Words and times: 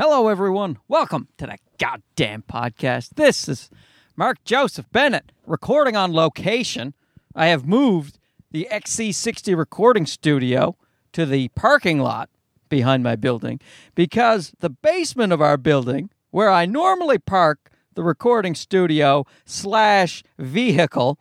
Hello, 0.00 0.28
everyone. 0.28 0.78
Welcome 0.86 1.26
to 1.38 1.46
the 1.46 1.58
goddamn 1.76 2.44
podcast. 2.48 3.16
This 3.16 3.48
is 3.48 3.68
Mark 4.14 4.44
Joseph 4.44 4.86
Bennett 4.92 5.32
recording 5.44 5.96
on 5.96 6.12
location. 6.12 6.94
I 7.34 7.46
have 7.46 7.66
moved 7.66 8.20
the 8.52 8.68
XC60 8.70 9.56
recording 9.56 10.06
studio 10.06 10.76
to 11.14 11.26
the 11.26 11.48
parking 11.48 11.98
lot 11.98 12.30
behind 12.68 13.02
my 13.02 13.16
building 13.16 13.58
because 13.96 14.52
the 14.60 14.70
basement 14.70 15.32
of 15.32 15.42
our 15.42 15.56
building, 15.56 16.10
where 16.30 16.48
I 16.48 16.64
normally 16.64 17.18
park 17.18 17.68
the 17.94 18.04
recording 18.04 18.54
studio 18.54 19.26
slash 19.46 20.22
vehicle, 20.38 21.18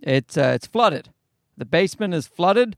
it's 0.00 0.36
uh, 0.36 0.52
it's 0.54 0.66
flooded. 0.66 1.08
The 1.56 1.64
basement 1.64 2.12
is 2.12 2.26
flooded. 2.26 2.76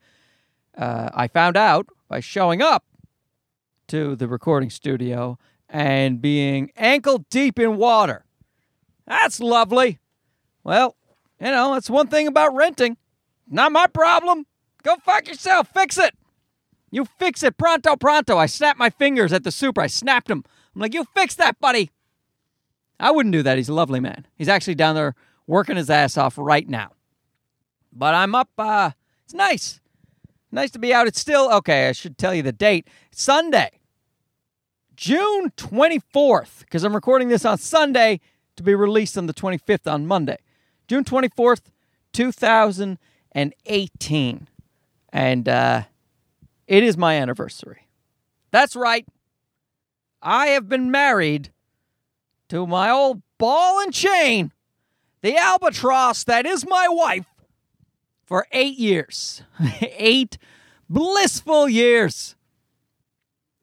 Uh, 0.79 1.11
I 1.13 1.27
found 1.27 1.57
out 1.57 1.89
by 2.09 2.21
showing 2.21 2.63
up 2.63 2.85
to 3.93 4.17
the 4.17 4.27
recording 4.27 4.71
studio 4.71 5.39
and 5.69 6.23
being 6.23 6.73
ankle 6.79 7.27
deep 7.29 7.59
in 7.59 7.77
water. 7.77 8.25
That's 9.07 9.39
lovely. 9.39 9.99
Well, 10.65 10.97
you 11.39 11.49
know, 11.49 11.75
that's 11.75 11.91
one 11.91 12.07
thing 12.07 12.27
about 12.27 12.55
renting. 12.55 12.97
Not 13.47 13.71
my 13.71 13.87
problem. 13.87 14.47
Go 14.83 14.97
fuck 14.97 15.29
yourself. 15.29 15.69
Fix 15.75 15.99
it. 15.99 16.15
You 16.91 17.05
fix 17.05 17.43
it 17.43 17.59
pronto, 17.59 17.97
pronto. 17.97 18.39
I 18.39 18.47
snapped 18.47 18.79
my 18.79 18.89
fingers 18.89 19.31
at 19.31 19.45
the 19.45 19.53
super. 19.53 19.83
I 19.83 19.89
snapped 19.89 20.29
them. 20.29 20.43
I'm 20.75 20.81
like, 20.81 20.95
you 20.95 21.05
fix 21.15 21.35
that, 21.35 21.61
buddy. 21.61 21.91
I 22.99 23.11
wouldn't 23.11 23.35
do 23.35 23.43
that. 23.43 23.59
He's 23.59 23.69
a 23.69 23.75
lovely 23.75 24.01
man. 24.01 24.27
He's 24.37 24.49
actually 24.49 24.77
down 24.77 24.95
there 24.95 25.15
working 25.47 25.77
his 25.77 25.91
ass 25.91 26.17
off 26.17 26.39
right 26.39 26.67
now. 26.67 26.93
But 27.93 28.15
I'm 28.15 28.35
up. 28.35 28.49
Uh, 28.57 28.93
it's 29.27 29.35
nice. 29.35 29.83
Nice 30.51 30.71
to 30.71 30.79
be 30.79 30.95
out. 30.95 31.07
It's 31.07 31.21
still, 31.21 31.53
okay, 31.53 31.91
I 31.91 31.93
should 31.93 32.17
tell 32.17 32.35
you 32.35 32.43
the 32.43 32.53
date. 32.53 32.89
Sunday, 33.11 33.82
June 34.97 35.51
24th, 35.57 36.61
because 36.61 36.85
I'm 36.85 36.95
recording 36.95 37.29
this 37.29 37.45
on 37.45 37.59
Sunday 37.59 38.21
to 38.57 38.63
be 38.63 38.75
released 38.75 39.19
on 39.19 39.27
the 39.27 39.35
25th 39.35 39.91
on 39.91 40.07
Monday. 40.07 40.39
June 40.89 41.05
24th, 41.05 41.71
2018. 42.13 44.49
And 45.13 45.49
uh, 45.49 45.83
it 46.67 46.83
is 46.83 46.97
my 46.97 47.17
anniversary. 47.17 47.87
That's 48.51 48.75
right. 48.77 49.07
I 50.21 50.49
have 50.49 50.69
been 50.69 50.91
married 50.91 51.53
to 52.49 52.67
my 52.67 52.91
old 52.91 53.23
ball 53.39 53.81
and 53.81 53.93
chain, 53.93 54.53
the 55.23 55.37
albatross 55.37 56.25
that 56.25 56.47
is 56.47 56.67
my 56.67 56.89
wife, 56.89 57.27
for 58.25 58.47
eight 58.53 58.79
years. 58.79 59.43
eight 59.81 60.39
blissful 60.89 61.69
years. 61.69 62.37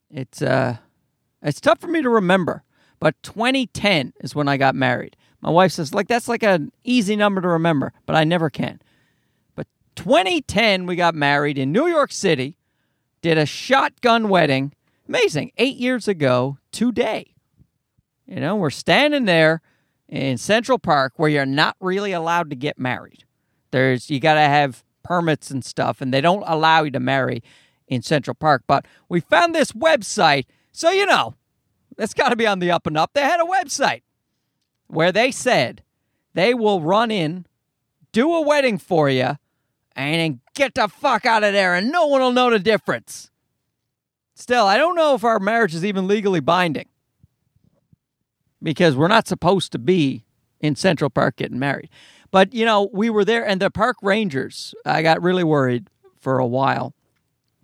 It's 0.10 0.42
uh 0.42 0.78
it's 1.42 1.62
tough 1.62 1.80
for 1.80 1.88
me 1.88 2.02
to 2.02 2.10
remember, 2.10 2.64
but 3.00 3.16
2010 3.24 4.14
is 4.22 4.36
when 4.36 4.48
I 4.48 4.58
got 4.58 4.76
married. 4.76 5.16
My 5.42 5.50
wife 5.50 5.72
says 5.72 5.94
like 5.94 6.08
that's 6.08 6.28
like 6.28 6.44
an 6.44 6.72
easy 6.84 7.16
number 7.16 7.42
to 7.42 7.48
remember, 7.48 7.94
but 8.06 8.16
I 8.16 8.24
never 8.24 8.50
can. 8.50 8.82
But 9.56 9.68
2010 9.96 10.86
we 10.86 10.96
got 10.96 11.16
married 11.16 11.58
in 11.58 11.72
New 11.72 11.88
York 11.88 12.12
City, 12.12 12.58
did 13.22 13.38
a 13.38 13.46
shotgun 13.46 14.30
wedding. 14.30 14.74
Amazing. 15.08 15.52
8 15.58 15.78
years 15.78 16.08
ago 16.08 16.58
today. 16.72 17.34
You 18.28 18.40
know, 18.40 18.56
we're 18.56 18.70
standing 18.70 19.26
there 19.26 19.62
in 20.08 20.38
Central 20.38 20.78
Park 20.78 21.14
where 21.16 21.30
you're 21.30 21.46
not 21.46 21.76
really 21.80 22.12
allowed 22.12 22.50
to 22.50 22.56
get 22.56 22.78
married. 22.78 23.24
There's 23.72 24.10
you 24.10 24.20
got 24.20 24.36
to 24.36 24.42
have 24.42 24.84
permits 25.04 25.50
and 25.50 25.64
stuff 25.64 26.02
and 26.02 26.14
they 26.14 26.22
don't 26.22 26.44
allow 26.46 26.84
you 26.84 26.92
to 26.92 27.00
marry 27.00 27.42
in 27.88 28.02
Central 28.02 28.36
Park, 28.36 28.64
but 28.68 28.86
we 29.08 29.20
found 29.20 29.56
this 29.56 29.72
website 29.72 30.46
so, 30.80 30.92
you 30.92 31.06
know, 31.06 31.36
that's 31.98 32.14
got 32.14 32.30
to 32.30 32.38
be 32.38 32.48
on 32.48 32.60
the 32.60 32.72
up 32.72 32.88
and 32.88 32.98
up. 32.98 33.12
They 33.12 33.20
had 33.20 33.42
a 33.42 33.44
website 33.44 34.04
where 34.88 35.12
they 35.12 35.30
said 35.30 35.84
they 36.36 36.54
will 36.54 36.80
run 36.80 37.12
in, 37.12 37.46
do 38.14 38.34
a 38.34 38.40
wedding 38.42 38.78
for 38.78 39.10
you, 39.10 39.36
and 39.98 40.16
then 40.16 40.40
get 40.56 40.76
the 40.76 40.88
fuck 40.88 41.26
out 41.26 41.44
of 41.44 41.52
there, 41.52 41.76
and 41.76 41.92
no 41.92 42.08
one 42.08 42.22
will 42.22 42.32
know 42.32 42.50
the 42.50 42.60
difference. 42.60 43.30
Still, 44.36 44.68
I 44.68 44.78
don't 44.78 44.96
know 44.96 45.16
if 45.16 45.26
our 45.26 45.38
marriage 45.38 45.76
is 45.76 45.84
even 45.84 46.08
legally 46.08 46.40
binding 46.40 46.88
because 48.64 48.96
we're 48.96 49.10
not 49.10 49.28
supposed 49.28 49.74
to 49.74 49.80
be 49.80 50.24
in 50.62 50.78
Central 50.78 51.10
Park 51.10 51.36
getting 51.36 51.60
married. 51.60 51.90
But, 52.32 52.54
you 52.54 52.64
know, 52.64 52.90
we 52.94 53.10
were 53.10 53.26
there, 53.26 53.46
and 53.46 53.62
the 53.62 53.70
park 53.70 53.98
rangers, 54.02 54.74
I 54.86 55.02
got 55.02 55.22
really 55.22 55.44
worried 55.44 55.90
for 56.22 56.40
a 56.40 56.48
while 56.48 56.94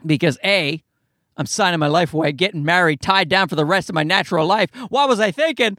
because 0.06 0.38
A, 0.44 0.84
I'm 1.38 1.46
signing 1.46 1.80
my 1.80 1.88
life 1.88 2.14
away, 2.14 2.32
getting 2.32 2.64
married, 2.64 3.02
tied 3.02 3.30
down 3.30 3.48
for 3.48 3.56
the 3.56 3.66
rest 3.66 3.90
of 3.90 3.96
my 3.96 4.04
natural 4.04 4.46
life. 4.46 4.70
What 4.90 5.10
was 5.10 5.20
I 5.20 5.32
thinking? 5.32 5.78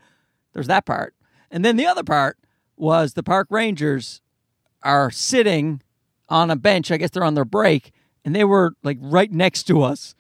There's 0.53 0.67
that 0.67 0.87
part. 0.87 1.15
And 1.51 1.65
then 1.65 1.77
the 1.77 1.87
other 1.87 2.05
part 2.05 2.39
was 2.77 3.15
the 3.15 3.23
park 3.23 3.49
rangers 3.51 4.21
are 4.83 5.11
sitting 5.11 5.83
on 6.29 6.51
a 6.51 6.57
bench. 6.57 6.91
I 6.91 6.97
guess 6.97 7.11
they're 7.11 7.25
on 7.25 7.35
their 7.35 7.45
break, 7.45 7.93
and 8.25 8.35
they 8.35 8.45
were 8.45 8.75
like 8.83 8.99
right 9.01 9.31
next 9.31 9.65
to 9.65 9.83
us 9.83 10.15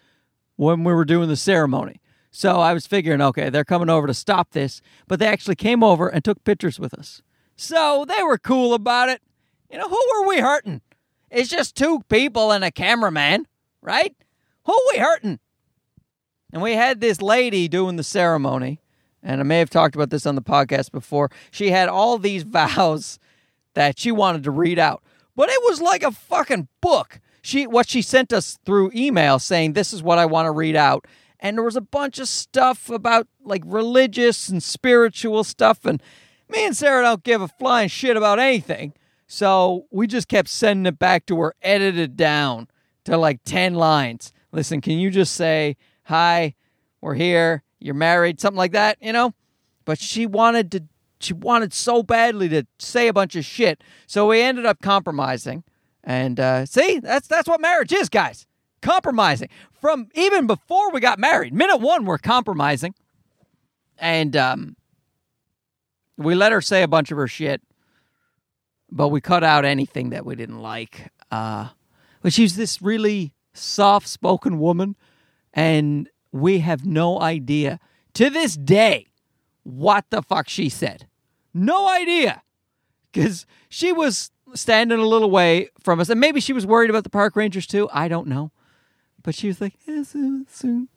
when 0.56 0.84
we 0.84 0.92
were 0.92 1.04
doing 1.04 1.28
the 1.28 1.36
ceremony. 1.36 2.00
So 2.30 2.60
I 2.60 2.72
was 2.72 2.86
figuring, 2.86 3.22
okay, 3.22 3.50
they're 3.50 3.64
coming 3.64 3.88
over 3.88 4.06
to 4.06 4.14
stop 4.14 4.50
this, 4.52 4.80
but 5.08 5.18
they 5.18 5.26
actually 5.26 5.56
came 5.56 5.82
over 5.82 6.08
and 6.08 6.24
took 6.24 6.44
pictures 6.44 6.78
with 6.78 6.94
us. 6.94 7.22
So 7.56 8.04
they 8.06 8.22
were 8.22 8.38
cool 8.38 8.74
about 8.74 9.08
it. 9.08 9.22
You 9.70 9.78
know, 9.78 9.88
who 9.88 10.00
were 10.14 10.28
we 10.28 10.40
hurting? 10.40 10.82
It's 11.30 11.48
just 11.48 11.74
two 11.74 12.00
people 12.08 12.52
and 12.52 12.62
a 12.62 12.70
cameraman, 12.70 13.46
right? 13.80 14.14
Who 14.66 14.76
we 14.92 14.98
hurting? 14.98 15.38
And 16.52 16.60
we 16.60 16.72
had 16.72 17.00
this 17.00 17.22
lady 17.22 17.68
doing 17.68 17.96
the 17.96 18.02
ceremony, 18.02 18.80
and 19.22 19.40
I 19.40 19.44
may 19.44 19.58
have 19.58 19.70
talked 19.70 19.94
about 19.94 20.10
this 20.10 20.26
on 20.26 20.34
the 20.34 20.42
podcast 20.42 20.90
before. 20.90 21.30
She 21.50 21.70
had 21.70 21.88
all 21.88 22.18
these 22.18 22.42
vows 22.44 23.18
that 23.74 23.98
she 23.98 24.10
wanted 24.10 24.42
to 24.44 24.50
read 24.50 24.78
out, 24.78 25.02
but 25.36 25.48
it 25.48 25.60
was 25.64 25.80
like 25.80 26.02
a 26.02 26.10
fucking 26.10 26.68
book. 26.80 27.20
She 27.42 27.66
what 27.66 27.88
she 27.88 28.02
sent 28.02 28.32
us 28.32 28.58
through 28.66 28.90
email 28.92 29.38
saying 29.38 29.72
this 29.72 29.92
is 29.92 30.02
what 30.02 30.18
I 30.18 30.26
want 30.26 30.46
to 30.46 30.50
read 30.50 30.74
out, 30.74 31.06
and 31.38 31.56
there 31.56 31.64
was 31.64 31.76
a 31.76 31.80
bunch 31.80 32.18
of 32.18 32.26
stuff 32.26 32.90
about 32.90 33.28
like 33.44 33.62
religious 33.64 34.48
and 34.48 34.60
spiritual 34.60 35.44
stuff, 35.44 35.84
and 35.84 36.02
me 36.48 36.66
and 36.66 36.76
Sarah 36.76 37.04
don't 37.04 37.22
give 37.22 37.40
a 37.40 37.48
flying 37.48 37.88
shit 37.88 38.16
about 38.16 38.40
anything. 38.40 38.94
So 39.28 39.86
we 39.90 40.06
just 40.08 40.26
kept 40.26 40.48
sending 40.48 40.86
it 40.86 40.98
back 40.98 41.26
to 41.26 41.38
her 41.38 41.54
edited 41.62 42.16
down 42.16 42.68
to 43.04 43.16
like 43.16 43.40
10 43.44 43.74
lines 43.74 44.32
listen, 44.56 44.80
can 44.80 44.98
you 44.98 45.10
just 45.10 45.34
say, 45.34 45.76
hi, 46.04 46.54
we're 47.02 47.14
here, 47.14 47.62
you're 47.78 47.94
married, 47.94 48.40
something 48.40 48.56
like 48.56 48.72
that, 48.72 48.96
you 49.02 49.12
know? 49.12 49.34
But 49.84 50.00
she 50.00 50.24
wanted 50.26 50.72
to, 50.72 50.84
she 51.20 51.34
wanted 51.34 51.74
so 51.74 52.02
badly 52.02 52.48
to 52.48 52.66
say 52.78 53.06
a 53.06 53.12
bunch 53.12 53.36
of 53.36 53.44
shit. 53.44 53.84
So 54.06 54.28
we 54.28 54.40
ended 54.40 54.64
up 54.64 54.80
compromising. 54.80 55.62
And 56.02 56.40
uh, 56.40 56.66
see, 56.66 57.00
that's 57.00 57.28
that's 57.28 57.48
what 57.48 57.60
marriage 57.60 57.92
is, 57.92 58.08
guys. 58.08 58.46
Compromising. 58.80 59.48
From 59.72 60.08
even 60.14 60.46
before 60.46 60.90
we 60.90 61.00
got 61.00 61.18
married, 61.18 61.52
minute 61.52 61.78
one, 61.78 62.04
we're 62.04 62.18
compromising. 62.18 62.94
And 63.98 64.36
um, 64.36 64.76
we 66.16 66.34
let 66.34 66.52
her 66.52 66.60
say 66.60 66.82
a 66.82 66.88
bunch 66.88 67.10
of 67.10 67.18
her 67.18 67.28
shit, 67.28 67.60
but 68.90 69.08
we 69.08 69.20
cut 69.20 69.44
out 69.44 69.64
anything 69.64 70.10
that 70.10 70.24
we 70.24 70.34
didn't 70.34 70.60
like. 70.60 71.10
Uh, 71.30 71.68
but 72.22 72.32
she's 72.32 72.56
this 72.56 72.80
really 72.80 73.32
soft 73.56 74.08
spoken 74.08 74.58
woman, 74.58 74.96
and 75.52 76.08
we 76.32 76.60
have 76.60 76.84
no 76.84 77.20
idea 77.20 77.80
to 78.14 78.30
this 78.30 78.56
day 78.56 79.06
what 79.62 80.06
the 80.10 80.22
fuck 80.22 80.48
she 80.48 80.68
said. 80.68 81.06
No 81.52 81.88
idea. 81.88 82.42
Because 83.12 83.46
she 83.68 83.92
was 83.92 84.30
standing 84.54 84.98
a 84.98 85.06
little 85.06 85.30
way 85.30 85.70
from 85.82 86.00
us, 86.00 86.08
and 86.08 86.20
maybe 86.20 86.40
she 86.40 86.52
was 86.52 86.66
worried 86.66 86.90
about 86.90 87.04
the 87.04 87.10
park 87.10 87.36
rangers 87.36 87.66
too. 87.66 87.88
I 87.92 88.08
don't 88.08 88.26
know. 88.26 88.52
But 89.22 89.34
she 89.34 89.48
was 89.48 89.60
like, 89.60 89.74
yes, 89.86 90.10
soon, 90.10 90.88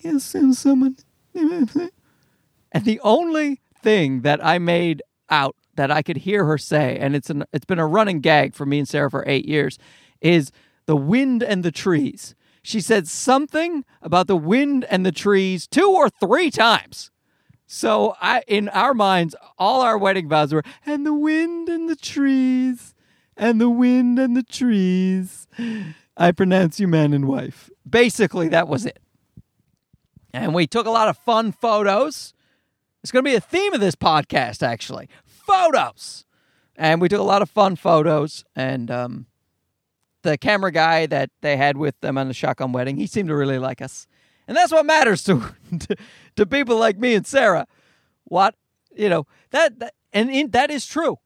yes, 0.00 0.24
soon, 0.24 0.54
someone. 0.54 0.96
And 2.72 2.84
the 2.84 3.00
only 3.00 3.62
thing 3.82 4.20
that 4.20 4.44
I 4.44 4.58
made 4.58 5.02
out 5.30 5.56
that 5.76 5.90
I 5.90 6.02
could 6.02 6.18
hear 6.18 6.44
her 6.44 6.58
say, 6.58 6.98
and 6.98 7.14
it's 7.16 7.30
an 7.30 7.44
it's 7.50 7.64
been 7.64 7.78
a 7.78 7.86
running 7.86 8.20
gag 8.20 8.54
for 8.54 8.66
me 8.66 8.78
and 8.78 8.86
Sarah 8.86 9.10
for 9.10 9.24
eight 9.26 9.46
years, 9.46 9.78
is 10.20 10.50
the 10.86 10.96
wind 10.96 11.42
and 11.42 11.64
the 11.64 11.72
trees. 11.72 12.34
She 12.62 12.80
said 12.80 13.06
something 13.06 13.84
about 14.02 14.26
the 14.26 14.36
wind 14.36 14.84
and 14.90 15.06
the 15.06 15.12
trees 15.12 15.66
two 15.66 15.90
or 15.90 16.10
three 16.10 16.50
times. 16.50 17.10
So 17.66 18.16
I 18.20 18.42
in 18.46 18.68
our 18.70 18.94
minds, 18.94 19.34
all 19.58 19.82
our 19.82 19.98
wedding 19.98 20.28
vows 20.28 20.52
were 20.52 20.64
and 20.84 21.04
the 21.04 21.14
wind 21.14 21.68
and 21.68 21.88
the 21.88 21.96
trees 21.96 22.94
and 23.36 23.60
the 23.60 23.70
wind 23.70 24.18
and 24.18 24.36
the 24.36 24.42
trees. 24.42 25.46
I 26.16 26.32
pronounce 26.32 26.80
you 26.80 26.88
man 26.88 27.12
and 27.12 27.26
wife. 27.28 27.70
Basically, 27.88 28.48
that 28.48 28.68
was 28.68 28.86
it. 28.86 28.98
And 30.32 30.54
we 30.54 30.66
took 30.66 30.86
a 30.86 30.90
lot 30.90 31.08
of 31.08 31.18
fun 31.18 31.52
photos. 31.52 32.32
It's 33.02 33.12
going 33.12 33.24
to 33.24 33.30
be 33.30 33.36
a 33.36 33.40
theme 33.40 33.74
of 33.74 33.80
this 33.80 33.94
podcast, 33.94 34.62
actually. 34.62 35.08
Photos. 35.24 36.24
And 36.76 37.00
we 37.00 37.08
took 37.08 37.20
a 37.20 37.24
lot 37.24 37.42
of 37.42 37.50
fun 37.50 37.76
photos. 37.76 38.44
And 38.54 38.90
um, 38.90 39.26
the 40.26 40.36
camera 40.36 40.72
guy 40.72 41.06
that 41.06 41.30
they 41.40 41.56
had 41.56 41.76
with 41.76 41.98
them 42.00 42.18
on 42.18 42.28
the 42.28 42.34
shotgun 42.34 42.72
wedding, 42.72 42.96
he 42.96 43.06
seemed 43.06 43.28
to 43.28 43.36
really 43.36 43.58
like 43.58 43.80
us. 43.80 44.06
And 44.48 44.56
that's 44.56 44.72
what 44.72 44.84
matters 44.84 45.24
to, 45.24 45.54
to, 45.78 45.96
to 46.36 46.46
people 46.46 46.76
like 46.76 46.98
me 46.98 47.14
and 47.14 47.26
Sarah. 47.26 47.66
What 48.24 48.54
you 48.94 49.08
know 49.08 49.26
that, 49.50 49.78
that 49.78 49.94
and 50.12 50.30
in, 50.30 50.50
that 50.50 50.70
is 50.70 50.86
true. 50.86 51.18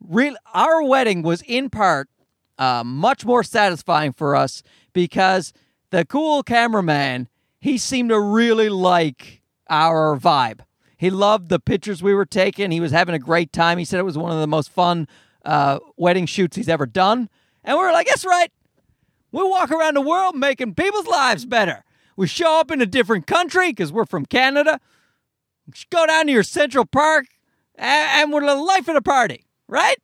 Real, 0.00 0.34
our 0.52 0.82
wedding 0.82 1.22
was 1.22 1.42
in 1.42 1.70
part 1.70 2.08
uh, 2.58 2.82
much 2.84 3.24
more 3.24 3.44
satisfying 3.44 4.12
for 4.12 4.34
us 4.34 4.62
because 4.92 5.52
the 5.90 6.04
cool 6.04 6.42
cameraman 6.42 7.28
he 7.60 7.78
seemed 7.78 8.08
to 8.08 8.20
really 8.20 8.68
like 8.68 9.42
our 9.70 10.18
vibe. 10.18 10.60
He 10.96 11.10
loved 11.10 11.48
the 11.48 11.60
pictures 11.60 12.02
we 12.02 12.12
were 12.12 12.26
taking. 12.26 12.72
He 12.72 12.80
was 12.80 12.90
having 12.90 13.14
a 13.14 13.20
great 13.20 13.52
time. 13.52 13.78
He 13.78 13.84
said 13.84 14.00
it 14.00 14.04
was 14.04 14.18
one 14.18 14.32
of 14.32 14.40
the 14.40 14.48
most 14.48 14.70
fun 14.70 15.06
uh, 15.44 15.78
wedding 15.96 16.26
shoots 16.26 16.56
he's 16.56 16.68
ever 16.68 16.86
done. 16.86 17.28
And 17.64 17.76
we're 17.78 17.92
like, 17.92 18.06
that's 18.06 18.24
right. 18.24 18.50
We 19.30 19.42
walk 19.42 19.70
around 19.70 19.94
the 19.94 20.00
world 20.00 20.36
making 20.36 20.74
people's 20.74 21.06
lives 21.06 21.46
better. 21.46 21.84
We 22.16 22.26
show 22.26 22.60
up 22.60 22.70
in 22.70 22.82
a 22.82 22.86
different 22.86 23.26
country 23.26 23.70
because 23.70 23.92
we're 23.92 24.04
from 24.04 24.26
Canada. 24.26 24.80
Go 25.90 26.06
down 26.06 26.26
to 26.26 26.32
your 26.32 26.42
Central 26.42 26.84
Park 26.84 27.26
and, 27.76 28.22
and 28.22 28.32
we're 28.32 28.44
the 28.44 28.54
life 28.54 28.88
of 28.88 28.94
the 28.94 29.02
party, 29.02 29.44
right? 29.68 29.96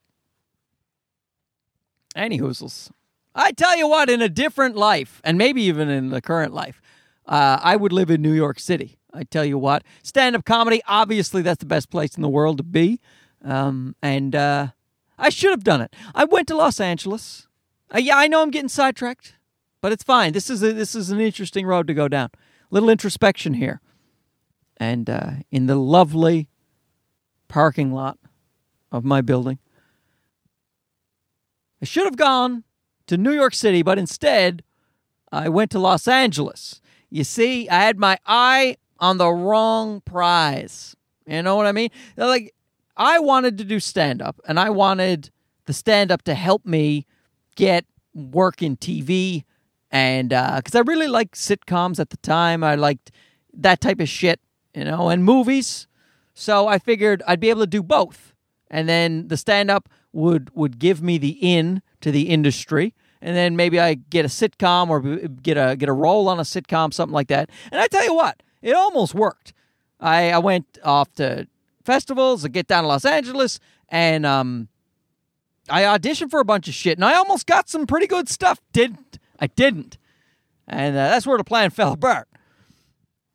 Any 2.16 2.38
hoozles. 2.38 2.90
I 3.34 3.52
tell 3.52 3.76
you 3.76 3.86
what, 3.86 4.08
in 4.08 4.22
a 4.22 4.28
different 4.28 4.76
life, 4.76 5.20
and 5.22 5.38
maybe 5.38 5.62
even 5.62 5.88
in 5.88 6.08
the 6.08 6.20
current 6.20 6.52
life, 6.52 6.80
uh, 7.26 7.60
I 7.62 7.76
would 7.76 7.92
live 7.92 8.10
in 8.10 8.22
New 8.22 8.32
York 8.32 8.58
City. 8.58 8.98
I 9.12 9.24
tell 9.24 9.44
you 9.44 9.58
what, 9.58 9.84
stand 10.02 10.34
up 10.34 10.44
comedy, 10.44 10.82
obviously, 10.86 11.42
that's 11.42 11.60
the 11.60 11.66
best 11.66 11.90
place 11.90 12.16
in 12.16 12.22
the 12.22 12.28
world 12.28 12.56
to 12.58 12.62
be. 12.62 13.00
Um, 13.44 13.94
and 14.02 14.34
uh, 14.34 14.68
I 15.18 15.28
should 15.28 15.50
have 15.50 15.64
done 15.64 15.80
it. 15.80 15.94
I 16.14 16.24
went 16.24 16.48
to 16.48 16.56
Los 16.56 16.80
Angeles. 16.80 17.47
Uh, 17.94 17.98
yeah, 17.98 18.16
I 18.16 18.28
know 18.28 18.42
I'm 18.42 18.50
getting 18.50 18.68
sidetracked, 18.68 19.34
but 19.80 19.92
it's 19.92 20.02
fine. 20.02 20.32
This 20.32 20.50
is 20.50 20.62
a, 20.62 20.72
this 20.72 20.94
is 20.94 21.10
an 21.10 21.20
interesting 21.20 21.66
road 21.66 21.86
to 21.86 21.94
go 21.94 22.08
down. 22.08 22.30
Little 22.70 22.90
introspection 22.90 23.54
here, 23.54 23.80
and 24.76 25.08
uh, 25.08 25.30
in 25.50 25.66
the 25.66 25.76
lovely 25.76 26.48
parking 27.48 27.92
lot 27.92 28.18
of 28.92 29.04
my 29.04 29.22
building, 29.22 29.58
I 31.80 31.86
should 31.86 32.04
have 32.04 32.16
gone 32.16 32.64
to 33.06 33.16
New 33.16 33.32
York 33.32 33.54
City, 33.54 33.82
but 33.82 33.98
instead, 33.98 34.62
I 35.32 35.48
went 35.48 35.70
to 35.70 35.78
Los 35.78 36.06
Angeles. 36.06 36.80
You 37.10 37.24
see, 37.24 37.68
I 37.70 37.76
had 37.76 37.98
my 37.98 38.18
eye 38.26 38.76
on 38.98 39.16
the 39.16 39.30
wrong 39.30 40.02
prize. 40.02 40.94
You 41.26 41.42
know 41.42 41.56
what 41.56 41.66
I 41.66 41.72
mean? 41.72 41.90
Like, 42.16 42.54
I 42.96 43.18
wanted 43.18 43.56
to 43.58 43.64
do 43.64 43.80
stand 43.80 44.20
up, 44.20 44.40
and 44.46 44.60
I 44.60 44.70
wanted 44.70 45.30
the 45.64 45.72
stand 45.72 46.10
up 46.10 46.22
to 46.22 46.34
help 46.34 46.66
me 46.66 47.06
get 47.58 47.84
work 48.14 48.62
in 48.62 48.76
TV. 48.76 49.44
And 49.90 50.28
because 50.30 50.74
uh, 50.74 50.78
I 50.78 50.82
really 50.82 51.08
liked 51.08 51.34
sitcoms 51.34 51.98
at 51.98 52.10
the 52.10 52.16
time, 52.18 52.62
I 52.62 52.76
liked 52.76 53.10
that 53.52 53.80
type 53.80 53.98
of 53.98 54.08
shit, 54.08 54.38
you 54.74 54.84
know, 54.84 55.08
and 55.08 55.24
movies. 55.24 55.88
So 56.34 56.68
I 56.68 56.78
figured 56.78 57.22
I'd 57.26 57.40
be 57.40 57.50
able 57.50 57.62
to 57.62 57.66
do 57.66 57.82
both. 57.82 58.32
And 58.70 58.88
then 58.88 59.28
the 59.28 59.36
stand 59.36 59.70
up 59.70 59.88
would 60.12 60.54
would 60.54 60.78
give 60.78 61.02
me 61.02 61.18
the 61.18 61.36
in 61.40 61.82
to 62.00 62.12
the 62.12 62.28
industry 62.28 62.94
and 63.20 63.36
then 63.36 63.56
maybe 63.56 63.80
I 63.80 63.94
get 63.94 64.24
a 64.24 64.28
sitcom 64.28 64.88
or 64.88 65.00
get 65.42 65.56
a 65.56 65.76
get 65.76 65.88
a 65.88 65.92
role 65.92 66.28
on 66.28 66.38
a 66.38 66.42
sitcom, 66.42 66.92
something 66.92 67.14
like 67.14 67.28
that. 67.28 67.50
And 67.72 67.80
I 67.80 67.86
tell 67.86 68.04
you 68.04 68.14
what, 68.14 68.42
it 68.62 68.74
almost 68.74 69.14
worked. 69.14 69.52
I, 70.00 70.30
I 70.30 70.38
went 70.38 70.78
off 70.84 71.12
to 71.14 71.48
festivals, 71.84 72.44
I 72.44 72.48
get 72.48 72.68
down 72.68 72.84
to 72.84 72.88
Los 72.88 73.04
Angeles, 73.04 73.58
and 73.88 74.24
um, 74.24 74.68
I 75.70 75.82
auditioned 75.82 76.30
for 76.30 76.40
a 76.40 76.44
bunch 76.44 76.68
of 76.68 76.74
shit, 76.74 76.98
and 76.98 77.04
I 77.04 77.14
almost 77.14 77.46
got 77.46 77.68
some 77.68 77.86
pretty 77.86 78.06
good 78.06 78.28
stuff. 78.28 78.60
Didn't 78.72 79.18
I? 79.38 79.48
Didn't, 79.48 79.98
and 80.66 80.96
uh, 80.96 81.08
that's 81.10 81.26
where 81.26 81.38
the 81.38 81.44
plan 81.44 81.70
fell 81.70 81.92
apart. 81.92 82.28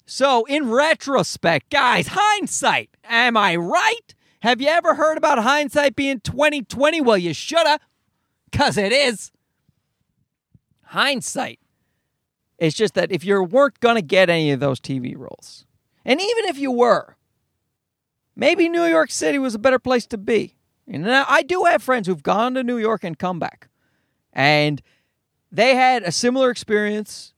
So, 0.06 0.44
in 0.46 0.70
retrospect, 0.70 1.70
guys, 1.70 2.08
hindsight, 2.12 2.90
am 3.06 3.38
I 3.38 3.56
right? 3.56 4.16
Have 4.42 4.60
you 4.60 4.68
ever 4.68 4.96
heard 4.96 5.18
about 5.18 5.40
hindsight 5.40 5.96
being 5.96 6.20
2020? 6.20 7.00
Well, 7.00 7.18
you 7.18 7.34
shoulda, 7.34 7.80
cause 8.52 8.78
it 8.78 8.92
is 8.92 9.32
hindsight. 10.88 11.60
It's 12.58 12.76
just 12.76 12.94
that 12.94 13.12
if 13.12 13.24
you 13.24 13.42
weren't 13.42 13.80
to 13.82 14.02
get 14.02 14.30
any 14.30 14.52
of 14.52 14.60
those 14.60 14.80
TV 14.80 15.18
roles, 15.18 15.66
and 16.06 16.22
even 16.22 16.46
if 16.46 16.58
you 16.58 16.72
were, 16.72 17.16
maybe 18.36 18.70
New 18.70 18.86
York 18.86 19.12
City 19.12 19.40
was 19.40 19.56
a 19.56 19.60
better 19.60 19.80
place 19.80 20.06
to 20.08 20.18
be. 20.18 20.56
And 20.88 21.10
I 21.10 21.42
do 21.42 21.64
have 21.64 21.82
friends 21.82 22.08
who've 22.08 22.24
gone 22.24 22.54
to 22.56 22.64
New 22.64 22.78
York 22.78 23.04
and 23.04 23.18
come 23.18 23.40
back, 23.40 23.70
and 24.34 24.82
they 25.52 25.76
had 25.76 26.04
a 26.04 26.12
similar 26.12 26.50
experience 26.50 27.34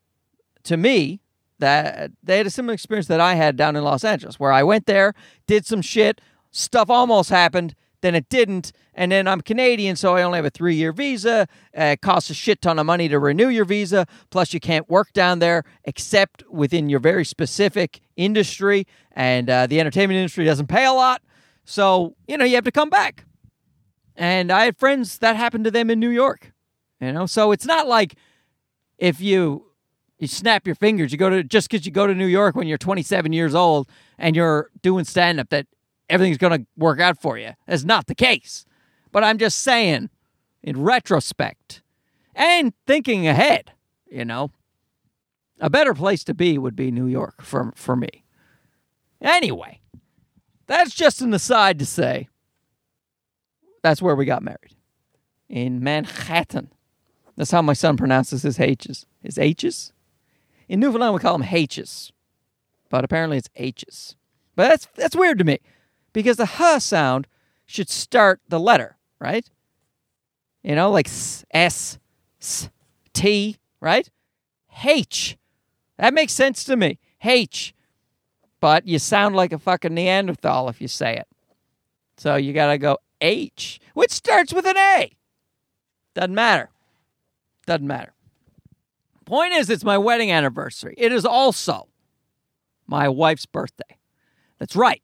to 0.64 0.78
me. 0.78 1.22
That 1.60 2.12
they 2.22 2.38
had 2.38 2.48
a 2.48 2.50
similar 2.50 2.74
experience 2.74 3.08
that 3.08 3.22
I 3.22 3.36
had 3.36 3.56
down 3.56 3.78
in 3.78 3.84
Los 3.84 4.04
Angeles, 4.04 4.38
where 4.40 4.52
I 4.52 4.62
went 4.62 4.88
there, 4.88 5.14
did 5.48 5.66
some 5.66 5.82
shit, 5.82 6.20
stuff 6.52 6.90
almost 6.90 7.30
happened, 7.30 7.76
then 8.02 8.16
it 8.16 8.30
didn't. 8.30 8.72
And 8.94 9.12
then 9.12 9.28
I'm 9.28 9.42
Canadian, 9.42 9.96
so 9.96 10.16
I 10.16 10.24
only 10.24 10.38
have 10.38 10.46
a 10.46 10.50
three 10.50 10.76
year 10.76 10.92
visa. 10.92 11.48
Uh, 11.78 11.84
it 11.84 12.02
costs 12.02 12.30
a 12.30 12.34
shit 12.34 12.62
ton 12.62 12.80
of 12.80 12.86
money 12.86 13.10
to 13.10 13.20
renew 13.20 13.50
your 13.50 13.66
visa. 13.66 14.06
Plus, 14.30 14.54
you 14.54 14.60
can't 14.60 14.90
work 14.90 15.12
down 15.14 15.40
there 15.40 15.64
except 15.84 16.44
within 16.50 16.88
your 16.88 17.00
very 17.00 17.26
specific 17.26 18.02
industry. 18.16 18.86
And 19.12 19.50
uh, 19.50 19.68
the 19.68 19.80
entertainment 19.80 20.18
industry 20.18 20.46
doesn't 20.46 20.68
pay 20.68 20.86
a 20.86 20.94
lot. 20.94 21.22
So, 21.66 22.16
you 22.28 22.38
know, 22.38 22.46
you 22.46 22.56
have 22.56 22.64
to 22.66 22.72
come 22.72 22.90
back. 22.90 23.26
And 24.16 24.52
I 24.52 24.66
had 24.66 24.78
friends 24.78 25.18
that 25.20 25.36
happened 25.36 25.66
to 25.66 25.72
them 25.72 25.90
in 25.90 26.00
New 26.00 26.10
York. 26.10 26.54
You 27.02 27.12
know, 27.12 27.26
so 27.26 27.52
it's 27.52 27.66
not 27.66 27.88
like 27.88 28.16
if 28.98 29.20
you 29.20 29.66
you 30.18 30.28
snap 30.28 30.66
your 30.66 30.76
fingers, 30.76 31.12
you 31.12 31.18
go 31.18 31.30
to 31.30 31.44
just 31.44 31.70
because 31.70 31.86
you 31.86 31.92
go 31.92 32.08
to 32.08 32.16
New 32.16 32.26
York 32.26 32.56
when 32.56 32.68
you're 32.68 32.78
27 32.78 33.34
years 33.34 33.54
old 33.54 33.90
and 34.18 34.36
you're 34.36 34.70
doing 34.82 35.04
stand 35.04 35.40
up 35.40 35.50
that 35.50 35.68
everything's 36.10 36.38
going 36.38 36.58
to 36.58 36.66
work 36.78 37.02
out 37.02 37.22
for 37.22 37.38
you. 37.38 37.52
That's 37.68 37.84
not 37.84 38.08
the 38.08 38.16
case. 38.16 38.66
But 39.12 39.24
I'm 39.24 39.38
just 39.38 39.60
saying, 39.60 40.10
in 40.64 40.82
retrospect 40.82 41.82
and 42.34 42.74
thinking 42.88 43.28
ahead, 43.28 43.72
you 44.10 44.26
know, 44.26 44.52
a 45.60 45.70
better 45.70 45.94
place 45.94 46.24
to 46.26 46.34
be 46.34 46.58
would 46.58 46.76
be 46.76 46.92
New 46.92 47.08
York 47.08 47.42
for, 47.42 47.72
for 47.76 47.96
me. 47.96 48.24
Anyway, 49.22 49.82
that's 50.68 50.94
just 50.94 51.22
an 51.22 51.34
aside 51.34 51.80
to 51.80 51.86
say 51.86 52.28
that's 53.86 54.02
where 54.02 54.16
we 54.16 54.26
got 54.26 54.42
married 54.42 54.74
in 55.48 55.84
Manhattan. 55.84 56.72
That's 57.36 57.52
how 57.52 57.62
my 57.62 57.74
son 57.74 57.98
pronounces 57.98 58.42
his 58.42 58.60
H's. 58.60 59.06
His 59.22 59.38
H's? 59.38 59.94
In 60.68 60.80
Newfoundland, 60.80 61.14
we 61.14 61.20
call 61.20 61.38
them 61.38 61.48
H's, 61.48 62.12
but 62.90 63.06
apparently 63.06 63.38
it's 63.38 63.50
H's. 63.56 64.16
But 64.56 64.70
that's 64.70 64.88
that's 64.96 65.16
weird 65.16 65.38
to 65.38 65.46
me 65.46 65.60
because 66.14 66.38
the 66.38 66.50
h 66.60 66.82
sound 66.82 67.28
should 67.68 67.92
start 67.92 68.42
the 68.50 68.60
letter, 68.60 68.98
right? 69.20 69.48
You 70.64 70.74
know, 70.74 70.90
like 70.90 71.08
s, 71.08 71.46
s, 71.52 72.00
s 72.42 72.70
t, 73.14 73.58
right? 73.82 74.10
H. 74.84 75.38
That 75.98 76.16
makes 76.16 76.34
sense 76.34 76.64
to 76.64 76.76
me. 76.76 76.98
H. 77.24 77.76
But 78.60 78.88
you 78.88 78.98
sound 78.98 79.36
like 79.36 79.54
a 79.54 79.60
fucking 79.60 79.94
Neanderthal 79.94 80.70
if 80.70 80.82
you 80.82 80.88
say 80.88 81.18
it. 81.18 81.28
So 82.18 82.36
you 82.36 82.52
got 82.52 82.72
to 82.72 82.80
go 82.80 82.98
H, 83.22 83.80
which 83.94 84.12
starts 84.12 84.54
with 84.54 84.66
an 84.66 84.78
A. 84.78 85.16
Doesn't 86.14 86.36
matter. 86.36 86.70
Doesn't 87.66 87.88
matter. 87.88 88.14
Point 89.26 89.54
is, 89.54 89.70
it's 89.70 89.84
my 89.84 89.98
wedding 89.98 90.32
anniversary. 90.32 90.94
It 90.98 91.12
is 91.12 91.26
also 91.26 91.88
my 92.86 93.10
wife's 93.10 93.46
birthday. 93.46 93.98
That's 94.60 94.76
right 94.76 95.02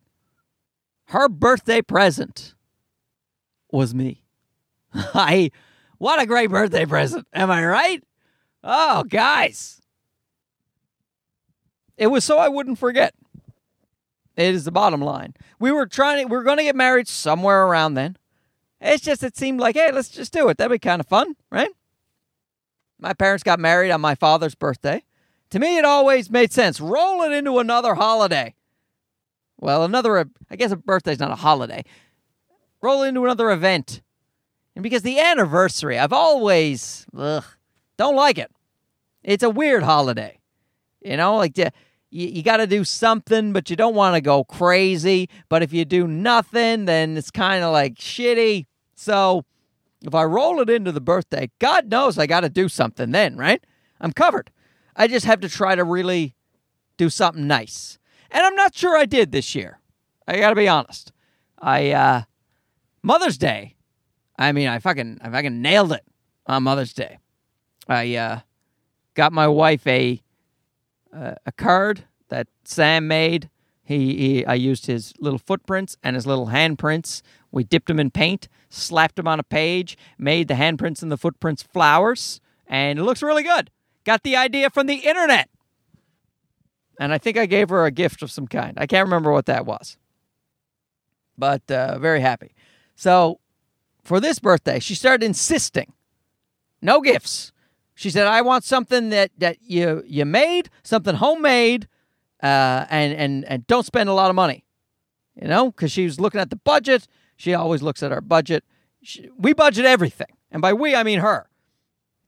her 1.11 1.27
birthday 1.27 1.81
present 1.81 2.55
was 3.69 3.93
me. 3.93 4.23
I 4.93 5.51
what 5.97 6.21
a 6.21 6.25
great 6.25 6.49
birthday 6.49 6.85
present. 6.85 7.27
Am 7.33 7.51
I 7.51 7.65
right? 7.65 8.03
Oh, 8.63 9.03
guys. 9.03 9.81
It 11.97 12.07
was 12.07 12.23
so 12.23 12.37
I 12.37 12.47
wouldn't 12.47 12.79
forget. 12.79 13.13
It 14.47 14.55
is 14.55 14.65
the 14.65 14.71
bottom 14.71 15.01
line. 15.01 15.33
We 15.59 15.71
were 15.71 15.85
trying 15.85 16.25
to, 16.25 16.31
We're 16.31 16.43
going 16.43 16.57
to 16.57 16.63
get 16.63 16.75
married 16.75 17.07
somewhere 17.07 17.65
around 17.65 17.93
then. 17.93 18.17
It's 18.79 19.03
just, 19.03 19.23
it 19.23 19.37
seemed 19.37 19.59
like, 19.59 19.75
hey, 19.75 19.91
let's 19.91 20.09
just 20.09 20.33
do 20.33 20.49
it. 20.49 20.57
That'd 20.57 20.71
be 20.71 20.79
kind 20.79 20.99
of 20.99 21.07
fun, 21.07 21.35
right? 21.51 21.69
My 22.99 23.13
parents 23.13 23.43
got 23.43 23.59
married 23.59 23.91
on 23.91 24.01
my 24.01 24.15
father's 24.15 24.55
birthday. 24.55 25.03
To 25.51 25.59
me, 25.59 25.77
it 25.77 25.85
always 25.85 26.29
made 26.29 26.51
sense. 26.51 26.81
Roll 26.81 27.21
it 27.23 27.31
into 27.31 27.59
another 27.59 27.95
holiday. 27.95 28.55
Well, 29.57 29.83
another, 29.83 30.25
I 30.49 30.55
guess 30.55 30.71
a 30.71 30.77
birthday's 30.77 31.19
not 31.19 31.31
a 31.31 31.35
holiday. 31.35 31.83
Roll 32.81 33.03
it 33.03 33.09
into 33.09 33.23
another 33.23 33.51
event. 33.51 34.01
And 34.75 34.81
because 34.81 35.03
the 35.03 35.19
anniversary, 35.19 35.99
I've 35.99 36.13
always, 36.13 37.05
ugh, 37.15 37.43
don't 37.97 38.15
like 38.15 38.39
it. 38.39 38.51
It's 39.23 39.43
a 39.43 39.49
weird 39.49 39.83
holiday. 39.83 40.39
You 41.01 41.17
know, 41.17 41.35
like 41.37 41.59
you, 42.11 42.27
you 42.27 42.43
got 42.43 42.57
to 42.57 42.67
do 42.67 42.83
something, 42.83 43.53
but 43.53 43.69
you 43.69 43.75
don't 43.75 43.95
want 43.95 44.15
to 44.15 44.21
go 44.21 44.43
crazy. 44.43 45.29
But 45.49 45.63
if 45.63 45.73
you 45.73 45.85
do 45.85 46.07
nothing, 46.07 46.85
then 46.85 47.17
it's 47.17 47.31
kind 47.31 47.63
of 47.63 47.71
like 47.71 47.95
shitty. 47.95 48.67
So 48.95 49.45
if 50.01 50.13
I 50.13 50.23
roll 50.23 50.59
it 50.59 50.69
into 50.69 50.91
the 50.91 51.01
birthday, 51.01 51.49
God 51.59 51.89
knows 51.89 52.17
I 52.17 52.27
got 52.27 52.41
to 52.41 52.49
do 52.49 52.69
something 52.69 53.11
then, 53.11 53.37
right? 53.37 53.63
I'm 53.99 54.11
covered. 54.11 54.51
I 54.95 55.07
just 55.07 55.25
have 55.25 55.39
to 55.39 55.49
try 55.49 55.75
to 55.75 55.83
really 55.83 56.35
do 56.97 57.09
something 57.09 57.47
nice. 57.47 57.97
And 58.29 58.43
I'm 58.43 58.55
not 58.55 58.75
sure 58.75 58.97
I 58.97 59.05
did 59.05 59.31
this 59.31 59.55
year. 59.55 59.79
I 60.27 60.37
got 60.39 60.49
to 60.49 60.55
be 60.55 60.67
honest. 60.67 61.11
I 61.59 61.91
uh 61.91 62.21
Mother's 63.03 63.37
Day. 63.37 63.75
I 64.37 64.51
mean, 64.51 64.67
I 64.67 64.79
fucking 64.79 65.19
I 65.21 65.29
fucking 65.29 65.61
nailed 65.61 65.93
it 65.93 66.03
on 66.47 66.63
Mother's 66.63 66.93
Day. 66.93 67.19
I 67.87 68.15
uh 68.15 68.39
got 69.13 69.33
my 69.33 69.47
wife 69.47 69.85
a 69.87 70.21
uh, 71.13 71.35
a 71.45 71.51
card 71.51 72.05
that 72.29 72.47
Sam 72.63 73.07
made. 73.07 73.49
He, 73.83 74.15
he 74.15 74.45
I 74.45 74.53
used 74.53 74.85
his 74.85 75.13
little 75.19 75.39
footprints 75.39 75.97
and 76.03 76.15
his 76.15 76.25
little 76.25 76.47
handprints. 76.47 77.21
We 77.51 77.63
dipped 77.63 77.87
them 77.87 77.99
in 77.99 78.11
paint, 78.11 78.47
slapped 78.69 79.17
them 79.17 79.27
on 79.27 79.39
a 79.39 79.43
page, 79.43 79.97
made 80.17 80.47
the 80.47 80.53
handprints 80.53 81.01
and 81.01 81.11
the 81.11 81.17
footprints 81.17 81.63
flowers, 81.63 82.39
and 82.67 82.97
it 82.97 83.03
looks 83.03 83.21
really 83.21 83.43
good. 83.43 83.69
Got 84.05 84.23
the 84.23 84.35
idea 84.35 84.69
from 84.69 84.87
the 84.87 84.95
internet. 84.95 85.49
And 86.99 87.13
I 87.13 87.17
think 87.17 87.37
I 87.37 87.45
gave 87.45 87.69
her 87.69 87.85
a 87.85 87.91
gift 87.91 88.21
of 88.21 88.31
some 88.31 88.47
kind. 88.47 88.77
I 88.77 88.85
can't 88.85 89.05
remember 89.05 89.31
what 89.31 89.47
that 89.47 89.65
was. 89.65 89.97
But 91.37 91.69
uh, 91.69 91.97
very 91.97 92.21
happy. 92.21 92.53
So 92.95 93.39
for 94.03 94.19
this 94.19 94.39
birthday, 94.39 94.79
she 94.79 94.95
started 94.95 95.25
insisting 95.25 95.93
no 96.81 97.01
gifts. 97.01 97.50
She 98.01 98.09
said, 98.09 98.25
I 98.25 98.41
want 98.41 98.63
something 98.63 99.09
that, 99.09 99.29
that 99.37 99.57
you, 99.61 100.01
you 100.07 100.25
made, 100.25 100.71
something 100.81 101.13
homemade, 101.13 101.87
uh, 102.41 102.87
and, 102.89 103.13
and, 103.13 103.45
and 103.45 103.67
don't 103.67 103.85
spend 103.85 104.09
a 104.09 104.13
lot 104.13 104.31
of 104.31 104.35
money. 104.35 104.65
You 105.39 105.47
know, 105.47 105.69
because 105.69 105.91
she 105.91 106.05
was 106.05 106.19
looking 106.19 106.41
at 106.41 106.49
the 106.49 106.55
budget. 106.55 107.07
She 107.37 107.53
always 107.53 107.83
looks 107.83 108.01
at 108.01 108.11
our 108.11 108.19
budget. 108.19 108.63
She, 109.03 109.29
we 109.37 109.53
budget 109.53 109.85
everything. 109.85 110.35
And 110.49 110.63
by 110.63 110.73
we, 110.73 110.95
I 110.95 111.03
mean 111.03 111.19
her. 111.19 111.47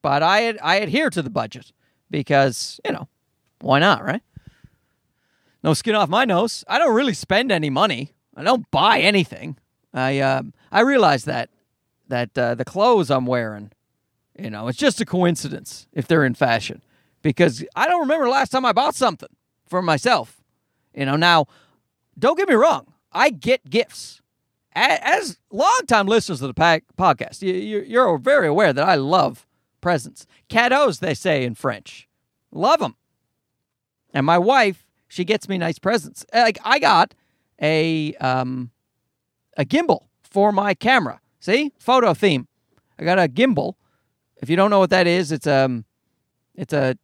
But 0.04 0.22
I, 0.22 0.50
I 0.62 0.76
adhere 0.76 1.10
to 1.10 1.24
the 1.24 1.32
budget 1.32 1.72
because, 2.12 2.80
you 2.86 2.92
know, 2.92 3.08
why 3.60 3.80
not, 3.80 4.04
right? 4.04 4.22
No 5.64 5.74
skin 5.74 5.96
off 5.96 6.08
my 6.08 6.24
nose. 6.24 6.64
I 6.68 6.78
don't 6.78 6.94
really 6.94 7.16
spend 7.16 7.52
any 7.52 7.72
money. 7.72 8.14
I 8.36 8.44
don't 8.44 8.70
buy 8.70 9.00
anything. 9.00 9.58
I 9.92 10.20
um, 10.20 10.54
I 10.72 10.82
realize 10.82 11.26
that 11.26 11.50
that 12.10 12.38
uh, 12.38 12.54
the 12.54 12.66
clothes 12.66 13.10
I'm 13.10 13.26
wearing, 13.26 13.72
you 14.38 14.50
know, 14.50 14.68
it's 14.68 14.78
just 14.78 15.02
a 15.02 15.06
coincidence 15.06 15.88
if 15.94 16.08
they're 16.08 16.26
in 16.26 16.34
fashion 16.34 16.82
because 17.22 17.64
I 17.76 17.88
don't 17.88 18.02
remember 18.02 18.30
last 18.30 18.50
time 18.50 18.66
I 18.66 18.74
bought 18.74 18.96
something 18.96 19.30
for 19.68 19.82
myself. 19.82 20.42
You 20.94 21.06
know, 21.06 21.16
now 21.16 21.48
don't 22.18 22.38
get 22.38 22.48
me 22.48 22.56
wrong, 22.56 22.94
I 23.12 23.30
get 23.30 23.70
gifts. 23.70 24.22
As 24.76 25.38
longtime 25.52 26.08
listeners 26.08 26.42
of 26.42 26.54
the 26.54 26.82
podcast, 26.98 27.42
you're 27.88 28.18
very 28.18 28.48
aware 28.48 28.74
that 28.74 28.88
I 28.88 28.96
love 28.96 29.46
presents. 29.82 30.26
Cadeaux, 30.50 30.92
they 30.94 31.14
say 31.14 31.44
in 31.44 31.54
French. 31.54 32.08
Love 32.52 32.80
them. 32.80 32.96
And 34.16 34.26
my 34.26 34.40
wife, 34.40 34.88
she 35.08 35.26
gets 35.26 35.48
me 35.48 35.60
nice 35.60 35.78
presents. 35.78 36.26
Like 36.34 36.58
I 36.64 36.80
got 36.80 37.14
a 37.62 38.16
um, 38.16 38.72
a 39.58 39.66
gimbal 39.66 40.06
for 40.24 40.52
my 40.52 40.74
camera. 40.74 41.20
See, 41.40 41.72
photo 41.78 42.14
theme. 42.14 42.48
I 42.98 43.04
got 43.04 43.20
a 43.20 43.28
gimbal. 43.28 43.76
If 44.44 44.50
you 44.50 44.58
don't 44.58 44.70
know 44.70 44.80
what 44.80 44.90
that 44.90 45.08
is, 45.08 45.32
it's 45.32 45.48
um, 45.48 45.86
it's 46.54 46.74
a 46.74 46.98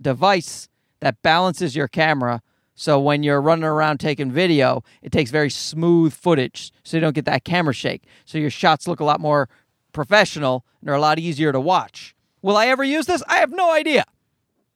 device 0.00 0.70
that 1.00 1.20
balances 1.20 1.76
your 1.76 1.86
camera. 1.86 2.40
So 2.74 2.98
when 2.98 3.22
you're 3.22 3.42
running 3.42 3.64
around 3.64 4.00
taking 4.00 4.32
video, 4.32 4.82
it 5.02 5.12
takes 5.12 5.30
very 5.30 5.50
smooth 5.50 6.14
footage, 6.14 6.72
so 6.82 6.96
you 6.96 7.02
don't 7.02 7.14
get 7.14 7.26
that 7.26 7.44
camera 7.44 7.74
shake. 7.74 8.04
So 8.24 8.38
your 8.38 8.48
shots 8.48 8.88
look 8.88 9.00
a 9.00 9.04
lot 9.04 9.20
more 9.20 9.50
professional 9.92 10.64
and 10.80 10.88
are 10.88 10.94
a 10.94 11.00
lot 11.00 11.18
easier 11.18 11.52
to 11.52 11.60
watch. 11.60 12.16
Will 12.40 12.56
I 12.56 12.68
ever 12.68 12.84
use 12.84 13.04
this? 13.04 13.22
I 13.28 13.36
have 13.36 13.52
no 13.52 13.70
idea. 13.70 14.04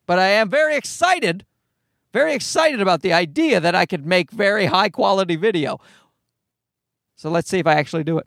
But 0.04 0.18
I 0.18 0.26
am 0.26 0.50
very 0.50 0.76
excited, 0.76 1.46
very 2.12 2.34
excited 2.34 2.82
about 2.82 3.00
the 3.00 3.14
idea 3.14 3.58
that 3.58 3.74
I 3.74 3.86
could 3.86 4.04
make 4.04 4.30
very 4.30 4.66
high 4.66 4.90
quality 4.90 5.36
video. 5.36 5.80
So 7.16 7.30
let's 7.30 7.48
see 7.48 7.58
if 7.58 7.66
I 7.66 7.76
actually 7.76 8.04
do 8.04 8.18
it. 8.18 8.26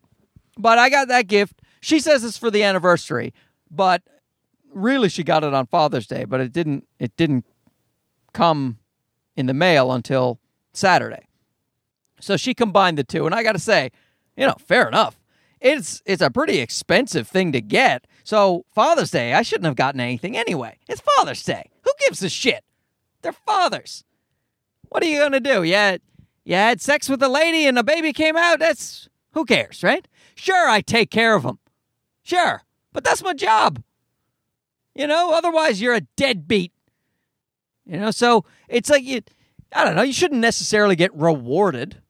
But 0.58 0.80
I 0.80 0.90
got 0.90 1.08
that 1.10 1.28
gift. 1.28 1.62
She 1.82 2.00
says 2.00 2.24
it's 2.24 2.38
for 2.38 2.52
the 2.52 2.64
anniversary, 2.64 3.34
but 3.70 4.02
really 4.74 5.10
she 5.10 5.24
got 5.24 5.44
it 5.44 5.54
on 5.54 5.68
Father's 5.68 6.08
Day, 6.08 6.26
but 6.26 6.40
it 6.40 6.52
didn't 6.52 6.88
it 7.00 7.16
didn't 7.18 7.46
come 8.34 8.80
in 9.36 9.46
the 9.46 9.54
mail 9.54 9.92
until 9.92 10.40
Saturday. 10.74 11.28
So 12.20 12.38
she 12.38 12.54
combined 12.54 12.98
the 12.98 13.04
two 13.04 13.26
and 13.26 13.36
I 13.36 13.44
got 13.44 13.54
to 13.54 13.60
say, 13.60 13.92
you 14.36 14.46
know, 14.46 14.56
fair 14.60 14.88
enough. 14.88 15.20
It's 15.60 16.02
it's 16.06 16.22
a 16.22 16.30
pretty 16.30 16.60
expensive 16.60 17.28
thing 17.28 17.52
to 17.52 17.62
get. 17.62 18.06
So 18.24 18.66
Father's 18.74 19.12
Day, 19.12 19.34
I 19.34 19.42
shouldn't 19.42 19.66
have 19.66 19.76
gotten 19.76 20.00
anything 20.00 20.38
anyway. 20.38 20.78
It's 20.88 21.02
Father's 21.16 21.44
Day. 21.44 21.70
Who 21.84 21.92
gives 22.00 22.22
a 22.24 22.30
shit? 22.30 22.64
They're 23.22 23.34
fathers. 23.34 24.04
What 24.90 25.04
are 25.04 25.08
you 25.08 25.20
gonna 25.20 25.40
do? 25.40 25.64
Yeah, 25.64 25.98
you 26.46 26.56
had 26.56 26.80
sex 26.80 27.10
with 27.10 27.22
a 27.22 27.28
lady 27.28 27.66
and 27.66 27.78
a 27.78 27.84
baby 27.84 28.14
came 28.14 28.38
out, 28.38 28.60
that's 28.60 29.10
who 29.34 29.44
cares, 29.44 29.84
right? 29.84 30.08
Sure, 30.36 30.70
I 30.70 30.82
take 30.82 31.12
care 31.12 31.36
of 31.36 31.44
them. 31.44 31.60
Sure, 32.28 32.62
but 32.92 33.06
that's 33.06 33.24
my 33.24 33.34
job. 33.34 33.82
You 34.94 35.08
know, 35.08 35.32
otherwise 35.32 35.80
you're 35.80 35.94
a 35.94 36.02
deadbeat. 36.02 36.74
You 37.86 37.98
know, 37.98 38.12
so 38.12 38.44
it's 38.68 38.90
like 38.90 39.06
you 39.06 39.22
I 39.74 39.86
don't 39.86 39.96
know, 39.96 40.02
you 40.02 40.12
shouldn't 40.12 40.42
necessarily 40.42 40.98
get 40.98 41.16
rewarded 41.16 42.02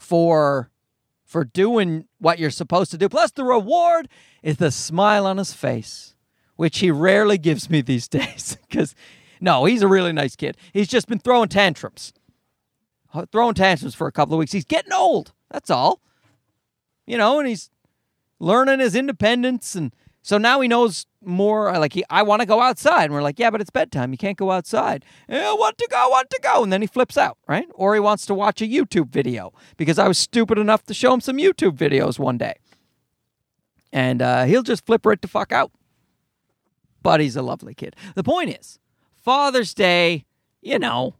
for 0.00 0.68
for 1.24 1.44
doing 1.44 2.08
what 2.18 2.40
you're 2.40 2.50
supposed 2.50 2.90
to 2.90 2.98
do. 2.98 3.08
Plus 3.08 3.30
the 3.30 3.44
reward 3.44 4.08
is 4.42 4.56
the 4.56 4.72
smile 4.72 5.28
on 5.28 5.38
his 5.38 5.52
face, 5.52 6.16
which 6.56 6.80
he 6.80 6.90
rarely 6.90 7.38
gives 7.38 7.70
me 7.70 7.82
these 7.82 8.08
days 8.18 8.58
cuz 8.68 8.96
no, 9.40 9.64
he's 9.66 9.82
a 9.82 9.88
really 9.88 10.12
nice 10.12 10.34
kid. 10.34 10.56
He's 10.72 10.88
just 10.88 11.06
been 11.06 11.20
throwing 11.20 11.48
tantrums 11.48 12.12
throwing 13.30 13.54
tantrums 13.54 13.94
for 13.94 14.08
a 14.08 14.12
couple 14.12 14.34
of 14.34 14.38
weeks. 14.38 14.50
He's 14.50 14.64
getting 14.64 14.92
old. 14.92 15.32
That's 15.50 15.70
all. 15.70 16.00
You 17.06 17.18
know, 17.18 17.38
and 17.38 17.46
he's 17.46 17.70
learning 18.42 18.80
his 18.80 18.96
independence 18.96 19.74
and 19.76 19.94
so 20.20 20.38
now 20.38 20.60
he 20.60 20.68
knows 20.68 21.06
more 21.24 21.72
like 21.78 21.92
he 21.92 22.04
I 22.08 22.22
want 22.22 22.40
to 22.40 22.46
go 22.46 22.60
outside 22.60 23.04
and 23.04 23.12
we're 23.12 23.22
like, 23.22 23.40
"Yeah, 23.40 23.50
but 23.50 23.60
it's 23.60 23.70
bedtime. 23.70 24.12
You 24.12 24.18
can't 24.18 24.38
go 24.38 24.52
outside." 24.52 25.04
I 25.28 25.52
want 25.54 25.78
to 25.78 25.88
go, 25.90 26.08
want 26.08 26.30
to 26.30 26.40
go, 26.42 26.62
and 26.62 26.72
then 26.72 26.80
he 26.80 26.86
flips 26.86 27.18
out, 27.18 27.38
right? 27.48 27.66
Or 27.74 27.94
he 27.94 28.00
wants 28.00 28.24
to 28.26 28.34
watch 28.34 28.62
a 28.62 28.66
YouTube 28.66 29.08
video 29.08 29.52
because 29.76 29.98
I 29.98 30.06
was 30.06 30.18
stupid 30.18 30.58
enough 30.58 30.84
to 30.84 30.94
show 30.94 31.12
him 31.12 31.20
some 31.20 31.38
YouTube 31.38 31.76
videos 31.76 32.20
one 32.20 32.38
day. 32.38 32.54
And 33.92 34.22
uh, 34.22 34.44
he'll 34.44 34.62
just 34.62 34.86
flip 34.86 35.04
right 35.04 35.20
the 35.20 35.28
fuck 35.28 35.50
out. 35.50 35.72
But 37.02 37.20
he's 37.20 37.36
a 37.36 37.42
lovely 37.42 37.74
kid. 37.74 37.96
The 38.14 38.22
point 38.22 38.56
is, 38.56 38.78
Father's 39.16 39.74
Day, 39.74 40.24
you 40.60 40.78
know, 40.78 41.16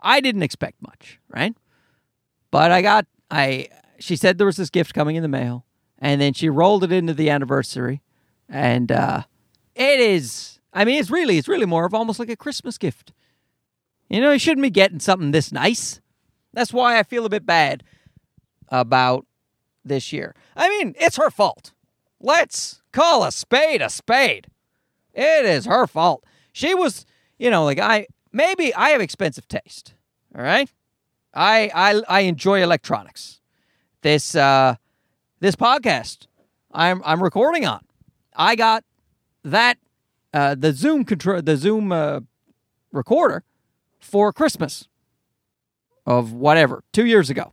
I 0.00 0.20
didn't 0.20 0.42
expect 0.42 0.80
much, 0.80 1.20
right? 1.28 1.54
But 2.50 2.72
I 2.72 2.80
got 2.80 3.06
I 3.30 3.68
she 3.98 4.16
said 4.16 4.38
there 4.38 4.46
was 4.46 4.56
this 4.56 4.70
gift 4.70 4.94
coming 4.94 5.16
in 5.16 5.22
the 5.22 5.28
mail, 5.28 5.66
and 6.00 6.20
then 6.20 6.32
she 6.32 6.48
rolled 6.48 6.84
it 6.84 6.92
into 6.92 7.14
the 7.14 7.30
anniversary, 7.30 8.02
and 8.48 8.90
uh, 8.90 9.22
it 9.74 10.00
is. 10.00 10.58
I 10.72 10.84
mean, 10.84 10.98
it's 10.98 11.10
really 11.10 11.38
it's 11.38 11.48
really 11.48 11.66
more 11.66 11.84
of 11.84 11.94
almost 11.94 12.18
like 12.18 12.30
a 12.30 12.36
Christmas 12.36 12.78
gift. 12.78 13.12
You 14.08 14.20
know, 14.20 14.32
you 14.32 14.38
shouldn't 14.38 14.62
be 14.62 14.70
getting 14.70 15.00
something 15.00 15.30
this 15.30 15.52
nice. 15.52 16.00
That's 16.52 16.72
why 16.72 16.98
I 16.98 17.02
feel 17.02 17.24
a 17.24 17.30
bit 17.30 17.46
bad 17.46 17.84
about 18.68 19.26
this 19.84 20.12
year. 20.12 20.34
I 20.56 20.68
mean, 20.68 20.94
it's 20.98 21.16
her 21.16 21.30
fault. 21.30 21.72
Let's 22.20 22.82
call 22.92 23.24
a 23.24 23.32
spade 23.32 23.82
a 23.82 23.88
spade. 23.88 24.48
It 25.14 25.44
is 25.44 25.64
her 25.66 25.86
fault. 25.86 26.24
She 26.52 26.74
was, 26.74 27.06
you 27.38 27.50
know, 27.50 27.64
like 27.64 27.78
I 27.78 28.06
maybe 28.32 28.74
I 28.74 28.90
have 28.90 29.00
expensive 29.00 29.48
taste. 29.48 29.94
All 30.36 30.42
right, 30.42 30.70
I 31.34 31.70
I 31.74 32.02
I 32.08 32.20
enjoy 32.20 32.62
electronics. 32.62 33.40
This 34.02 34.34
uh 34.34 34.76
this 35.40 35.56
podcast 35.56 36.26
I'm 36.72 37.02
I'm 37.04 37.22
recording 37.22 37.66
on. 37.66 37.80
I 38.34 38.54
got 38.54 38.84
that 39.44 39.78
uh 40.32 40.54
the 40.54 40.72
Zoom 40.72 41.04
control 41.04 41.42
the 41.42 41.56
Zoom 41.56 41.90
uh, 41.92 42.20
recorder 42.92 43.42
for 43.98 44.32
Christmas 44.32 44.88
of 46.06 46.32
whatever 46.32 46.84
two 46.92 47.06
years 47.06 47.30
ago, 47.30 47.52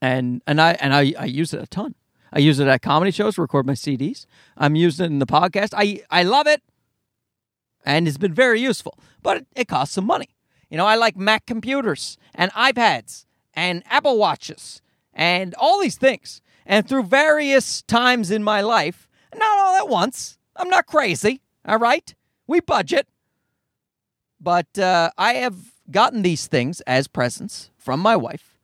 and 0.00 0.42
and 0.46 0.60
I 0.60 0.72
and 0.72 0.94
I 0.94 1.12
I 1.18 1.24
use 1.26 1.52
it 1.52 1.62
a 1.62 1.66
ton. 1.66 1.94
I 2.32 2.38
use 2.38 2.60
it 2.60 2.68
at 2.68 2.80
comedy 2.80 3.10
shows 3.10 3.36
record 3.38 3.66
my 3.66 3.72
CDs. 3.72 4.24
I'm 4.56 4.76
using 4.76 5.04
it 5.06 5.10
in 5.10 5.18
the 5.18 5.26
podcast. 5.26 5.74
I 5.76 6.02
I 6.10 6.22
love 6.22 6.46
it 6.46 6.62
and 7.84 8.06
it's 8.06 8.18
been 8.18 8.34
very 8.34 8.60
useful, 8.60 8.98
but 9.22 9.38
it, 9.38 9.46
it 9.56 9.68
costs 9.68 9.94
some 9.94 10.06
money. 10.06 10.28
You 10.70 10.76
know, 10.76 10.86
I 10.86 10.94
like 10.94 11.16
Mac 11.16 11.46
computers 11.46 12.16
and 12.34 12.52
iPads 12.52 13.26
and 13.54 13.82
Apple 13.86 14.16
Watches 14.16 14.80
and 15.12 15.54
all 15.54 15.80
these 15.80 15.96
things. 15.96 16.42
And 16.66 16.88
through 16.88 17.04
various 17.04 17.82
times 17.82 18.30
in 18.30 18.44
my 18.44 18.60
life, 18.60 19.08
not 19.34 19.58
all 19.58 19.76
at 19.76 19.88
once, 19.88 20.38
I'm 20.56 20.68
not 20.68 20.86
crazy, 20.86 21.40
all 21.64 21.78
right? 21.78 22.14
We 22.46 22.60
budget. 22.60 23.08
But 24.40 24.78
uh, 24.78 25.10
I 25.18 25.34
have 25.34 25.56
gotten 25.90 26.22
these 26.22 26.46
things 26.46 26.80
as 26.82 27.08
presents 27.08 27.70
from 27.76 28.00
my 28.00 28.16
wife, 28.16 28.58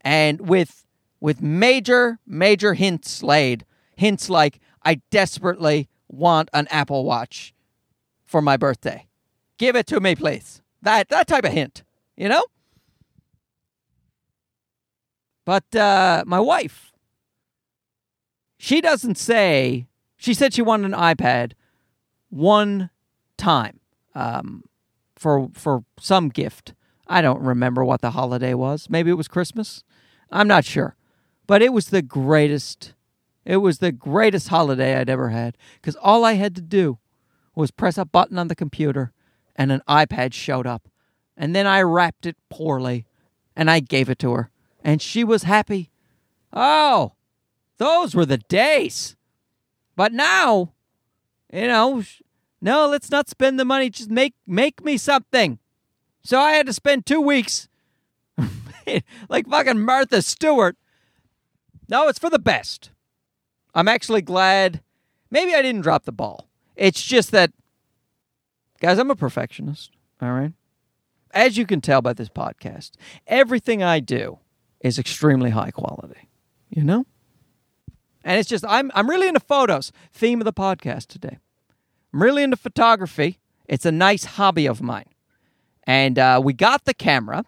and 0.00 0.48
with 0.48 0.84
with 1.20 1.40
major 1.40 2.18
major 2.26 2.74
hints 2.74 3.22
laid, 3.22 3.64
hints 3.96 4.28
like 4.28 4.60
I 4.82 5.00
desperately 5.10 5.88
want 6.08 6.50
an 6.52 6.66
Apple 6.70 7.04
Watch 7.04 7.54
for 8.26 8.42
my 8.42 8.56
birthday. 8.56 9.06
Give 9.56 9.76
it 9.76 9.86
to 9.86 10.00
me, 10.00 10.14
please. 10.14 10.60
That 10.82 11.08
that 11.08 11.26
type 11.26 11.44
of 11.44 11.52
hint. 11.52 11.84
you 12.16 12.28
know? 12.28 12.44
But 15.44 15.74
uh, 15.76 16.24
my 16.26 16.40
wife, 16.40 16.92
she 18.58 18.80
doesn't 18.80 19.18
say, 19.18 19.86
she 20.16 20.34
said 20.34 20.54
she 20.54 20.62
wanted 20.62 20.86
an 20.86 20.98
iPad 20.98 21.52
one 22.30 22.90
time 23.36 23.80
um, 24.14 24.64
for, 25.16 25.48
for 25.52 25.84
some 26.00 26.28
gift. 26.28 26.74
I 27.06 27.20
don't 27.20 27.42
remember 27.42 27.84
what 27.84 28.00
the 28.00 28.12
holiday 28.12 28.54
was. 28.54 28.88
Maybe 28.88 29.10
it 29.10 29.14
was 29.14 29.28
Christmas. 29.28 29.84
I'm 30.30 30.48
not 30.48 30.64
sure. 30.64 30.96
But 31.46 31.60
it 31.60 31.72
was 31.72 31.88
the 31.88 32.02
greatest. 32.02 32.94
It 33.44 33.58
was 33.58 33.78
the 33.78 33.92
greatest 33.92 34.48
holiday 34.48 34.96
I'd 34.96 35.10
ever 35.10 35.28
had 35.28 35.58
because 35.74 35.96
all 35.96 36.24
I 36.24 36.32
had 36.32 36.54
to 36.56 36.62
do 36.62 36.98
was 37.54 37.70
press 37.70 37.98
a 37.98 38.06
button 38.06 38.38
on 38.38 38.48
the 38.48 38.54
computer 38.54 39.12
and 39.54 39.70
an 39.70 39.82
iPad 39.86 40.32
showed 40.32 40.66
up. 40.66 40.88
And 41.36 41.54
then 41.54 41.66
I 41.66 41.82
wrapped 41.82 42.24
it 42.24 42.36
poorly 42.48 43.04
and 43.54 43.70
I 43.70 43.80
gave 43.80 44.08
it 44.08 44.18
to 44.20 44.32
her. 44.32 44.50
And 44.84 45.00
she 45.00 45.24
was 45.24 45.44
happy. 45.44 45.90
Oh, 46.52 47.14
those 47.78 48.14
were 48.14 48.26
the 48.26 48.38
days. 48.38 49.16
But 49.96 50.12
now, 50.12 50.72
you 51.52 51.66
know, 51.66 52.04
no, 52.60 52.88
let's 52.88 53.10
not 53.10 53.28
spend 53.28 53.58
the 53.58 53.64
money. 53.64 53.90
Just 53.90 54.10
make 54.10 54.34
make 54.46 54.84
me 54.84 54.96
something. 54.96 55.58
So 56.22 56.38
I 56.38 56.52
had 56.52 56.66
to 56.66 56.72
spend 56.72 57.06
two 57.06 57.20
weeks 57.20 57.68
like 59.28 59.48
fucking 59.48 59.80
Martha 59.80 60.22
Stewart. 60.22 60.76
No, 61.88 62.08
it's 62.08 62.18
for 62.18 62.30
the 62.30 62.38
best. 62.38 62.90
I'm 63.74 63.88
actually 63.88 64.22
glad. 64.22 64.82
Maybe 65.30 65.54
I 65.54 65.62
didn't 65.62 65.82
drop 65.82 66.04
the 66.04 66.12
ball. 66.12 66.48
It's 66.76 67.02
just 67.02 67.30
that, 67.32 67.52
guys, 68.80 68.98
I'm 68.98 69.10
a 69.10 69.16
perfectionist. 69.16 69.90
All 70.22 70.32
right. 70.32 70.52
As 71.32 71.56
you 71.56 71.66
can 71.66 71.80
tell 71.80 72.00
by 72.00 72.12
this 72.12 72.28
podcast, 72.28 72.92
everything 73.26 73.82
I 73.82 74.00
do 74.00 74.38
is 74.84 74.98
extremely 74.98 75.50
high 75.50 75.72
quality. 75.72 76.28
You 76.68 76.84
know? 76.84 77.06
And 78.22 78.38
it's 78.38 78.48
just 78.48 78.64
I'm 78.68 78.92
I'm 78.94 79.10
really 79.10 79.26
into 79.26 79.40
photos. 79.40 79.90
Theme 80.12 80.40
of 80.40 80.44
the 80.44 80.52
podcast 80.52 81.08
today. 81.08 81.38
I'm 82.12 82.22
really 82.22 82.42
into 82.42 82.56
photography. 82.56 83.40
It's 83.66 83.86
a 83.86 83.92
nice 83.92 84.24
hobby 84.24 84.66
of 84.66 84.80
mine. 84.80 85.08
And 85.84 86.18
uh, 86.18 86.40
we 86.42 86.52
got 86.52 86.84
the 86.84 86.94
camera 86.94 87.44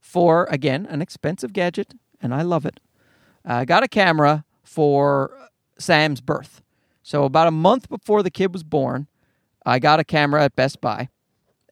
for 0.00 0.46
again 0.50 0.86
an 0.86 1.02
expensive 1.02 1.52
gadget, 1.52 1.94
and 2.22 2.32
I 2.32 2.42
love 2.42 2.64
it. 2.64 2.80
I 3.44 3.64
got 3.64 3.82
a 3.82 3.88
camera 3.88 4.44
for 4.64 5.30
Sam's 5.78 6.20
birth. 6.20 6.62
So 7.02 7.24
about 7.24 7.46
a 7.46 7.52
month 7.52 7.88
before 7.88 8.22
the 8.22 8.30
kid 8.30 8.52
was 8.52 8.64
born, 8.64 9.06
I 9.64 9.78
got 9.78 10.00
a 10.00 10.04
camera 10.04 10.44
at 10.44 10.56
Best 10.56 10.80
Buy, 10.80 11.08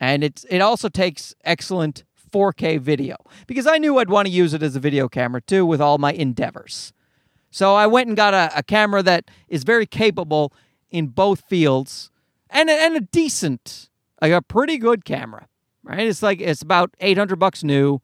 and 0.01 0.23
it's 0.23 0.45
it 0.51 0.61
also 0.61 0.89
takes 0.89 1.35
excellent 1.45 2.05
4K 2.35 2.81
video 2.81 3.17
because 3.47 3.67
I 3.67 3.79
knew 3.79 3.99
I'd 3.99 4.11
want 4.11 4.27
to 4.27 4.33
use 4.33 4.55
it 4.55 4.63
as 4.63 4.75
a 4.75 4.81
video 4.81 5.09
camera 5.09 5.41
too 5.41 5.65
with 5.65 5.81
all 5.81 5.99
my 5.99 6.13
endeavors. 6.13 6.93
So 7.51 7.77
I 7.77 7.87
went 7.87 8.09
and 8.09 8.17
got 8.17 8.35
a, 8.35 8.51
a 8.59 8.63
camera 8.65 9.01
that 9.05 9.31
is 9.49 9.63
very 9.63 9.87
capable 9.87 10.53
in 10.91 11.07
both 11.07 11.45
fields 11.49 12.11
and 12.51 12.69
a, 12.69 12.73
and 12.73 12.97
a 12.97 13.01
decent, 13.01 13.89
like 14.21 14.33
a 14.33 14.43
pretty 14.43 14.79
good 14.79 15.05
camera. 15.05 15.47
Right? 15.85 16.09
It's 16.09 16.23
like 16.23 16.41
it's 16.41 16.63
about 16.63 16.95
800 16.99 17.37
bucks 17.37 17.63
new, 17.63 18.01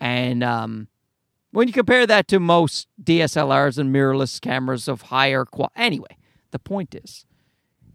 and 0.00 0.42
um, 0.42 0.88
when 1.52 1.68
you 1.68 1.72
compare 1.72 2.06
that 2.06 2.26
to 2.28 2.40
most 2.40 2.88
DSLRs 3.02 3.78
and 3.78 3.94
mirrorless 3.94 4.40
cameras 4.40 4.88
of 4.88 5.02
higher 5.02 5.44
quality, 5.44 5.74
anyway, 5.76 6.18
the 6.50 6.58
point 6.58 6.94
is, 6.94 7.24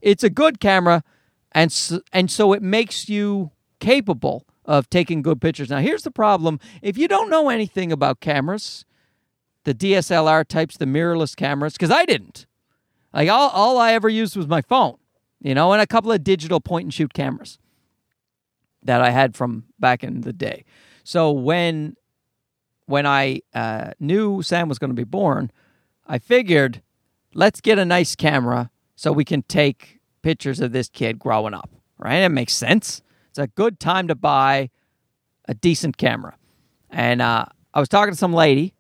it's 0.02 0.24
a 0.24 0.30
good 0.30 0.62
camera, 0.62 1.04
and 1.52 1.72
so, 1.72 2.00
and 2.14 2.32
so 2.32 2.54
it 2.54 2.64
makes 2.64 3.10
you 3.10 3.52
capable 3.82 4.47
of 4.68 4.90
taking 4.90 5.22
good 5.22 5.42
pictures. 5.42 5.70
Now, 5.70 5.80
here's 5.80 6.04
the 6.04 6.12
problem: 6.12 6.60
if 6.82 6.98
you 6.98 7.08
don't 7.08 7.30
know 7.30 7.50
anything 7.50 7.92
about 7.92 8.20
cameras, 8.20 8.86
the 9.64 9.74
DSLR 9.74 10.46
types, 10.48 10.78
the 10.78 10.86
mirrorless 10.86 11.36
cameras, 11.36 11.74
because 11.74 11.92
I 11.92 12.06
didn't. 12.06 12.46
Like 13.14 13.30
all, 13.30 13.50
all 13.50 13.78
I 13.78 13.94
ever 13.94 14.10
used 14.10 14.36
was 14.36 14.48
my 14.48 14.62
phone, 14.62 14.98
you 15.42 15.56
know, 15.56 15.72
and 15.74 15.82
a 15.82 15.88
couple 15.88 16.12
of 16.12 16.24
digital 16.24 16.60
point 16.60 16.86
and 16.86 16.94
shoot 16.94 17.14
cameras 17.14 17.58
that 18.84 19.02
I 19.02 19.10
had 19.10 19.36
from 19.36 19.66
back 19.80 20.04
in 20.04 20.22
the 20.22 20.34
day. 20.34 20.66
So 21.04 21.32
when 21.32 21.96
when 22.86 23.06
I 23.06 23.42
uh, 23.54 23.92
knew 24.00 24.42
Sam 24.42 24.70
was 24.70 24.80
going 24.80 24.92
to 24.92 24.96
be 24.96 25.04
born, 25.04 25.52
I 26.06 26.20
figured 26.20 26.82
let's 27.34 27.60
get 27.62 27.78
a 27.78 27.86
nice 27.86 28.16
camera 28.16 28.72
so 28.96 29.12
we 29.12 29.26
can 29.26 29.42
take 29.44 30.00
pictures 30.22 30.60
of 30.60 30.72
this 30.72 30.90
kid 30.90 31.20
growing 31.20 31.54
up, 31.54 31.70
right? 31.98 32.18
It 32.18 32.30
makes 32.30 32.54
sense. 32.54 33.02
It's 33.38 33.44
a 33.44 33.54
good 33.54 33.80
time 33.80 34.08
to 34.08 34.16
buy 34.16 34.72
a 35.48 35.54
decent 35.54 35.98
camera. 35.98 36.38
And 36.90 37.22
uh, 37.22 37.46
I 37.72 37.80
was 37.80 37.88
talking 37.88 38.12
to 38.12 38.18
some 38.18 38.34
lady 38.34 38.74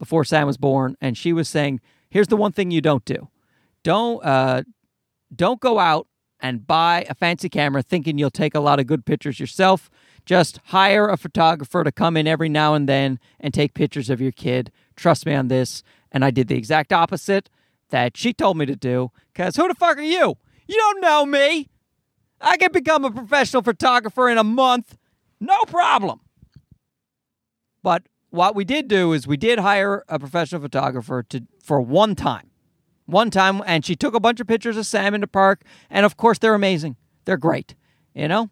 before 0.00 0.24
Sam 0.24 0.48
was 0.48 0.56
born, 0.56 0.96
and 1.00 1.16
she 1.16 1.32
was 1.32 1.48
saying, 1.48 1.80
"Here's 2.10 2.26
the 2.26 2.36
one 2.36 2.50
thing 2.50 2.72
you 2.72 2.80
don't 2.80 3.04
do: 3.04 3.28
don't 3.84 4.24
uh, 4.24 4.64
don't 5.32 5.60
go 5.60 5.78
out 5.78 6.08
and 6.40 6.66
buy 6.66 7.06
a 7.08 7.14
fancy 7.14 7.48
camera 7.48 7.82
thinking 7.82 8.18
you'll 8.18 8.30
take 8.30 8.56
a 8.56 8.60
lot 8.60 8.80
of 8.80 8.88
good 8.88 9.06
pictures 9.06 9.38
yourself. 9.38 9.88
Just 10.26 10.58
hire 10.64 11.06
a 11.06 11.16
photographer 11.16 11.84
to 11.84 11.92
come 11.92 12.16
in 12.16 12.26
every 12.26 12.48
now 12.48 12.74
and 12.74 12.88
then 12.88 13.20
and 13.38 13.54
take 13.54 13.74
pictures 13.74 14.10
of 14.10 14.20
your 14.20 14.32
kid. 14.32 14.72
Trust 14.96 15.24
me 15.24 15.34
on 15.34 15.46
this." 15.46 15.84
And 16.10 16.24
I 16.24 16.32
did 16.32 16.48
the 16.48 16.56
exact 16.56 16.92
opposite 16.92 17.48
that 17.90 18.16
she 18.16 18.32
told 18.32 18.56
me 18.56 18.66
to 18.66 18.74
do. 18.74 19.12
Because 19.32 19.54
who 19.54 19.68
the 19.68 19.74
fuck 19.76 19.98
are 19.98 20.02
you? 20.02 20.36
You 20.66 20.76
don't 20.76 21.00
know 21.00 21.24
me. 21.24 21.68
I 22.42 22.56
can 22.56 22.72
become 22.72 23.04
a 23.04 23.10
professional 23.10 23.62
photographer 23.62 24.28
in 24.28 24.36
a 24.36 24.44
month. 24.44 24.98
No 25.40 25.58
problem. 25.66 26.20
But 27.82 28.02
what 28.30 28.54
we 28.54 28.64
did 28.64 28.88
do 28.88 29.12
is 29.12 29.26
we 29.26 29.36
did 29.36 29.60
hire 29.60 30.04
a 30.08 30.18
professional 30.18 30.60
photographer 30.60 31.22
to 31.24 31.42
for 31.62 31.80
one 31.80 32.14
time. 32.14 32.50
One 33.06 33.30
time 33.30 33.62
and 33.66 33.84
she 33.84 33.94
took 33.94 34.14
a 34.14 34.20
bunch 34.20 34.40
of 34.40 34.46
pictures 34.46 34.76
of 34.76 34.86
Sam 34.86 35.14
in 35.14 35.20
the 35.20 35.26
park 35.26 35.62
and 35.90 36.06
of 36.06 36.16
course 36.16 36.38
they're 36.38 36.54
amazing. 36.54 36.96
They're 37.24 37.36
great, 37.36 37.74
you 38.14 38.28
know? 38.28 38.50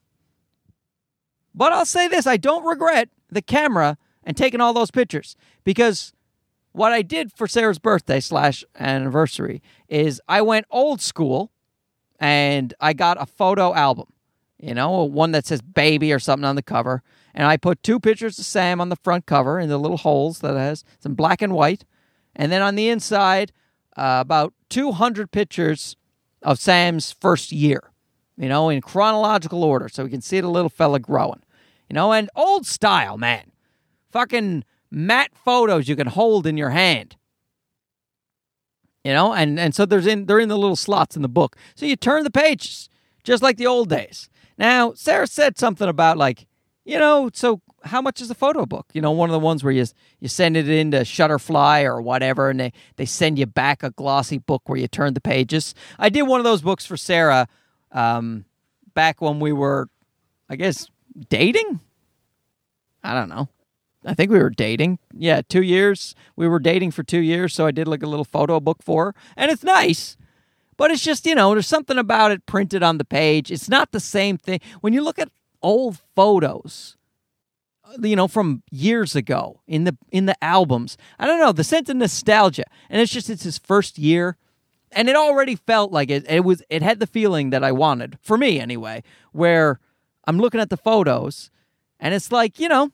But 1.55 1.72
I'll 1.72 1.87
say 1.87 2.09
this, 2.09 2.26
I 2.26 2.37
don't 2.37 2.64
regret 2.64 3.09
the 3.29 3.42
camera 3.42 3.96
and 4.22 4.37
taking 4.37 4.61
all 4.61 4.72
those 4.72 4.90
pictures 4.90 5.35
because 5.64 6.12
what 6.72 6.92
I 6.92 7.03
did 7.03 7.33
for 7.33 7.48
Sarah's 7.48 7.79
birthday 7.79 8.20
slash 8.20 8.64
anniversary 8.79 9.62
is 9.88 10.20
I 10.29 10.42
went 10.42 10.66
old 10.70 11.00
school 11.00 11.53
and 12.20 12.74
I 12.80 12.92
got 12.92 13.20
a 13.20 13.26
photo 13.26 13.74
album, 13.74 14.06
you 14.59 14.74
know, 14.74 15.04
one 15.04 15.33
that 15.33 15.46
says 15.46 15.62
baby 15.62 16.12
or 16.12 16.18
something 16.18 16.44
on 16.44 16.56
the 16.56 16.62
cover. 16.62 17.02
And 17.35 17.46
I 17.46 17.56
put 17.56 17.83
two 17.83 17.98
pictures 17.98 18.38
of 18.38 18.44
Sam 18.44 18.80
on 18.80 18.90
the 18.90 18.96
front 18.96 19.24
cover 19.26 19.59
in 19.59 19.68
the 19.68 19.78
little 19.78 19.96
holes 19.96 20.40
that 20.40 20.54
has 20.54 20.85
some 20.98 21.14
black 21.14 21.40
and 21.40 21.54
white. 21.54 21.85
And 22.37 22.52
then 22.52 22.61
on 22.61 22.74
the 22.74 22.90
inside, 22.90 23.52
uh, 23.96 24.18
about 24.20 24.52
200 24.68 25.30
pictures 25.33 25.96
of 26.42 26.59
Sam's 26.59 27.12
first 27.12 27.52
year, 27.52 27.90
you 28.37 28.48
know, 28.48 28.68
in 28.68 28.80
chronological 28.83 29.64
order. 29.64 29.88
So 29.88 30.04
we 30.04 30.11
can 30.11 30.20
see 30.20 30.40
the 30.40 30.50
little 30.50 30.68
fella 30.68 31.00
growing, 31.00 31.42
you 31.88 31.94
know, 31.94 32.12
and 32.12 32.28
old 32.37 32.66
style, 32.66 33.16
man. 33.16 33.52
Fucking 34.11 34.64
matte 34.90 35.33
photos 35.35 35.88
you 35.88 35.96
can 35.96 36.09
hold 36.09 36.46
in 36.46 36.56
your 36.56 36.70
hand. 36.70 37.16
You 39.04 39.12
know, 39.14 39.32
and, 39.32 39.58
and 39.58 39.74
so 39.74 39.86
there's 39.86 40.06
in 40.06 40.26
they're 40.26 40.40
in 40.40 40.50
the 40.50 40.58
little 40.58 40.76
slots 40.76 41.16
in 41.16 41.22
the 41.22 41.28
book. 41.28 41.56
So 41.74 41.86
you 41.86 41.96
turn 41.96 42.22
the 42.24 42.30
pages 42.30 42.88
just 43.24 43.42
like 43.42 43.56
the 43.56 43.66
old 43.66 43.88
days. 43.88 44.28
Now, 44.58 44.92
Sarah 44.92 45.26
said 45.26 45.58
something 45.58 45.88
about 45.88 46.18
like, 46.18 46.46
you 46.84 46.98
know, 46.98 47.30
so 47.32 47.62
how 47.84 48.02
much 48.02 48.20
is 48.20 48.30
a 48.30 48.34
photo 48.34 48.66
book? 48.66 48.86
You 48.92 49.00
know, 49.00 49.10
one 49.10 49.30
of 49.30 49.32
the 49.32 49.38
ones 49.38 49.64
where 49.64 49.72
you 49.72 49.86
you 50.18 50.28
send 50.28 50.56
it 50.56 50.68
into 50.68 50.98
Shutterfly 50.98 51.84
or 51.84 52.02
whatever, 52.02 52.50
and 52.50 52.60
they, 52.60 52.72
they 52.96 53.06
send 53.06 53.38
you 53.38 53.46
back 53.46 53.82
a 53.82 53.90
glossy 53.90 54.38
book 54.38 54.68
where 54.68 54.78
you 54.78 54.88
turn 54.88 55.14
the 55.14 55.20
pages. 55.20 55.74
I 55.98 56.10
did 56.10 56.22
one 56.22 56.40
of 56.40 56.44
those 56.44 56.60
books 56.60 56.84
for 56.84 56.98
Sarah 56.98 57.48
um, 57.92 58.44
back 58.92 59.22
when 59.22 59.40
we 59.40 59.52
were, 59.52 59.88
I 60.48 60.56
guess, 60.56 60.90
dating. 61.28 61.80
I 63.02 63.14
don't 63.14 63.30
know. 63.30 63.48
I 64.04 64.14
think 64.14 64.30
we 64.30 64.38
were 64.38 64.50
dating. 64.50 64.98
Yeah, 65.12 65.42
two 65.46 65.62
years. 65.62 66.14
We 66.36 66.48
were 66.48 66.58
dating 66.58 66.92
for 66.92 67.02
two 67.02 67.20
years, 67.20 67.54
so 67.54 67.66
I 67.66 67.70
did 67.70 67.86
like 67.86 68.02
a 68.02 68.06
little 68.06 68.24
photo 68.24 68.60
book 68.60 68.82
for 68.82 69.06
her, 69.06 69.14
and 69.36 69.50
it's 69.50 69.62
nice. 69.62 70.16
But 70.76 70.90
it's 70.90 71.02
just 71.02 71.26
you 71.26 71.34
know, 71.34 71.52
there's 71.52 71.66
something 71.66 71.98
about 71.98 72.30
it 72.30 72.46
printed 72.46 72.82
on 72.82 72.98
the 72.98 73.04
page. 73.04 73.50
It's 73.50 73.68
not 73.68 73.92
the 73.92 74.00
same 74.00 74.38
thing 74.38 74.60
when 74.80 74.92
you 74.92 75.02
look 75.02 75.18
at 75.18 75.30
old 75.62 76.00
photos 76.16 76.96
uh, 77.84 77.96
you 78.06 78.16
know 78.16 78.28
from 78.28 78.62
years 78.70 79.14
ago 79.14 79.60
in 79.66 79.84
the 79.84 79.96
in 80.10 80.26
the 80.26 80.44
albums 80.44 80.96
i 81.18 81.26
don't 81.26 81.40
know 81.40 81.52
the 81.52 81.64
sense 81.64 81.88
of 81.88 81.96
nostalgia 81.96 82.64
and 82.88 83.00
it's 83.00 83.12
just 83.12 83.28
it's 83.28 83.42
his 83.42 83.58
first 83.58 83.98
year 83.98 84.36
and 84.92 85.08
it 85.08 85.16
already 85.16 85.54
felt 85.54 85.92
like 85.92 86.10
it 86.10 86.24
it 86.28 86.44
was 86.44 86.62
it 86.70 86.82
had 86.82 87.00
the 87.00 87.06
feeling 87.06 87.50
that 87.50 87.62
i 87.62 87.70
wanted 87.72 88.18
for 88.22 88.38
me 88.38 88.58
anyway 88.58 89.02
where 89.32 89.78
i'm 90.26 90.38
looking 90.38 90.60
at 90.60 90.70
the 90.70 90.76
photos 90.76 91.50
and 91.98 92.14
it's 92.14 92.32
like 92.32 92.58
you 92.58 92.68
know 92.68 92.90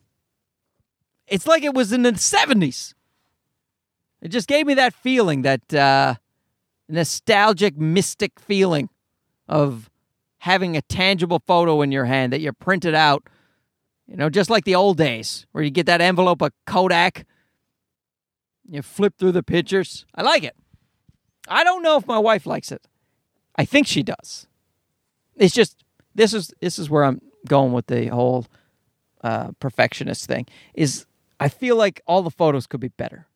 it's 1.28 1.46
like 1.46 1.62
it 1.62 1.74
was 1.74 1.92
in 1.92 2.02
the 2.02 2.12
70s 2.12 2.94
it 4.22 4.28
just 4.28 4.48
gave 4.48 4.66
me 4.66 4.74
that 4.74 4.94
feeling 4.94 5.42
that 5.42 5.74
uh 5.74 6.14
nostalgic 6.88 7.76
mystic 7.76 8.38
feeling 8.38 8.88
of 9.48 9.90
having 10.38 10.76
a 10.76 10.82
tangible 10.82 11.42
photo 11.46 11.82
in 11.82 11.90
your 11.92 12.04
hand 12.04 12.32
that 12.32 12.40
you 12.40 12.52
printed 12.52 12.94
out 12.94 13.28
You 14.08 14.16
know, 14.16 14.30
just 14.30 14.50
like 14.50 14.64
the 14.64 14.76
old 14.76 14.96
days 14.96 15.46
where 15.52 15.64
you 15.64 15.70
get 15.70 15.86
that 15.86 16.00
envelope 16.00 16.40
of 16.42 16.52
Kodak, 16.64 17.26
you 18.68 18.82
flip 18.82 19.14
through 19.18 19.32
the 19.32 19.42
pictures. 19.42 20.06
I 20.14 20.22
like 20.22 20.44
it. 20.44 20.54
I 21.48 21.64
don't 21.64 21.82
know 21.82 21.96
if 21.96 22.06
my 22.06 22.18
wife 22.18 22.46
likes 22.46 22.70
it. 22.70 22.86
I 23.56 23.64
think 23.64 23.86
she 23.86 24.02
does. 24.02 24.46
It's 25.34 25.54
just 25.54 25.82
this 26.14 26.32
is 26.32 26.52
this 26.60 26.78
is 26.78 26.88
where 26.88 27.04
I'm 27.04 27.20
going 27.48 27.72
with 27.72 27.86
the 27.86 28.06
whole 28.06 28.46
uh, 29.24 29.50
perfectionist 29.58 30.26
thing. 30.26 30.46
Is 30.74 31.06
I 31.38 31.48
feel 31.48 31.76
like 31.76 32.00
all 32.06 32.22
the 32.22 32.30
photos 32.30 32.66
could 32.66 32.80
be 32.80 32.88
better. 32.88 33.26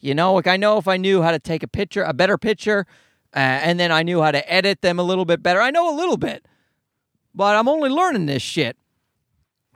You 0.00 0.14
know, 0.14 0.34
like 0.34 0.46
I 0.46 0.56
know 0.56 0.78
if 0.78 0.88
I 0.88 0.96
knew 0.96 1.22
how 1.22 1.30
to 1.30 1.38
take 1.38 1.62
a 1.62 1.68
picture, 1.68 2.02
a 2.02 2.12
better 2.12 2.36
picture, 2.36 2.86
uh, 3.34 3.38
and 3.38 3.78
then 3.78 3.92
I 3.92 4.02
knew 4.02 4.20
how 4.20 4.32
to 4.32 4.52
edit 4.52 4.82
them 4.82 4.98
a 4.98 5.02
little 5.02 5.24
bit 5.24 5.42
better. 5.42 5.60
I 5.60 5.70
know 5.70 5.94
a 5.94 5.96
little 5.96 6.16
bit, 6.16 6.46
but 7.34 7.56
I'm 7.56 7.68
only 7.68 7.88
learning 7.88 8.26
this 8.26 8.42
shit. 8.42 8.76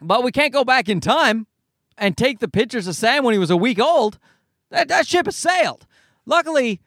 But 0.00 0.24
we 0.24 0.32
can't 0.32 0.52
go 0.52 0.64
back 0.64 0.88
in 0.88 1.00
time 1.00 1.46
and 1.96 2.16
take 2.16 2.40
the 2.40 2.48
pictures 2.48 2.86
of 2.86 2.96
Sam 2.96 3.24
when 3.24 3.32
he 3.32 3.38
was 3.38 3.50
a 3.50 3.56
week 3.56 3.80
old. 3.80 4.18
That, 4.70 4.88
that 4.88 5.06
ship 5.06 5.26
has 5.26 5.36
sailed. 5.36 5.86
Luckily, 6.26 6.80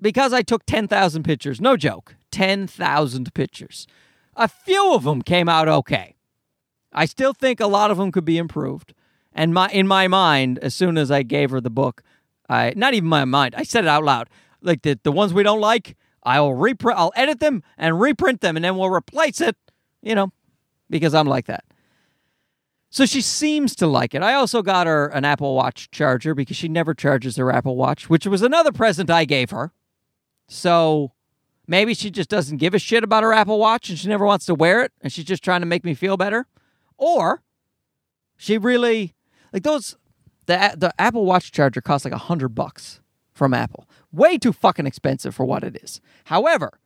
because 0.00 0.32
I 0.32 0.42
took 0.42 0.64
10,000 0.66 1.22
pictures, 1.22 1.60
no 1.60 1.76
joke, 1.76 2.16
10,000 2.30 3.34
pictures, 3.34 3.86
a 4.36 4.46
few 4.46 4.94
of 4.94 5.04
them 5.04 5.22
came 5.22 5.48
out 5.48 5.68
okay. 5.68 6.16
I 6.92 7.06
still 7.06 7.32
think 7.32 7.60
a 7.60 7.66
lot 7.66 7.90
of 7.90 7.96
them 7.96 8.12
could 8.12 8.24
be 8.24 8.38
improved. 8.38 8.94
And 9.38 9.54
my 9.54 9.68
in 9.68 9.86
my 9.86 10.08
mind, 10.08 10.58
as 10.62 10.74
soon 10.74 10.98
as 10.98 11.12
I 11.12 11.22
gave 11.22 11.50
her 11.50 11.60
the 11.60 11.70
book, 11.70 12.02
I 12.48 12.72
not 12.74 12.94
even 12.94 13.08
my 13.08 13.24
mind, 13.24 13.54
I 13.56 13.62
said 13.62 13.84
it 13.84 13.88
out 13.88 14.02
loud. 14.02 14.28
Like 14.60 14.82
the 14.82 14.98
the 15.04 15.12
ones 15.12 15.32
we 15.32 15.44
don't 15.44 15.60
like, 15.60 15.96
I'll 16.24 16.54
reprint 16.54 16.98
I'll 16.98 17.12
edit 17.14 17.38
them 17.38 17.62
and 17.78 18.00
reprint 18.00 18.40
them 18.40 18.56
and 18.56 18.64
then 18.64 18.76
we'll 18.76 18.90
replace 18.90 19.40
it, 19.40 19.56
you 20.02 20.16
know, 20.16 20.32
because 20.90 21.14
I'm 21.14 21.28
like 21.28 21.46
that. 21.46 21.62
So 22.90 23.06
she 23.06 23.20
seems 23.20 23.76
to 23.76 23.86
like 23.86 24.12
it. 24.12 24.22
I 24.22 24.34
also 24.34 24.60
got 24.60 24.88
her 24.88 25.06
an 25.06 25.24
Apple 25.24 25.54
Watch 25.54 25.88
charger 25.92 26.34
because 26.34 26.56
she 26.56 26.66
never 26.66 26.92
charges 26.92 27.36
her 27.36 27.52
Apple 27.52 27.76
Watch, 27.76 28.10
which 28.10 28.26
was 28.26 28.42
another 28.42 28.72
present 28.72 29.08
I 29.08 29.24
gave 29.24 29.50
her. 29.50 29.70
So 30.48 31.12
maybe 31.64 31.94
she 31.94 32.10
just 32.10 32.28
doesn't 32.28 32.56
give 32.56 32.74
a 32.74 32.80
shit 32.80 33.04
about 33.04 33.22
her 33.22 33.32
Apple 33.32 33.60
Watch 33.60 33.88
and 33.88 33.96
she 33.96 34.08
never 34.08 34.26
wants 34.26 34.46
to 34.46 34.54
wear 34.56 34.82
it 34.82 34.90
and 35.00 35.12
she's 35.12 35.26
just 35.26 35.44
trying 35.44 35.60
to 35.60 35.66
make 35.66 35.84
me 35.84 35.94
feel 35.94 36.16
better. 36.16 36.48
Or 36.96 37.44
she 38.36 38.58
really 38.58 39.14
like 39.52 39.62
those 39.62 39.96
the 40.46 40.74
the 40.76 40.92
Apple 40.98 41.24
Watch 41.24 41.52
charger 41.52 41.80
costs 41.80 42.04
like 42.04 42.14
a 42.14 42.18
hundred 42.18 42.50
bucks 42.50 43.00
from 43.32 43.54
Apple. 43.54 43.88
Way 44.12 44.38
too 44.38 44.52
fucking 44.52 44.86
expensive 44.86 45.34
for 45.34 45.44
what 45.44 45.62
it 45.62 45.78
is. 45.82 46.00
However, 46.24 46.78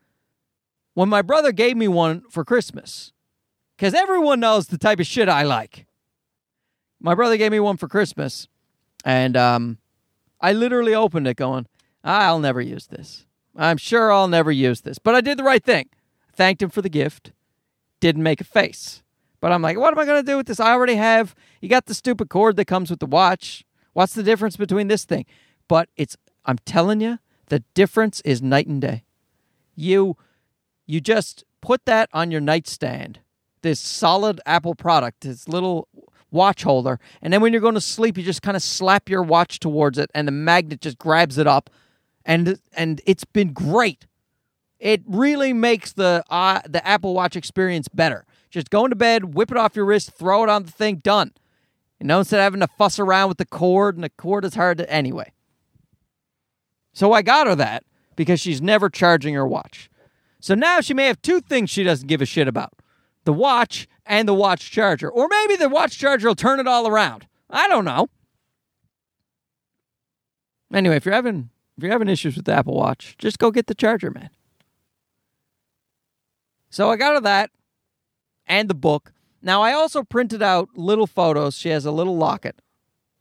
when 0.95 1.09
my 1.09 1.23
brother 1.23 1.53
gave 1.53 1.77
me 1.77 1.89
one 1.89 2.23
for 2.31 2.45
Christmas, 2.45 3.13
because 3.77 3.95
everyone 3.95 4.41
knows 4.41 4.67
the 4.67 4.79
type 4.79 5.01
of 5.01 5.07
shit 5.07 5.29
I 5.29 5.43
like 5.43 5.87
my 7.03 7.15
brother 7.15 7.37
gave 7.37 7.51
me 7.51 7.61
one 7.61 7.77
for 7.77 7.89
Christmas, 7.89 8.49
and 9.05 9.37
um, 9.37 9.79
I 10.41 10.53
literally 10.53 10.95
opened 10.95 11.27
it 11.27 11.37
going, 11.37 11.67
I'll 12.05 12.39
never 12.39 12.61
use 12.61 12.87
this. 12.87 13.27
I'm 13.57 13.77
sure 13.77 14.13
I'll 14.13 14.29
never 14.29 14.53
use 14.53 14.81
this. 14.81 14.99
But 14.99 15.15
I 15.15 15.21
did 15.21 15.37
the 15.37 15.43
right 15.45 15.63
thing. 15.63 15.89
Thanked 16.33 16.63
him 16.63 16.71
for 16.71 16.81
the 16.81 16.89
gift. 16.89 17.33
Didn't 18.01 18.23
make 18.23 18.41
a 18.41 18.45
face. 18.45 19.02
But 19.43 19.51
I'm 19.51 19.61
like, 19.61 19.77
what 19.77 19.93
am 19.93 19.99
I 19.99 20.05
going 20.05 20.25
to 20.25 20.31
do 20.31 20.37
with 20.37 20.47
this? 20.47 20.61
I 20.61 20.71
already 20.71 20.95
have, 20.95 21.35
you 21.61 21.69
got 21.69 21.87
the 21.87 21.95
stupid 21.95 22.31
cord 22.31 22.55
that 22.57 22.67
comes 22.67 22.91
with 22.91 23.01
the 23.01 23.07
watch. 23.07 23.65
What's 23.93 24.15
the 24.15 24.23
difference 24.23 24.57
between 24.57 24.87
this 24.87 25.05
thing? 25.05 25.27
But 25.67 25.89
it's, 25.97 26.17
I'm 26.45 26.59
telling 26.59 27.01
you, 27.01 27.19
the 27.47 27.59
difference 27.75 28.21
is 28.21 28.41
night 28.41 28.69
and 28.69 28.81
day. 28.81 29.03
You, 29.75 30.17
you 30.87 31.01
just 31.01 31.43
put 31.61 31.85
that 31.87 32.09
on 32.13 32.31
your 32.31 32.41
nightstand. 32.41 33.19
This 33.63 33.81
solid 33.81 34.41
Apple 34.47 34.77
product, 34.77 35.23
this 35.23 35.49
little 35.49 35.89
watch 36.31 36.63
holder. 36.63 37.01
And 37.21 37.33
then 37.33 37.41
when 37.41 37.53
you're 37.53 37.61
going 37.61 37.75
to 37.75 37.81
sleep, 37.81 38.17
you 38.17 38.23
just 38.23 38.43
kind 38.43 38.57
of 38.57 38.63
slap 38.63 39.09
your 39.09 39.25
watch 39.25 39.59
towards 39.59 39.99
it 39.99 40.09
and 40.15 40.29
the 40.29 40.33
magnet 40.33 40.81
just 40.81 40.99
grabs 40.99 41.37
it 41.37 41.49
up. 41.49 41.69
And 42.25 42.61
and 42.75 43.01
it's 43.07 43.25
been 43.25 43.53
great. 43.53 44.07
It 44.79 45.03
really 45.05 45.53
makes 45.53 45.93
the 45.93 46.23
uh, 46.31 46.61
the 46.69 46.87
Apple 46.87 47.15
Watch 47.15 47.35
experience 47.35 47.89
better. 47.89 48.25
Just 48.53 48.69
go 48.69 48.85
into 48.85 48.95
bed, 48.95 49.35
whip 49.35 49.51
it 49.51 49.57
off 49.57 49.75
your 49.75 49.87
wrist, 49.87 50.13
throw 50.13 50.45
it 50.45 50.51
on 50.51 50.65
the 50.65 50.71
thing, 50.71 50.97
done. 50.97 51.33
You 51.99 52.07
know, 52.07 52.19
instead 52.19 52.39
of 52.39 52.45
having 52.45 52.61
to 52.61 52.69
fuss 52.69 52.99
around 52.99 53.29
with 53.31 53.39
the 53.39 53.47
cord, 53.47 53.95
and 53.95 54.05
the 54.05 54.11
cord 54.11 54.45
is 54.45 54.55
hard 54.55 54.77
to 54.79 54.93
anyway. 54.93 55.33
So 56.93 57.15
I 57.15 57.23
got 57.23 57.47
her 57.47 57.55
that 57.55 57.85
because 58.15 58.41
she's 58.41 58.61
never 58.61 58.91
charging 58.91 59.35
her 59.35 59.47
watch. 59.47 59.89
So 60.39 60.55
now 60.55 60.83
she 60.83 60.93
may 60.93 61.07
have 61.07 61.23
two 61.23 61.41
things 61.41 61.71
she 61.71 61.83
doesn't 61.83 62.09
give 62.09 62.21
a 62.21 62.27
shit 62.27 62.47
about 62.47 62.75
the 63.25 63.33
watch 63.33 63.89
and 64.05 64.29
the 64.29 64.35
watch 64.35 64.71
charger. 64.71 65.09
Or 65.09 65.29
maybe 65.29 65.57
the 65.57 65.71
watch 65.71 65.99
charger 65.99 66.29
will 66.29 66.35
turn 66.35 66.61
it 66.61 66.69
all 66.69 66.87
around. 66.87 67.27
I 67.49 67.69
don't 67.69 67.87
know. 67.87 68.09
Anyway, 70.75 70.97
if 70.97 71.07
you're 71.07 71.15
having 71.15 71.49
if 71.79 71.83
you're 71.83 71.93
having 71.93 72.09
issues 72.09 72.37
with 72.37 72.45
the 72.45 72.53
Apple 72.53 72.75
Watch, 72.75 73.17
just 73.19 73.39
go 73.39 73.51
get 73.51 73.67
the 73.67 73.75
charger, 73.75 74.11
man. 74.11 74.31
So 76.69 76.91
I 76.91 76.97
got 76.97 77.15
her 77.15 77.21
that 77.21 77.51
and 78.47 78.69
the 78.69 78.75
book. 78.75 79.13
Now 79.41 79.63
I 79.63 79.73
also 79.73 80.03
printed 80.03 80.43
out 80.43 80.69
little 80.77 81.07
photos. 81.07 81.57
She 81.57 81.71
has 81.71 81.85
a 81.85 81.91
little 81.91 82.17
locket 82.17 82.61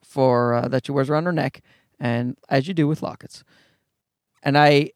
for 0.04 0.54
uh, 0.54 0.68
that 0.68 0.86
she 0.86 0.92
wears 0.92 1.10
around 1.10 1.26
her 1.26 1.32
neck, 1.32 1.62
and 2.00 2.38
as 2.50 2.68
you 2.68 2.74
do 2.74 2.88
with 2.88 3.02
lockets. 3.02 3.44
And 4.44 4.58
I 4.58 4.92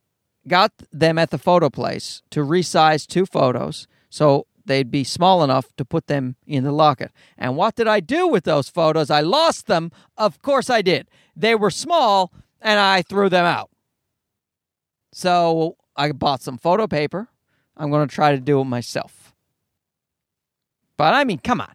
got 0.48 0.72
them 0.92 1.18
at 1.18 1.32
the 1.32 1.38
photo 1.38 1.70
place 1.70 2.22
to 2.32 2.42
resize 2.42 3.08
two 3.08 3.26
photos. 3.26 3.88
So 4.10 4.48
they'd 4.66 4.92
be 4.92 5.04
small 5.04 5.44
enough 5.44 5.76
to 5.78 5.86
put 5.86 6.08
them 6.08 6.36
in 6.46 6.64
the 6.64 6.72
locket. 6.72 7.12
And 7.38 7.56
what 7.56 7.76
did 7.76 7.88
I 7.88 8.00
do 8.00 8.28
with 8.28 8.44
those 8.44 8.70
photos? 8.70 9.10
I 9.10 9.22
lost 9.22 9.68
them. 9.68 9.92
Of 10.18 10.42
course 10.42 10.70
I 10.70 10.82
did. 10.82 11.08
They 11.36 11.56
were 11.56 11.72
small 11.72 12.32
and 12.62 12.80
I 12.80 13.02
threw 13.02 13.30
them 13.30 13.46
out. 13.46 13.70
So 15.12 15.78
I 15.96 16.12
bought 16.12 16.42
some 16.42 16.58
photo 16.58 16.88
paper. 16.88 17.30
I'm 17.78 17.90
going 17.90 18.08
to 18.08 18.14
try 18.14 18.32
to 18.32 18.42
do 18.42 18.60
it 18.62 18.66
myself. 18.66 19.25
But 20.98 21.14
I 21.14 21.24
mean, 21.24 21.40
come 21.40 21.62
on. 21.62 21.74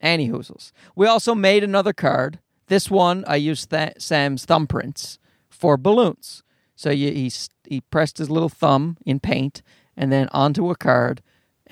Any 0.00 0.28
hoozles. 0.28 0.72
We 0.96 1.06
also 1.06 1.34
made 1.34 1.62
another 1.62 1.92
card. 1.92 2.40
This 2.66 2.90
one, 2.90 3.24
I 3.26 3.36
used 3.36 3.70
th- 3.70 3.94
Sam's 3.98 4.44
thumbprints 4.46 5.18
for 5.48 5.76
balloons. 5.76 6.42
So 6.74 6.90
you, 6.90 7.12
he, 7.12 7.30
he 7.68 7.80
pressed 7.82 8.18
his 8.18 8.30
little 8.30 8.48
thumb 8.48 8.96
in 9.06 9.20
paint 9.20 9.62
and 9.96 10.10
then 10.10 10.28
onto 10.32 10.70
a 10.70 10.76
card 10.76 11.22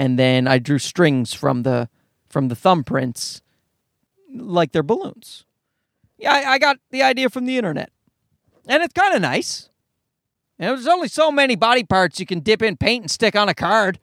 and 0.01 0.19
then 0.19 0.49
I 0.49 0.59
drew 0.59 0.79
strings 0.79 1.35
from 1.35 1.63
the 1.63 1.91
from 2.27 2.49
the 2.49 2.55
thumbprints 2.55 3.43
like 4.33 4.73
they're 4.73 4.83
balloons. 4.83 5.45
Yeah, 6.17 6.33
I, 6.33 6.53
I 6.53 6.59
got 6.59 6.79
the 6.91 7.03
idea 7.03 7.29
from 7.29 7.45
the 7.45 7.59
internet, 7.59 7.91
and 8.67 8.83
it's 8.83 8.95
kind 8.95 9.15
of 9.15 9.21
nice. 9.21 9.69
And 10.59 10.71
there's 10.71 10.87
only 10.87 11.09
so 11.09 11.31
many 11.31 11.55
body 11.55 11.85
parts 11.85 12.19
you 12.19 12.25
can 12.25 12.41
dip 12.41 12.63
in 12.63 12.79
paint 12.79 13.05
and 13.05 13.11
stick 13.11 13.37
on 13.37 13.51
a 13.51 13.55
card, 13.55 13.99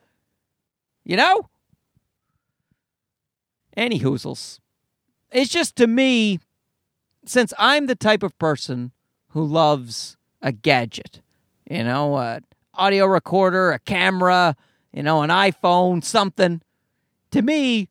you 1.04 1.18
know. 1.18 1.50
Any 3.78 4.00
hoozles. 4.00 4.60
It's 5.32 5.52
just 5.52 5.76
to 5.76 5.86
me, 5.86 6.40
since 7.26 7.54
I'm 7.60 7.86
the 7.86 7.96
type 7.96 8.24
of 8.24 8.38
person 8.40 8.92
who 9.30 9.46
loves 9.46 10.18
a 10.42 10.52
gadget, 10.52 11.22
you 11.70 11.84
know, 11.84 12.18
a 12.18 12.42
audio 12.74 13.06
recorder, 13.06 13.72
a 13.72 13.80
camera, 13.80 14.56
you 14.92 15.04
know, 15.04 15.22
an 15.22 15.30
iPhone, 15.30 16.04
something. 16.04 16.62
To 17.32 17.42
me, 17.44 17.90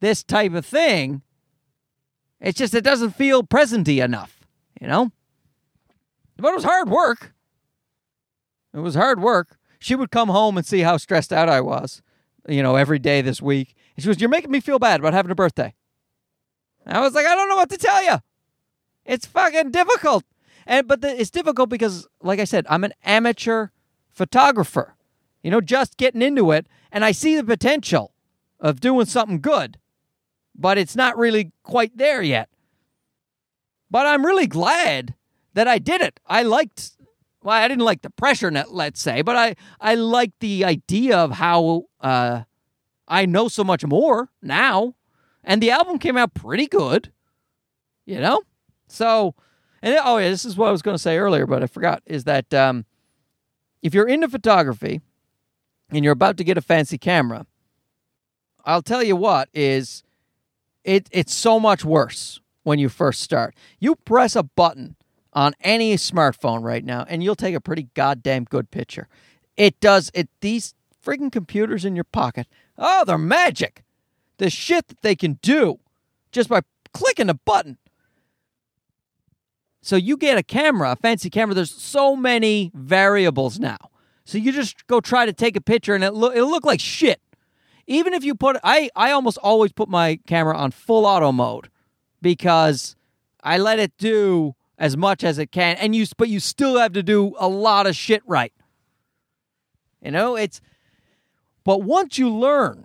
this 0.00 0.22
type 0.22 0.54
of 0.54 0.64
thing, 0.64 1.20
it's 2.40 2.58
just 2.58 2.74
it 2.74 2.84
doesn't 2.84 3.10
feel 3.10 3.42
presenty 3.42 4.02
enough, 4.02 4.40
you 4.80 4.86
know? 4.86 5.12
But 6.38 6.52
it 6.52 6.54
was 6.54 6.64
hard 6.64 6.88
work. 6.88 7.34
It 8.72 8.80
was 8.80 8.94
hard 8.94 9.20
work. 9.20 9.58
She 9.80 9.94
would 9.94 10.10
come 10.10 10.28
home 10.28 10.56
and 10.56 10.64
see 10.64 10.80
how 10.80 10.96
stressed 10.96 11.32
out 11.32 11.50
I 11.50 11.60
was, 11.60 12.00
you 12.48 12.62
know, 12.62 12.76
every 12.76 12.98
day 12.98 13.20
this 13.20 13.42
week. 13.42 13.74
And 13.96 14.02
she 14.02 14.08
was, 14.08 14.20
You're 14.20 14.30
making 14.30 14.50
me 14.50 14.60
feel 14.60 14.78
bad 14.78 15.00
about 15.00 15.12
having 15.12 15.30
a 15.30 15.36
birthday. 15.36 15.74
And 16.86 16.96
I 16.96 17.00
was 17.00 17.14
like, 17.14 17.26
I 17.26 17.34
don't 17.34 17.48
know 17.48 17.56
what 17.56 17.70
to 17.70 17.78
tell 17.78 18.02
you. 18.02 18.18
It's 19.04 19.26
fucking 19.26 19.70
difficult. 19.70 20.24
And 20.66 20.86
but 20.86 21.00
the, 21.00 21.20
it's 21.20 21.30
difficult 21.30 21.68
because, 21.68 22.06
like 22.22 22.40
I 22.40 22.44
said, 22.44 22.66
I'm 22.68 22.84
an 22.84 22.92
amateur 23.04 23.68
photographer 24.08 24.96
you 25.42 25.50
know, 25.50 25.60
just 25.60 25.96
getting 25.96 26.22
into 26.22 26.52
it. 26.52 26.66
And 26.92 27.04
I 27.04 27.12
see 27.12 27.36
the 27.36 27.44
potential 27.44 28.12
of 28.58 28.80
doing 28.80 29.06
something 29.06 29.40
good, 29.40 29.78
but 30.54 30.78
it's 30.78 30.96
not 30.96 31.16
really 31.16 31.52
quite 31.62 31.96
there 31.96 32.22
yet. 32.22 32.48
But 33.90 34.06
I'm 34.06 34.24
really 34.24 34.46
glad 34.46 35.14
that 35.54 35.66
I 35.66 35.78
did 35.78 36.00
it. 36.00 36.20
I 36.26 36.42
liked, 36.42 36.92
well, 37.42 37.56
I 37.56 37.66
didn't 37.68 37.84
like 37.84 38.02
the 38.02 38.10
pressure, 38.10 38.50
let's 38.68 39.00
say, 39.00 39.22
but 39.22 39.36
I, 39.36 39.56
I 39.80 39.94
liked 39.94 40.40
the 40.40 40.64
idea 40.64 41.16
of 41.16 41.32
how 41.32 41.84
uh, 42.00 42.42
I 43.10 43.26
know 43.26 43.48
so 43.48 43.62
much 43.62 43.84
more 43.84 44.30
now. 44.40 44.94
And 45.44 45.62
the 45.62 45.70
album 45.70 45.98
came 45.98 46.16
out 46.16 46.32
pretty 46.32 46.66
good, 46.66 47.12
you 48.06 48.20
know? 48.20 48.42
So, 48.88 49.34
and 49.82 49.98
oh, 50.02 50.18
yeah, 50.18 50.28
this 50.28 50.44
is 50.44 50.56
what 50.56 50.68
I 50.68 50.72
was 50.72 50.82
going 50.82 50.94
to 50.94 51.02
say 51.02 51.18
earlier, 51.18 51.46
but 51.46 51.62
I 51.62 51.66
forgot 51.66 52.02
is 52.06 52.24
that 52.24 52.52
um, 52.54 52.84
if 53.82 53.94
you're 53.94 54.08
into 54.08 54.28
photography, 54.28 55.00
and 55.90 56.04
you're 56.04 56.12
about 56.12 56.36
to 56.36 56.44
get 56.44 56.58
a 56.58 56.62
fancy 56.62 56.98
camera, 56.98 57.46
I'll 58.64 58.82
tell 58.82 59.02
you 59.02 59.16
what 59.16 59.48
is 59.52 60.02
it 60.84 61.08
it's 61.10 61.34
so 61.34 61.58
much 61.58 61.84
worse 61.84 62.40
when 62.62 62.78
you 62.78 62.88
first 62.88 63.20
start. 63.20 63.54
You 63.78 63.96
press 63.96 64.36
a 64.36 64.42
button 64.42 64.96
on 65.32 65.54
any 65.60 65.94
smartphone 65.96 66.62
right 66.62 66.84
now 66.84 67.04
and 67.08 67.22
you'll 67.22 67.36
take 67.36 67.54
a 67.54 67.60
pretty 67.60 67.88
goddamn 67.94 68.44
good 68.44 68.70
picture. 68.70 69.08
It 69.56 69.80
does 69.80 70.10
it 70.14 70.28
these 70.40 70.74
friggin' 71.04 71.32
computers 71.32 71.84
in 71.84 71.94
your 71.94 72.04
pocket. 72.04 72.46
Oh, 72.80 73.04
they're 73.04 73.18
magic. 73.18 73.84
The 74.38 74.48
shit 74.48 74.88
that 74.88 75.02
they 75.02 75.14
can 75.14 75.34
do 75.42 75.78
just 76.32 76.48
by 76.48 76.62
clicking 76.94 77.28
a 77.28 77.34
button. 77.34 77.76
So 79.82 79.96
you 79.96 80.16
get 80.16 80.38
a 80.38 80.42
camera, 80.42 80.92
a 80.92 80.96
fancy 80.96 81.30
camera. 81.30 81.54
There's 81.54 81.70
so 81.70 82.16
many 82.16 82.70
variables 82.74 83.58
now. 83.58 83.78
So 84.24 84.38
you 84.38 84.52
just 84.52 84.86
go 84.86 85.00
try 85.00 85.26
to 85.26 85.32
take 85.32 85.56
a 85.56 85.60
picture 85.60 85.94
and 85.94 86.04
it 86.04 86.12
look 86.14 86.34
it'll 86.34 86.50
look 86.50 86.64
like 86.64 86.80
shit. 86.80 87.20
Even 87.86 88.14
if 88.14 88.24
you 88.24 88.34
put 88.34 88.56
I 88.62 88.90
I 88.94 89.10
almost 89.10 89.38
always 89.38 89.72
put 89.72 89.88
my 89.88 90.20
camera 90.26 90.56
on 90.56 90.70
full 90.70 91.06
auto 91.06 91.32
mode 91.32 91.68
because 92.22 92.96
I 93.42 93.58
let 93.58 93.78
it 93.78 93.96
do 93.98 94.54
as 94.78 94.96
much 94.96 95.24
as 95.24 95.38
it 95.38 95.50
can 95.50 95.76
and 95.76 95.94
you 95.94 96.06
but 96.16 96.28
you 96.28 96.40
still 96.40 96.78
have 96.78 96.92
to 96.92 97.02
do 97.02 97.34
a 97.38 97.48
lot 97.48 97.86
of 97.86 97.96
shit 97.96 98.22
right. 98.26 98.52
You 100.02 100.10
know, 100.10 100.36
it's 100.36 100.60
but 101.70 101.82
once 101.82 102.18
you 102.18 102.28
learn, 102.28 102.84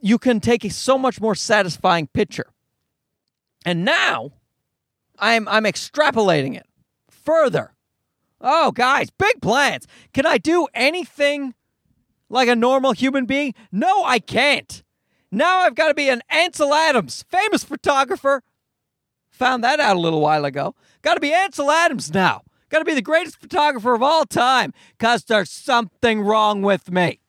you 0.00 0.18
can 0.18 0.40
take 0.40 0.64
a 0.64 0.68
so 0.68 0.98
much 0.98 1.20
more 1.20 1.36
satisfying 1.36 2.08
picture. 2.08 2.46
And 3.64 3.84
now 3.84 4.32
I'm 5.20 5.46
I'm 5.46 5.62
extrapolating 5.62 6.56
it 6.56 6.66
further. 7.08 7.72
Oh, 8.40 8.72
guys, 8.72 9.10
big 9.10 9.40
plans. 9.40 9.86
Can 10.12 10.26
I 10.26 10.38
do 10.38 10.66
anything 10.74 11.54
like 12.28 12.48
a 12.48 12.56
normal 12.56 12.90
human 12.90 13.26
being? 13.26 13.54
No, 13.70 14.02
I 14.02 14.18
can't. 14.18 14.82
Now 15.30 15.58
I've 15.58 15.76
got 15.76 15.86
to 15.86 15.94
be 15.94 16.08
an 16.08 16.22
Ansel 16.28 16.74
Adams, 16.74 17.24
famous 17.30 17.62
photographer. 17.62 18.42
Found 19.30 19.62
that 19.62 19.78
out 19.78 19.94
a 19.94 20.00
little 20.00 20.20
while 20.20 20.44
ago. 20.44 20.74
Got 21.02 21.14
to 21.14 21.20
be 21.20 21.32
Ansel 21.32 21.70
Adams 21.70 22.12
now. 22.12 22.42
Got 22.70 22.80
to 22.80 22.84
be 22.84 22.94
the 22.94 23.02
greatest 23.02 23.40
photographer 23.40 23.94
of 23.94 24.02
all 24.02 24.24
time 24.24 24.72
because 24.98 25.22
there's 25.22 25.52
something 25.52 26.22
wrong 26.22 26.60
with 26.60 26.90
me. 26.90 27.20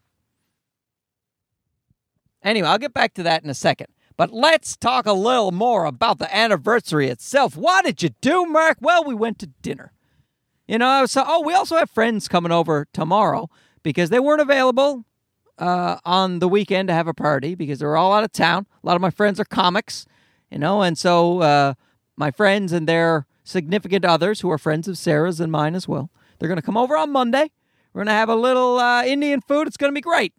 Anyway, 2.46 2.68
I'll 2.68 2.78
get 2.78 2.94
back 2.94 3.16
to 3.16 3.24
that 3.24 3.44
in 3.44 3.50
a 3.50 3.56
second. 3.56 3.88
But 4.18 4.32
let's 4.32 4.78
talk 4.78 5.06
a 5.06 5.14
little 5.14 5.52
more 5.52 5.84
about 5.84 6.20
the 6.20 6.34
anniversary 6.34 7.10
itself. 7.10 7.58
What 7.58 7.84
did 7.84 8.02
you 8.02 8.10
do, 8.22 8.46
Mark? 8.46 8.78
Well, 8.80 9.04
we 9.04 9.16
went 9.16 9.40
to 9.40 9.48
dinner. 9.62 9.92
You 10.68 10.78
know, 10.78 10.88
I 10.88 11.06
so 11.06 11.24
oh, 11.26 11.42
we 11.42 11.54
also 11.54 11.76
have 11.78 11.90
friends 11.90 12.28
coming 12.28 12.52
over 12.52 12.88
tomorrow 12.94 13.50
because 13.84 14.10
they 14.10 14.20
weren't 14.20 14.42
available 14.42 15.06
uh, 15.58 15.98
on 16.06 16.40
the 16.40 16.48
weekend 16.48 16.88
to 16.88 16.94
have 16.94 17.08
a 17.08 17.14
party 17.14 17.56
because 17.56 17.80
they 17.80 17.86
were 17.86 17.98
all 17.98 18.14
out 18.14 18.24
of 18.24 18.32
town. 18.32 18.68
A 18.84 18.88
lot 18.88 18.96
of 18.96 19.02
my 19.02 19.10
friends 19.10 19.40
are 19.40 19.46
comics, 19.46 20.06
you 20.50 20.58
know, 20.58 20.82
and 20.82 20.98
so 20.98 21.42
uh, 21.42 21.74
my 22.16 22.32
friends 22.32 22.72
and 22.72 22.88
their 22.88 23.28
significant 23.44 24.06
others, 24.06 24.42
who 24.42 24.50
are 24.50 24.58
friends 24.58 24.88
of 24.88 24.98
Sarah's 24.98 25.40
and 25.40 25.52
mine 25.52 25.76
as 25.76 25.88
well, 25.88 26.10
they're 26.40 26.50
going 26.50 26.60
to 26.60 26.66
come 26.66 26.78
over 26.78 26.98
on 26.98 27.12
Monday. 27.12 27.52
We're 27.94 28.00
going 28.00 28.08
to 28.08 28.14
have 28.14 28.30
a 28.30 28.36
little 28.36 28.80
uh, 28.80 29.04
Indian 29.04 29.42
food. 29.42 29.68
It's 29.68 29.78
going 29.78 29.92
to 29.92 29.96
be 29.96 30.02
great. 30.02 30.34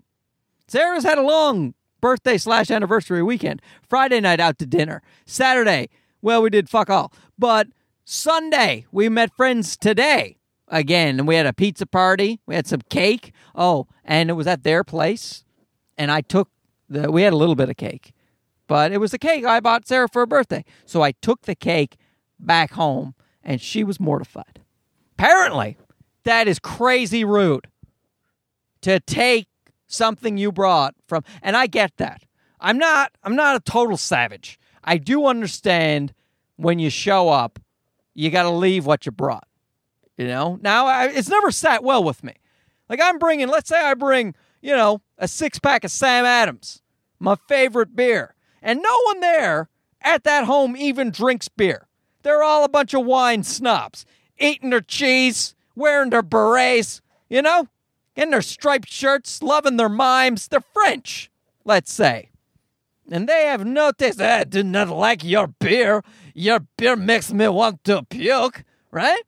Sarah's 0.66 1.04
had 1.04 1.18
a 1.18 1.22
long 1.22 1.74
birthday 2.00 2.38
slash 2.38 2.70
anniversary 2.70 3.22
weekend. 3.22 3.60
Friday 3.88 4.20
night 4.20 4.40
out 4.40 4.58
to 4.58 4.66
dinner. 4.66 5.02
Saturday, 5.24 5.88
well, 6.22 6.42
we 6.42 6.50
did 6.50 6.68
fuck 6.68 6.90
all. 6.90 7.12
But 7.38 7.68
Sunday, 8.04 8.86
we 8.92 9.08
met 9.08 9.34
friends 9.34 9.76
today 9.76 10.36
again, 10.68 11.18
and 11.18 11.28
we 11.28 11.34
had 11.36 11.46
a 11.46 11.52
pizza 11.52 11.86
party. 11.86 12.40
We 12.46 12.54
had 12.54 12.66
some 12.66 12.82
cake. 12.88 13.32
Oh, 13.54 13.86
and 14.04 14.30
it 14.30 14.34
was 14.34 14.46
at 14.46 14.62
their 14.62 14.84
place. 14.84 15.44
And 15.98 16.10
I 16.10 16.20
took 16.20 16.48
the, 16.88 17.10
we 17.10 17.22
had 17.22 17.32
a 17.32 17.36
little 17.36 17.54
bit 17.54 17.70
of 17.70 17.76
cake, 17.76 18.12
but 18.66 18.92
it 18.92 18.98
was 18.98 19.10
the 19.10 19.18
cake 19.18 19.44
I 19.44 19.60
bought 19.60 19.86
Sarah 19.88 20.08
for 20.08 20.20
her 20.20 20.26
birthday. 20.26 20.64
So 20.84 21.02
I 21.02 21.12
took 21.12 21.42
the 21.42 21.54
cake 21.54 21.96
back 22.38 22.72
home, 22.72 23.14
and 23.42 23.60
she 23.60 23.82
was 23.82 23.98
mortified. 23.98 24.60
Apparently, 25.18 25.78
that 26.24 26.46
is 26.46 26.58
crazy 26.58 27.24
rude 27.24 27.68
to 28.82 29.00
take 29.00 29.48
something 29.86 30.36
you 30.36 30.52
brought 30.52 30.94
from 31.06 31.24
and 31.42 31.56
I 31.56 31.66
get 31.66 31.96
that. 31.96 32.22
I'm 32.60 32.78
not 32.78 33.12
I'm 33.22 33.36
not 33.36 33.56
a 33.56 33.60
total 33.60 33.96
savage. 33.96 34.58
I 34.82 34.98
do 34.98 35.26
understand 35.26 36.12
when 36.56 36.78
you 36.78 36.90
show 36.90 37.28
up, 37.28 37.58
you 38.14 38.30
got 38.30 38.44
to 38.44 38.50
leave 38.50 38.86
what 38.86 39.04
you 39.06 39.12
brought. 39.12 39.46
You 40.16 40.26
know? 40.26 40.58
Now, 40.62 40.86
I, 40.86 41.08
it's 41.08 41.28
never 41.28 41.50
sat 41.50 41.84
well 41.84 42.02
with 42.02 42.24
me. 42.24 42.34
Like 42.88 43.00
I'm 43.02 43.18
bringing, 43.18 43.48
let's 43.48 43.68
say 43.68 43.80
I 43.80 43.94
bring, 43.94 44.34
you 44.62 44.74
know, 44.74 45.02
a 45.18 45.28
six 45.28 45.58
pack 45.58 45.84
of 45.84 45.90
Sam 45.90 46.24
Adams, 46.24 46.82
my 47.18 47.36
favorite 47.48 47.94
beer, 47.94 48.34
and 48.62 48.80
no 48.80 48.98
one 49.06 49.20
there 49.20 49.68
at 50.00 50.24
that 50.24 50.44
home 50.44 50.76
even 50.76 51.10
drinks 51.10 51.48
beer. 51.48 51.88
They're 52.22 52.42
all 52.42 52.64
a 52.64 52.68
bunch 52.68 52.94
of 52.94 53.04
wine 53.04 53.42
snobs, 53.42 54.06
eating 54.38 54.70
their 54.70 54.80
cheese, 54.80 55.54
wearing 55.74 56.10
their 56.10 56.22
berets, 56.22 57.00
you 57.28 57.42
know? 57.42 57.68
In 58.16 58.30
their 58.30 58.42
striped 58.42 58.88
shirts, 58.88 59.42
loving 59.42 59.76
their 59.76 59.88
mimes. 59.88 60.48
They're 60.48 60.60
French, 60.60 61.30
let's 61.64 61.92
say. 61.92 62.30
And 63.10 63.28
they 63.28 63.44
have 63.44 63.64
noticed, 63.64 64.20
I 64.20 64.44
do 64.44 64.64
not 64.64 64.88
like 64.88 65.22
your 65.22 65.46
beer. 65.46 66.02
Your 66.34 66.60
beer 66.76 66.96
makes 66.96 67.32
me 67.32 67.46
want 67.48 67.84
to 67.84 68.02
puke, 68.02 68.64
right? 68.90 69.22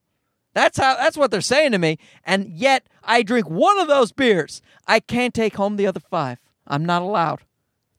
That's 0.54 0.78
how 0.78 0.96
that's 0.96 1.16
what 1.16 1.30
they're 1.30 1.40
saying 1.40 1.72
to 1.72 1.78
me. 1.78 1.98
And 2.24 2.48
yet 2.48 2.88
I 3.04 3.22
drink 3.22 3.48
one 3.48 3.78
of 3.78 3.86
those 3.86 4.10
beers. 4.10 4.60
I 4.88 4.98
can't 4.98 5.32
take 5.32 5.54
home 5.54 5.76
the 5.76 5.86
other 5.86 6.00
five. 6.00 6.38
I'm 6.66 6.84
not 6.84 7.02
allowed. 7.02 7.42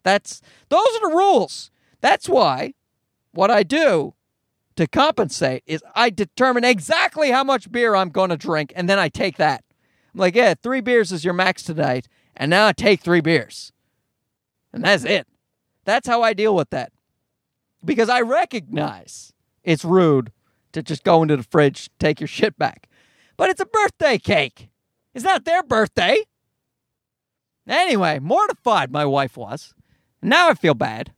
That's 0.04 0.42
those 0.68 0.86
are 0.96 1.10
the 1.10 1.16
rules. 1.16 1.72
That's 2.02 2.28
why 2.28 2.74
what 3.32 3.50
I 3.50 3.64
do 3.64 4.14
to 4.76 4.88
compensate 4.88 5.64
is 5.66 5.84
I 5.96 6.10
determine 6.10 6.66
exactly 6.66 7.32
how 7.32 7.44
much 7.44 7.72
beer 7.72 7.96
I'm 7.96 8.10
going 8.10 8.30
to 8.30 8.38
drink 8.38 8.74
and 8.76 8.90
then 8.90 9.00
I 9.00 9.08
take 9.08 9.38
that. 9.38 9.64
Like, 10.20 10.36
yeah, 10.36 10.54
three 10.54 10.82
beers 10.82 11.12
is 11.14 11.24
your 11.24 11.34
max 11.34 11.64
tonight, 11.64 12.08
and 12.36 12.50
now 12.50 12.68
I 12.68 12.74
take 12.74 13.00
three 13.00 13.22
beers. 13.22 13.72
And 14.74 14.84
that's 14.84 15.06
it. 15.06 15.26
That's 15.86 16.08
how 16.08 16.22
I 16.22 16.34
deal 16.34 16.54
with 16.54 16.70
that. 16.72 16.92
Because 17.84 18.10
I 18.10 18.20
recognize 18.22 19.32
it's 19.64 19.86
rude 19.86 20.34
to 20.74 20.84
just 20.84 21.06
go 21.06 21.22
into 21.22 21.38
the 21.38 21.44
fridge, 21.44 21.90
take 22.00 22.20
your 22.20 22.28
shit 22.28 22.58
back. 22.60 22.90
But 23.38 23.50
it's 23.50 23.62
a 23.62 23.66
birthday 23.66 24.18
cake. 24.18 24.70
It's 25.14 25.24
not 25.24 25.46
their 25.46 25.64
birthday. 25.64 26.18
Anyway, 27.66 28.20
mortified 28.20 28.92
my 28.92 29.06
wife 29.06 29.38
was. 29.38 29.74
Now 30.22 30.50
I 30.50 30.54
feel 30.54 30.74
bad. 30.74 31.14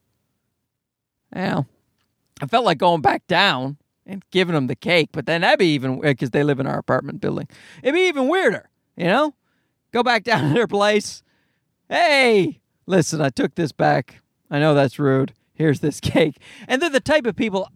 Well, 1.33 1.65
I 2.39 2.45
felt 2.45 2.65
like 2.65 2.77
going 2.77 3.01
back 3.01 3.25
down 3.25 3.77
and 4.05 4.23
giving 4.31 4.53
them 4.53 4.67
the 4.67 4.75
cake, 4.75 5.09
but 5.11 5.25
then 5.25 5.41
that'd 5.41 5.57
be 5.57 5.73
even 5.73 6.01
because 6.01 6.29
they 6.29 6.43
live 6.43 6.59
in 6.59 6.67
our 6.67 6.77
apartment 6.77 7.19
building. 7.19 7.47
It'd 7.81 7.95
be 7.95 8.07
even 8.07 8.27
weirder. 8.27 8.69
You 8.95 9.05
know? 9.05 9.35
Go 9.91 10.03
back 10.03 10.23
down 10.25 10.49
to 10.49 10.53
their 10.53 10.67
place. 10.67 11.23
Hey, 11.89 12.61
listen, 12.85 13.21
I 13.21 13.29
took 13.29 13.55
this 13.55 13.71
back. 13.71 14.21
I 14.49 14.59
know 14.59 14.73
that's 14.73 14.99
rude. 14.99 15.33
Here's 15.53 15.79
this 15.79 15.99
cake. 16.01 16.37
And 16.67 16.81
they're 16.81 16.89
the 16.89 16.99
type 16.99 17.25
of 17.25 17.35
people 17.35 17.69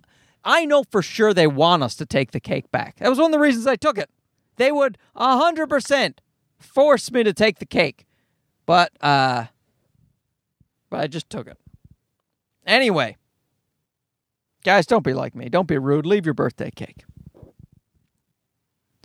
I 0.44 0.66
know 0.66 0.84
for 0.84 1.02
sure 1.02 1.34
they 1.34 1.48
want 1.48 1.84
us 1.84 1.96
to 1.96 2.06
take 2.06 2.32
the 2.32 2.40
cake 2.40 2.72
back. 2.72 2.98
That 2.98 3.10
was 3.10 3.18
one 3.18 3.28
of 3.28 3.32
the 3.32 3.40
reasons 3.40 3.66
I 3.66 3.76
took 3.76 3.98
it. 3.98 4.10
They 4.58 4.72
would 4.72 4.98
100% 5.16 6.14
force 6.60 7.12
me 7.12 7.24
to 7.24 7.34
take 7.34 7.60
the 7.60 7.66
cake. 7.66 8.06
But 8.66 8.92
uh 9.02 9.46
but 10.90 11.00
I 11.00 11.08
just 11.08 11.30
took 11.30 11.48
it. 11.48 11.58
Anyway, 12.66 13.18
guys, 14.64 14.86
don't 14.86 15.04
be 15.04 15.14
like 15.14 15.36
me. 15.36 15.50
Don't 15.50 15.68
be 15.68 15.78
rude. 15.78 16.06
Leave 16.06 16.26
your 16.26 16.34
birthday 16.34 16.72
cake. 16.72 17.04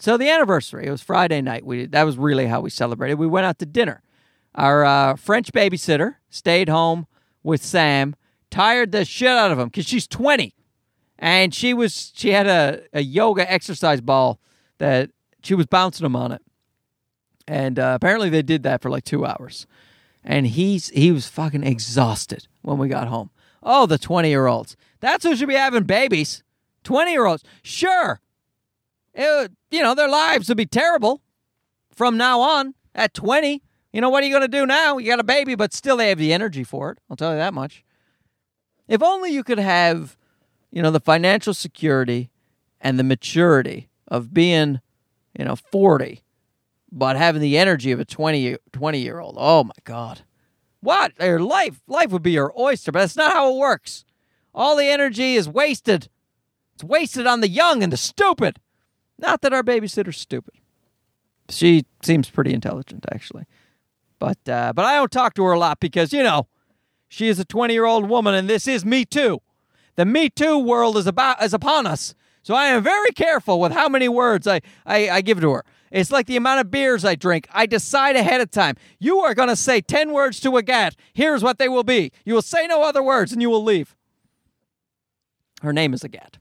So 0.01 0.17
the 0.17 0.31
anniversary, 0.31 0.87
it 0.87 0.91
was 0.91 1.03
Friday 1.03 1.43
night. 1.43 1.65
We 1.65 1.85
that 1.85 2.05
was 2.05 2.17
really 2.17 2.47
how 2.47 2.63
we 2.63 2.71
celebrated. 2.71 3.19
We 3.19 3.27
went 3.27 3.45
out 3.45 3.59
to 3.59 3.67
dinner. 3.67 4.03
Our 4.55 4.83
uh, 4.83 5.17
French 5.17 5.53
babysitter 5.53 6.17
stayed 6.31 6.71
home 6.71 7.07
with 7.43 7.63
Sam, 7.63 8.17
tired 8.51 8.93
the 8.93 9.05
shit 9.05 9.29
out 9.29 9.51
of 9.51 9.59
him 9.59 9.69
because 9.69 9.87
she's 9.87 10.07
20, 10.09 10.55
and 11.19 11.55
she 11.55 11.75
was 11.75 12.13
she 12.17 12.31
had 12.31 12.47
a, 12.47 12.81
a 12.95 13.03
yoga 13.03 13.51
exercise 13.51 14.01
ball 14.01 14.41
that 14.79 15.11
she 15.43 15.55
was 15.55 15.67
bouncing 15.67 16.07
him 16.07 16.17
on 16.17 16.33
it, 16.33 16.43
and 17.47 17.79
uh, 17.79 17.93
apparently 17.95 18.31
they 18.31 18.43
did 18.43 18.63
that 18.63 18.81
for 18.81 18.89
like 18.89 19.05
two 19.05 19.27
hours, 19.27 19.67
and 20.25 20.47
he's 20.47 20.89
he 20.89 21.13
was 21.13 21.29
fucking 21.29 21.63
exhausted 21.63 22.49
when 22.63 22.79
we 22.79 22.89
got 22.89 23.09
home. 23.09 23.31
Oh, 23.63 23.85
the 23.85 23.99
20 23.99 24.31
year 24.31 24.47
olds. 24.47 24.79
That's 25.01 25.25
who 25.25 25.37
should 25.37 25.49
be 25.49 25.55
having 25.55 25.85
babies. 25.85 26.43
20 26.85 27.11
year 27.11 27.27
olds. 27.27 27.45
Sure, 27.63 28.23
it, 29.15 29.53
you 29.71 29.83
know, 29.83 29.95
their 29.95 30.09
lives 30.09 30.49
would 30.49 30.57
be 30.57 30.67
terrible 30.67 31.21
from 31.95 32.17
now 32.17 32.41
on 32.41 32.75
at 32.95 33.15
20. 33.15 33.63
You 33.93 34.01
know, 34.01 34.09
what 34.09 34.23
are 34.23 34.27
you 34.27 34.33
going 34.33 34.43
to 34.43 34.49
do 34.49 34.67
now? 34.67 34.99
You 34.99 35.09
got 35.09 35.21
a 35.21 35.25
baby, 35.25 35.55
but 35.55 35.73
still 35.73 35.97
they 35.97 36.11
have 36.11 36.19
the 36.19 36.33
energy 36.33 36.65
for 36.65 36.93
it. 36.93 36.99
I'll 37.09 37.17
tell 37.17 37.33
you 37.33 37.39
that 37.39 37.55
much. 37.55 37.85
If 38.87 39.03
only 39.03 39.33
you 39.33 39.45
could 39.45 39.59
have, 39.59 40.17
you 40.71 40.83
know, 40.83 40.91
the 40.91 41.01
financial 41.01 41.55
security 41.55 42.31
and 42.81 42.99
the 42.99 43.05
maturity 43.05 43.89
of 44.09 44.33
being, 44.33 44.81
you 45.39 45.45
know, 45.45 45.57
40, 45.57 46.23
but 46.93 47.17
having 47.17 47.43
the 47.43 47.59
energy 47.59 47.93
of 47.93 48.01
a 48.01 48.05
20, 48.05 48.57
20 48.73 48.99
year 48.99 49.21
old. 49.21 49.37
Oh 49.39 49.65
my 49.65 49.73
God. 49.85 50.23
What? 50.81 51.13
Your 51.21 51.41
life, 51.41 51.81
life 51.87 52.11
would 52.11 52.23
be 52.23 52.33
your 52.33 52.53
oyster, 52.59 52.91
but 52.91 53.01
that's 53.01 53.17
not 53.17 53.33
how 53.33 53.53
it 53.53 53.59
works. 53.59 54.05
All 54.55 54.77
the 54.77 54.87
energy 54.87 55.35
is 55.35 55.49
wasted. 55.49 56.09
It's 56.75 56.85
wasted 56.85 57.27
on 57.27 57.41
the 57.41 57.49
young 57.49 57.83
and 57.83 57.93
the 57.93 57.97
stupid. 57.97 58.59
Not 59.21 59.43
that 59.43 59.53
our 59.53 59.63
babysitter's 59.63 60.19
stupid. 60.19 60.55
She 61.49 61.85
seems 62.03 62.31
pretty 62.31 62.53
intelligent, 62.53 63.05
actually. 63.13 63.45
But 64.19 64.39
uh, 64.49 64.73
but 64.73 64.85
I 64.85 64.97
don't 64.97 65.11
talk 65.11 65.35
to 65.35 65.45
her 65.45 65.53
a 65.53 65.59
lot 65.59 65.81
because 65.81 66.13
you 66.13 66.23
know 66.23 66.47
she 67.09 67.29
is 67.29 67.39
a 67.39 67.45
20 67.45 67.75
year 67.75 67.85
old 67.85 68.09
woman, 68.09 68.35
and 68.35 68.49
this 68.49 68.69
is 68.69 68.85
Me 68.85 69.05
Too. 69.05 69.41
The 69.97 70.05
Me 70.05 70.29
Too 70.31 70.59
world 70.59 70.97
is 70.97 71.07
about 71.07 71.43
is 71.43 71.53
upon 71.53 71.87
us. 71.87 72.15
So 72.43 72.55
I 72.55 72.67
am 72.67 72.83
very 72.83 73.11
careful 73.11 73.61
with 73.61 73.73
how 73.73 73.89
many 73.89 74.09
words 74.09 74.47
I, 74.47 74.61
I, 74.87 75.11
I 75.11 75.21
give 75.21 75.41
to 75.41 75.51
her. 75.53 75.65
It's 75.91 76.11
like 76.11 76.27
the 76.27 76.37
amount 76.37 76.61
of 76.61 76.71
beers 76.71 77.05
I 77.05 77.15
drink. 77.15 77.49
I 77.53 77.67
decide 77.67 78.17
ahead 78.17 78.41
of 78.41 78.51
time. 78.51 78.77
You 78.99 79.19
are 79.19 79.35
going 79.35 79.49
to 79.49 79.57
say 79.57 79.81
10 79.81 80.13
words 80.13 80.41
to 80.41 80.51
Agathe. 80.51 80.95
Here's 81.13 81.43
what 81.43 81.59
they 81.59 81.69
will 81.69 81.85
be. 81.85 82.13
You 82.25 82.35
will 82.35 82.43
say 82.43 82.67
no 82.67 82.83
other 82.83 83.03
words 83.03 83.33
and 83.33 83.43
you 83.43 83.51
will 83.51 83.63
leave. 83.63 83.95
Her 85.63 85.73
name 85.73 85.93
is 85.93 86.03
Agathe, 86.03 86.37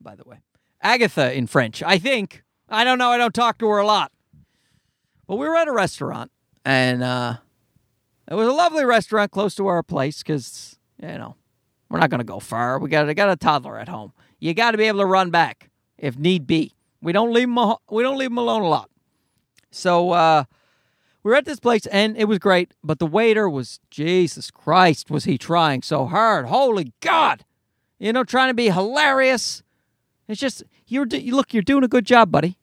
by 0.00 0.16
the 0.16 0.24
way. 0.24 0.38
Agatha 0.84 1.32
in 1.32 1.46
French, 1.46 1.82
I 1.82 1.98
think. 1.98 2.44
I 2.68 2.84
don't 2.84 2.98
know. 2.98 3.10
I 3.10 3.16
don't 3.16 3.34
talk 3.34 3.58
to 3.58 3.68
her 3.68 3.78
a 3.78 3.86
lot. 3.86 4.12
But 5.26 5.36
we 5.36 5.48
were 5.48 5.56
at 5.56 5.66
a 5.66 5.72
restaurant, 5.72 6.30
and 6.64 7.02
uh, 7.02 7.38
it 8.30 8.34
was 8.34 8.46
a 8.46 8.52
lovely 8.52 8.84
restaurant 8.84 9.30
close 9.30 9.54
to 9.54 9.66
our 9.66 9.82
place 9.82 10.18
because, 10.18 10.78
you 11.00 11.08
know, 11.08 11.36
we're 11.88 11.98
not 11.98 12.10
going 12.10 12.18
to 12.18 12.24
go 12.24 12.38
far. 12.38 12.78
We 12.78 12.90
got, 12.90 13.12
got 13.16 13.30
a 13.30 13.36
toddler 13.36 13.78
at 13.78 13.88
home. 13.88 14.12
You 14.38 14.52
got 14.52 14.72
to 14.72 14.78
be 14.78 14.84
able 14.84 15.00
to 15.00 15.06
run 15.06 15.30
back 15.30 15.70
if 15.96 16.18
need 16.18 16.46
be. 16.46 16.72
We 17.00 17.12
don't 17.12 17.32
leave 17.32 17.48
them, 17.48 17.74
we 17.90 18.02
don't 18.02 18.18
leave 18.18 18.30
them 18.30 18.38
alone 18.38 18.62
a 18.62 18.68
lot. 18.68 18.90
So 19.70 20.10
uh, 20.10 20.44
we 21.22 21.30
were 21.30 21.36
at 21.36 21.46
this 21.46 21.60
place, 21.60 21.86
and 21.86 22.16
it 22.16 22.26
was 22.26 22.38
great, 22.38 22.74
but 22.82 22.98
the 22.98 23.06
waiter 23.06 23.48
was, 23.48 23.80
Jesus 23.90 24.50
Christ, 24.50 25.10
was 25.10 25.24
he 25.24 25.38
trying 25.38 25.82
so 25.82 26.04
hard? 26.04 26.46
Holy 26.46 26.92
God! 27.00 27.44
You 27.98 28.12
know, 28.12 28.24
trying 28.24 28.50
to 28.50 28.54
be 28.54 28.68
hilarious. 28.68 29.62
It's 30.28 30.40
just 30.40 30.62
you're 30.86 31.06
you 31.06 31.34
look, 31.34 31.52
you're 31.52 31.62
doing 31.62 31.84
a 31.84 31.88
good 31.88 32.06
job, 32.06 32.30
buddy. 32.30 32.58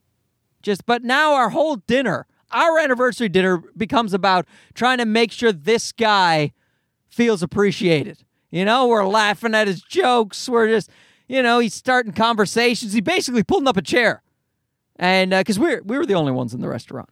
Just 0.61 0.85
but 0.85 1.03
now 1.03 1.33
our 1.33 1.49
whole 1.49 1.77
dinner, 1.77 2.27
our 2.51 2.77
anniversary 2.77 3.29
dinner 3.29 3.63
becomes 3.75 4.13
about 4.13 4.45
trying 4.73 4.99
to 4.99 5.05
make 5.05 5.31
sure 5.31 5.51
this 5.51 5.91
guy 5.91 6.53
feels 7.09 7.41
appreciated. 7.41 8.23
You 8.51 8.65
know, 8.65 8.87
we're 8.87 9.05
laughing 9.07 9.55
at 9.55 9.67
his 9.67 9.81
jokes. 9.81 10.47
We're 10.47 10.67
just, 10.67 10.89
you 11.27 11.41
know, 11.41 11.59
he's 11.59 11.73
starting 11.73 12.11
conversations. 12.11 12.93
He 12.93 13.01
basically 13.01 13.43
pulling 13.43 13.67
up 13.67 13.77
a 13.77 13.81
chair, 13.81 14.21
and 14.97 15.31
because 15.31 15.57
uh, 15.57 15.61
we're 15.61 15.81
we 15.83 15.97
were 15.97 16.05
the 16.05 16.15
only 16.15 16.31
ones 16.31 16.53
in 16.53 16.61
the 16.61 16.67
restaurant. 16.67 17.09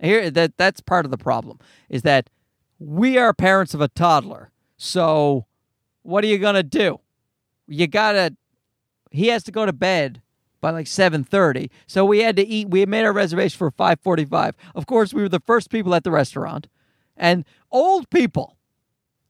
Here, 0.00 0.30
that 0.30 0.56
that's 0.56 0.80
part 0.80 1.04
of 1.04 1.10
the 1.10 1.18
problem 1.18 1.58
is 1.88 2.02
that 2.02 2.28
we 2.78 3.16
are 3.18 3.32
parents 3.32 3.72
of 3.72 3.80
a 3.80 3.88
toddler. 3.88 4.50
So, 4.76 5.46
what 6.02 6.24
are 6.24 6.26
you 6.26 6.38
gonna 6.38 6.62
do? 6.62 7.00
You 7.68 7.86
gotta 7.86 8.36
he 9.10 9.28
has 9.28 9.44
to 9.44 9.52
go 9.52 9.64
to 9.64 9.72
bed 9.72 10.20
by 10.62 10.70
like 10.70 10.86
7:30. 10.86 11.68
So 11.86 12.06
we 12.06 12.20
had 12.20 12.36
to 12.36 12.46
eat. 12.46 12.70
We 12.70 12.86
made 12.86 13.04
our 13.04 13.12
reservation 13.12 13.58
for 13.58 13.70
5:45. 13.70 14.54
Of 14.74 14.86
course, 14.86 15.12
we 15.12 15.20
were 15.20 15.28
the 15.28 15.40
first 15.40 15.68
people 15.68 15.94
at 15.94 16.04
the 16.04 16.10
restaurant. 16.10 16.68
And 17.14 17.44
old 17.70 18.08
people, 18.08 18.56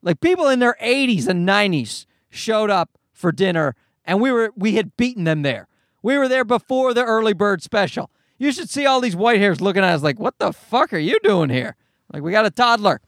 like 0.01 0.21
people 0.21 0.47
in 0.49 0.61
their 0.61 0.77
80s 0.81 1.27
and 1.27 1.49
90s 1.49 2.07
showed 2.31 2.71
up 2.71 2.97
for 3.13 3.33
dinner 3.33 3.75
and 4.05 4.21
we 4.21 4.31
were 4.31 4.53
we 4.57 4.77
had 4.77 4.97
beaten 4.97 5.25
them 5.25 5.43
there. 5.43 5.69
We 6.03 6.19
were 6.19 6.29
there 6.29 6.45
before 6.45 6.95
the 6.95 7.05
early 7.05 7.33
bird 7.33 7.63
special. 7.63 8.11
You 8.39 8.53
should 8.53 8.69
see 8.69 8.87
all 8.87 9.01
these 9.01 9.15
white 9.15 9.39
hairs 9.39 9.61
looking 9.61 9.85
at 9.85 9.95
us 9.95 10.03
like, 10.03 10.19
"What 10.19 10.39
the 10.39 10.53
fuck 10.53 10.93
are 10.93 10.99
you 10.99 11.19
doing 11.23 11.51
here?" 11.51 11.77
Like 12.13 12.23
we 12.23 12.33
got 12.33 12.47
a 12.47 12.51
toddler. 12.51 13.01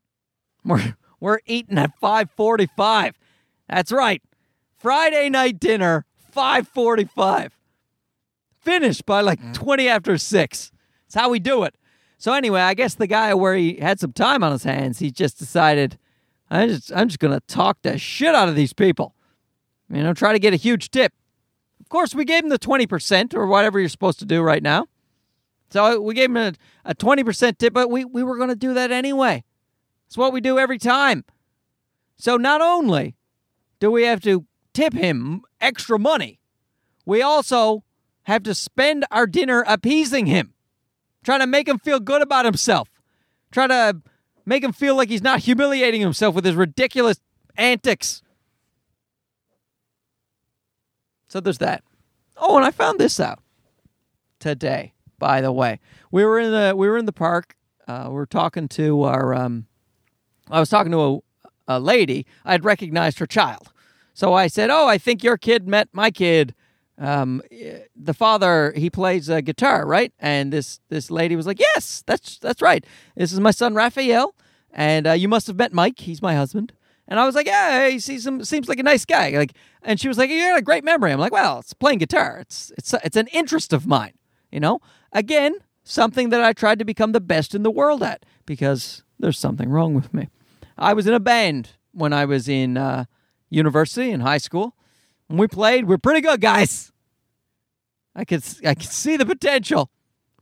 We're 0.64 0.96
we're 1.20 1.40
eating 1.46 1.78
at 1.78 1.98
5:45. 2.00 3.14
That's 3.68 3.92
right. 3.92 4.22
Friday 4.78 5.28
night 5.28 5.60
dinner, 5.60 6.06
545. 6.30 7.56
Finished 8.60 9.06
by 9.06 9.20
like 9.20 9.40
mm. 9.40 9.54
20 9.54 9.88
after 9.88 10.18
6. 10.18 10.72
That's 11.06 11.14
how 11.14 11.30
we 11.30 11.38
do 11.38 11.64
it. 11.64 11.74
So 12.18 12.34
anyway, 12.34 12.60
I 12.60 12.74
guess 12.74 12.94
the 12.94 13.06
guy 13.06 13.32
where 13.34 13.54
he 13.54 13.76
had 13.76 13.98
some 13.98 14.12
time 14.12 14.44
on 14.44 14.52
his 14.52 14.64
hands, 14.64 14.98
he 14.98 15.10
just 15.10 15.38
decided, 15.38 15.98
I 16.50 16.66
just, 16.66 16.92
I'm 16.94 17.08
just 17.08 17.18
going 17.18 17.32
to 17.32 17.40
talk 17.46 17.78
the 17.82 17.96
shit 17.96 18.34
out 18.34 18.48
of 18.48 18.54
these 18.54 18.74
people. 18.74 19.14
You 19.88 20.02
know, 20.02 20.12
try 20.12 20.32
to 20.32 20.38
get 20.38 20.52
a 20.52 20.56
huge 20.56 20.90
tip. 20.90 21.12
Of 21.80 21.88
course, 21.88 22.14
we 22.14 22.24
gave 22.24 22.44
him 22.44 22.50
the 22.50 22.58
20% 22.58 23.34
or 23.34 23.46
whatever 23.46 23.80
you're 23.80 23.88
supposed 23.88 24.18
to 24.18 24.26
do 24.26 24.42
right 24.42 24.62
now. 24.62 24.86
So 25.70 26.00
we 26.00 26.14
gave 26.14 26.30
him 26.30 26.36
a, 26.36 26.52
a 26.84 26.94
20% 26.94 27.58
tip, 27.58 27.72
but 27.72 27.90
we, 27.90 28.04
we 28.04 28.22
were 28.22 28.36
going 28.36 28.48
to 28.50 28.56
do 28.56 28.74
that 28.74 28.90
anyway. 28.90 29.44
It's 30.06 30.18
what 30.18 30.32
we 30.32 30.40
do 30.40 30.58
every 30.58 30.78
time. 30.78 31.24
So 32.18 32.36
not 32.36 32.60
only 32.60 33.16
do 33.78 33.90
we 33.90 34.02
have 34.02 34.20
to 34.22 34.44
tip 34.74 34.92
him 34.92 35.42
extra 35.60 35.98
money. 35.98 36.40
We 37.06 37.22
also 37.22 37.84
have 38.24 38.42
to 38.44 38.54
spend 38.54 39.04
our 39.10 39.26
dinner 39.26 39.64
appeasing 39.66 40.26
him, 40.26 40.54
trying 41.24 41.40
to 41.40 41.46
make 41.46 41.68
him 41.68 41.78
feel 41.78 42.00
good 42.00 42.22
about 42.22 42.44
himself, 42.44 42.88
trying 43.50 43.70
to 43.70 44.02
make 44.44 44.62
him 44.62 44.72
feel 44.72 44.96
like 44.96 45.08
he's 45.08 45.22
not 45.22 45.40
humiliating 45.40 46.00
himself 46.00 46.34
with 46.34 46.44
his 46.44 46.54
ridiculous 46.54 47.20
antics. 47.56 48.22
So 51.28 51.40
there's 51.40 51.58
that. 51.58 51.82
Oh, 52.36 52.56
and 52.56 52.64
I 52.64 52.70
found 52.70 52.98
this 52.98 53.20
out 53.20 53.40
today. 54.38 54.94
By 55.18 55.40
the 55.42 55.52
way, 55.52 55.80
we 56.10 56.24
were 56.24 56.38
in 56.38 56.50
the 56.50 56.74
we 56.74 56.88
were 56.88 56.96
in 56.96 57.04
the 57.04 57.12
park. 57.12 57.54
Uh, 57.86 58.06
we 58.08 58.14
were 58.14 58.26
talking 58.26 58.68
to 58.68 59.02
our. 59.02 59.34
Um, 59.34 59.66
I 60.50 60.58
was 60.58 60.70
talking 60.70 60.92
to 60.92 61.22
a, 61.68 61.74
a 61.76 61.80
lady. 61.80 62.26
I 62.44 62.52
had 62.52 62.64
recognized 62.64 63.18
her 63.18 63.26
child 63.26 63.70
so 64.20 64.34
I 64.34 64.48
said, 64.48 64.68
"Oh, 64.68 64.86
I 64.86 64.98
think 64.98 65.24
your 65.24 65.38
kid 65.38 65.66
met 65.66 65.88
my 65.94 66.10
kid." 66.10 66.54
Um, 66.98 67.40
the 67.96 68.12
father 68.12 68.74
he 68.76 68.90
plays 68.90 69.30
a 69.30 69.40
guitar, 69.40 69.86
right? 69.86 70.12
And 70.18 70.52
this 70.52 70.78
this 70.90 71.10
lady 71.10 71.36
was 71.36 71.46
like, 71.46 71.58
"Yes, 71.58 72.04
that's 72.06 72.36
that's 72.36 72.60
right. 72.60 72.84
This 73.16 73.32
is 73.32 73.40
my 73.40 73.50
son 73.50 73.72
Raphael, 73.74 74.34
and 74.74 75.06
uh, 75.06 75.12
you 75.12 75.26
must 75.26 75.46
have 75.46 75.56
met 75.56 75.72
Mike. 75.72 76.00
He's 76.00 76.20
my 76.20 76.34
husband." 76.34 76.74
And 77.08 77.18
I 77.18 77.24
was 77.24 77.34
like, 77.34 77.46
"Yeah, 77.46 77.88
he 77.88 77.98
seems 77.98 78.46
seems 78.46 78.68
like 78.68 78.78
a 78.78 78.82
nice 78.82 79.06
guy." 79.06 79.30
Like, 79.30 79.54
and 79.80 79.98
she 79.98 80.06
was 80.06 80.18
like, 80.18 80.28
"You 80.28 80.38
got 80.50 80.58
a 80.58 80.62
great 80.62 80.84
memory." 80.84 81.12
I'm 81.12 81.18
like, 81.18 81.32
"Well, 81.32 81.60
it's 81.60 81.72
playing 81.72 82.00
guitar. 82.00 82.40
It's 82.40 82.70
it's 82.76 82.92
it's 83.02 83.16
an 83.16 83.28
interest 83.28 83.72
of 83.72 83.86
mine. 83.86 84.12
You 84.52 84.60
know, 84.60 84.80
again, 85.12 85.54
something 85.82 86.28
that 86.28 86.44
I 86.44 86.52
tried 86.52 86.78
to 86.80 86.84
become 86.84 87.12
the 87.12 87.22
best 87.22 87.54
in 87.54 87.62
the 87.62 87.70
world 87.70 88.02
at 88.02 88.26
because 88.44 89.02
there's 89.18 89.38
something 89.38 89.70
wrong 89.70 89.94
with 89.94 90.12
me. 90.12 90.28
I 90.76 90.92
was 90.92 91.06
in 91.06 91.14
a 91.14 91.20
band 91.20 91.70
when 91.92 92.12
I 92.12 92.26
was 92.26 92.50
in." 92.50 92.76
Uh, 92.76 93.06
university 93.50 94.10
and 94.10 94.22
high 94.22 94.38
school. 94.38 94.74
When 95.26 95.38
we 95.38 95.46
played, 95.46 95.84
we 95.84 95.94
are 95.94 95.98
pretty 95.98 96.22
good, 96.22 96.40
guys. 96.40 96.92
I 98.14 98.24
could 98.24 98.42
I 98.64 98.74
could 98.74 98.88
see 98.88 99.16
the 99.16 99.26
potential. 99.26 99.90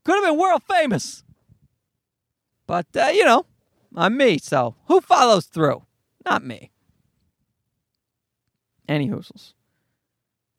Could 0.05 0.15
have 0.15 0.25
been 0.25 0.39
world 0.39 0.63
famous. 0.69 1.25
But 2.67 2.87
uh, 2.97 3.09
you 3.13 3.25
know, 3.25 3.47
I'm 3.95 4.17
me, 4.17 4.39
so 4.39 4.77
who 4.87 5.01
follows 5.01 5.47
through? 5.47 5.83
Not 6.25 6.45
me. 6.45 6.71
Any 8.89 9.09
hoozles. 9.09 9.53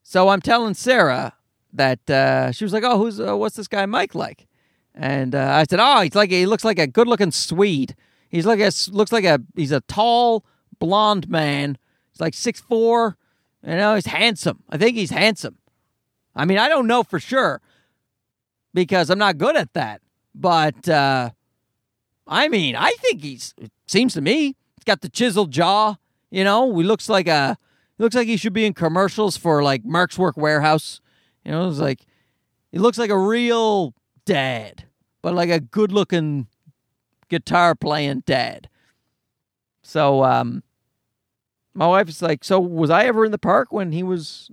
So 0.04 0.30
I'm 0.30 0.42
telling 0.42 0.74
Sarah 0.74 1.34
that 1.74 2.10
uh, 2.10 2.52
she 2.52 2.64
was 2.64 2.74
like, 2.74 2.84
"Oh, 2.84 2.98
who's 2.98 3.20
uh, 3.20 3.38
what's 3.38 3.56
this 3.56 3.68
guy 3.68 3.86
Mike 3.86 4.16
like?" 4.16 4.48
And 4.94 5.34
uh, 5.34 5.52
I 5.54 5.66
said, 5.70 5.80
"Oh, 5.80 6.02
he's 6.02 6.16
like 6.16 6.32
he 6.32 6.46
looks 6.46 6.64
like 6.64 6.80
a 6.80 6.88
good-looking 6.88 7.32
Swede. 7.32 7.96
He's 8.30 8.46
like 8.46 8.60
a 8.60 8.72
looks 8.92 9.12
like 9.12 9.24
a 9.24 9.40
he's 9.56 9.72
a 9.72 9.82
tall 9.82 10.46
blonde 10.80 11.30
man 11.30 11.78
He's 12.20 12.26
like 12.26 12.34
six 12.34 12.60
four. 12.60 13.18
You 13.66 13.76
know, 13.76 13.96
he's 13.96 14.08
handsome. 14.08 14.64
I 14.70 14.78
think 14.78 14.98
he's 14.98 15.10
handsome. 15.10 15.58
I 16.36 16.44
mean, 16.44 16.58
I 16.58 16.68
don't 16.68 16.88
know 16.88 17.04
for 17.04 17.20
sure 17.20 17.62
because 18.74 19.10
I'm 19.10 19.20
not 19.20 19.38
good 19.38 19.56
at 19.56 19.74
that. 19.74 20.02
But 20.36 20.88
uh, 20.90 21.30
I 22.28 22.50
mean, 22.50 22.76
I 22.76 22.92
think 23.00 23.22
he's. 23.22 23.54
It 23.58 23.72
seems 23.88 24.14
to 24.16 24.22
me 24.22 24.56
he's 24.76 24.84
got 24.86 25.02
the 25.02 25.10
chiseled 25.10 25.52
jaw. 25.52 25.96
You 26.30 26.44
know, 26.44 26.78
he 26.78 26.84
looks 26.84 27.08
like 27.08 27.28
a. 27.28 27.58
Looks 27.98 28.16
like 28.16 28.28
he 28.28 28.38
should 28.38 28.54
be 28.54 28.66
in 28.66 28.74
commercials 28.74 29.36
for 29.36 29.62
like 29.62 29.84
Mark's 29.84 30.18
Work 30.18 30.38
Warehouse. 30.38 31.02
You 31.44 31.52
know, 31.52 31.70
it's 31.70 31.80
like 31.80 32.06
he 32.72 32.80
looks 32.80 32.98
like 32.98 33.10
a 33.10 33.18
real 33.18 33.94
dad, 34.26 34.86
but 35.22 35.34
like 35.34 35.50
a 35.50 35.60
good-looking 35.60 36.48
guitar 37.30 37.76
playing 37.76 38.24
dad. 38.26 38.70
So, 39.82 40.24
um, 40.24 40.64
my 41.80 41.88
wife 41.88 42.10
is 42.10 42.22
like, 42.22 42.44
"So 42.44 42.60
was 42.60 42.90
I 42.90 43.06
ever 43.06 43.24
in 43.24 43.32
the 43.32 43.38
park 43.38 43.72
when 43.72 43.94
he 43.94 44.04
was 44.04 44.52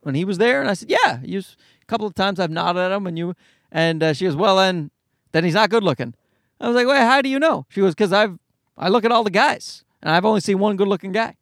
when 0.00 0.14
he 0.14 0.24
was 0.24 0.38
there?" 0.38 0.62
And 0.62 0.70
I 0.70 0.72
said, 0.72 0.90
"Yeah." 0.90 1.20
You 1.22 1.40
a 1.40 1.84
couple 1.86 2.06
of 2.06 2.14
times 2.14 2.40
I've 2.40 2.50
nodded 2.50 2.80
at 2.80 2.90
him, 2.90 3.06
and 3.06 3.18
you 3.18 3.34
and 3.70 4.02
uh, 4.02 4.14
she 4.14 4.24
goes, 4.24 4.34
"Well, 4.34 4.56
then 4.56 4.90
then 5.32 5.44
he's 5.44 5.54
not 5.54 5.68
good 5.68 5.84
looking." 5.84 6.14
I 6.58 6.66
was 6.66 6.74
like, 6.74 6.86
"Wait, 6.86 7.00
how 7.00 7.20
do 7.20 7.28
you 7.28 7.38
know?" 7.38 7.66
She 7.68 7.82
goes, 7.82 7.94
"Because 7.94 8.12
I've 8.12 8.38
I 8.78 8.88
look 8.88 9.04
at 9.04 9.12
all 9.12 9.22
the 9.22 9.30
guys, 9.30 9.84
and 10.02 10.10
I've 10.10 10.24
only 10.24 10.40
seen 10.40 10.58
one 10.58 10.76
good 10.76 10.88
looking 10.88 11.12
guy." 11.12 11.36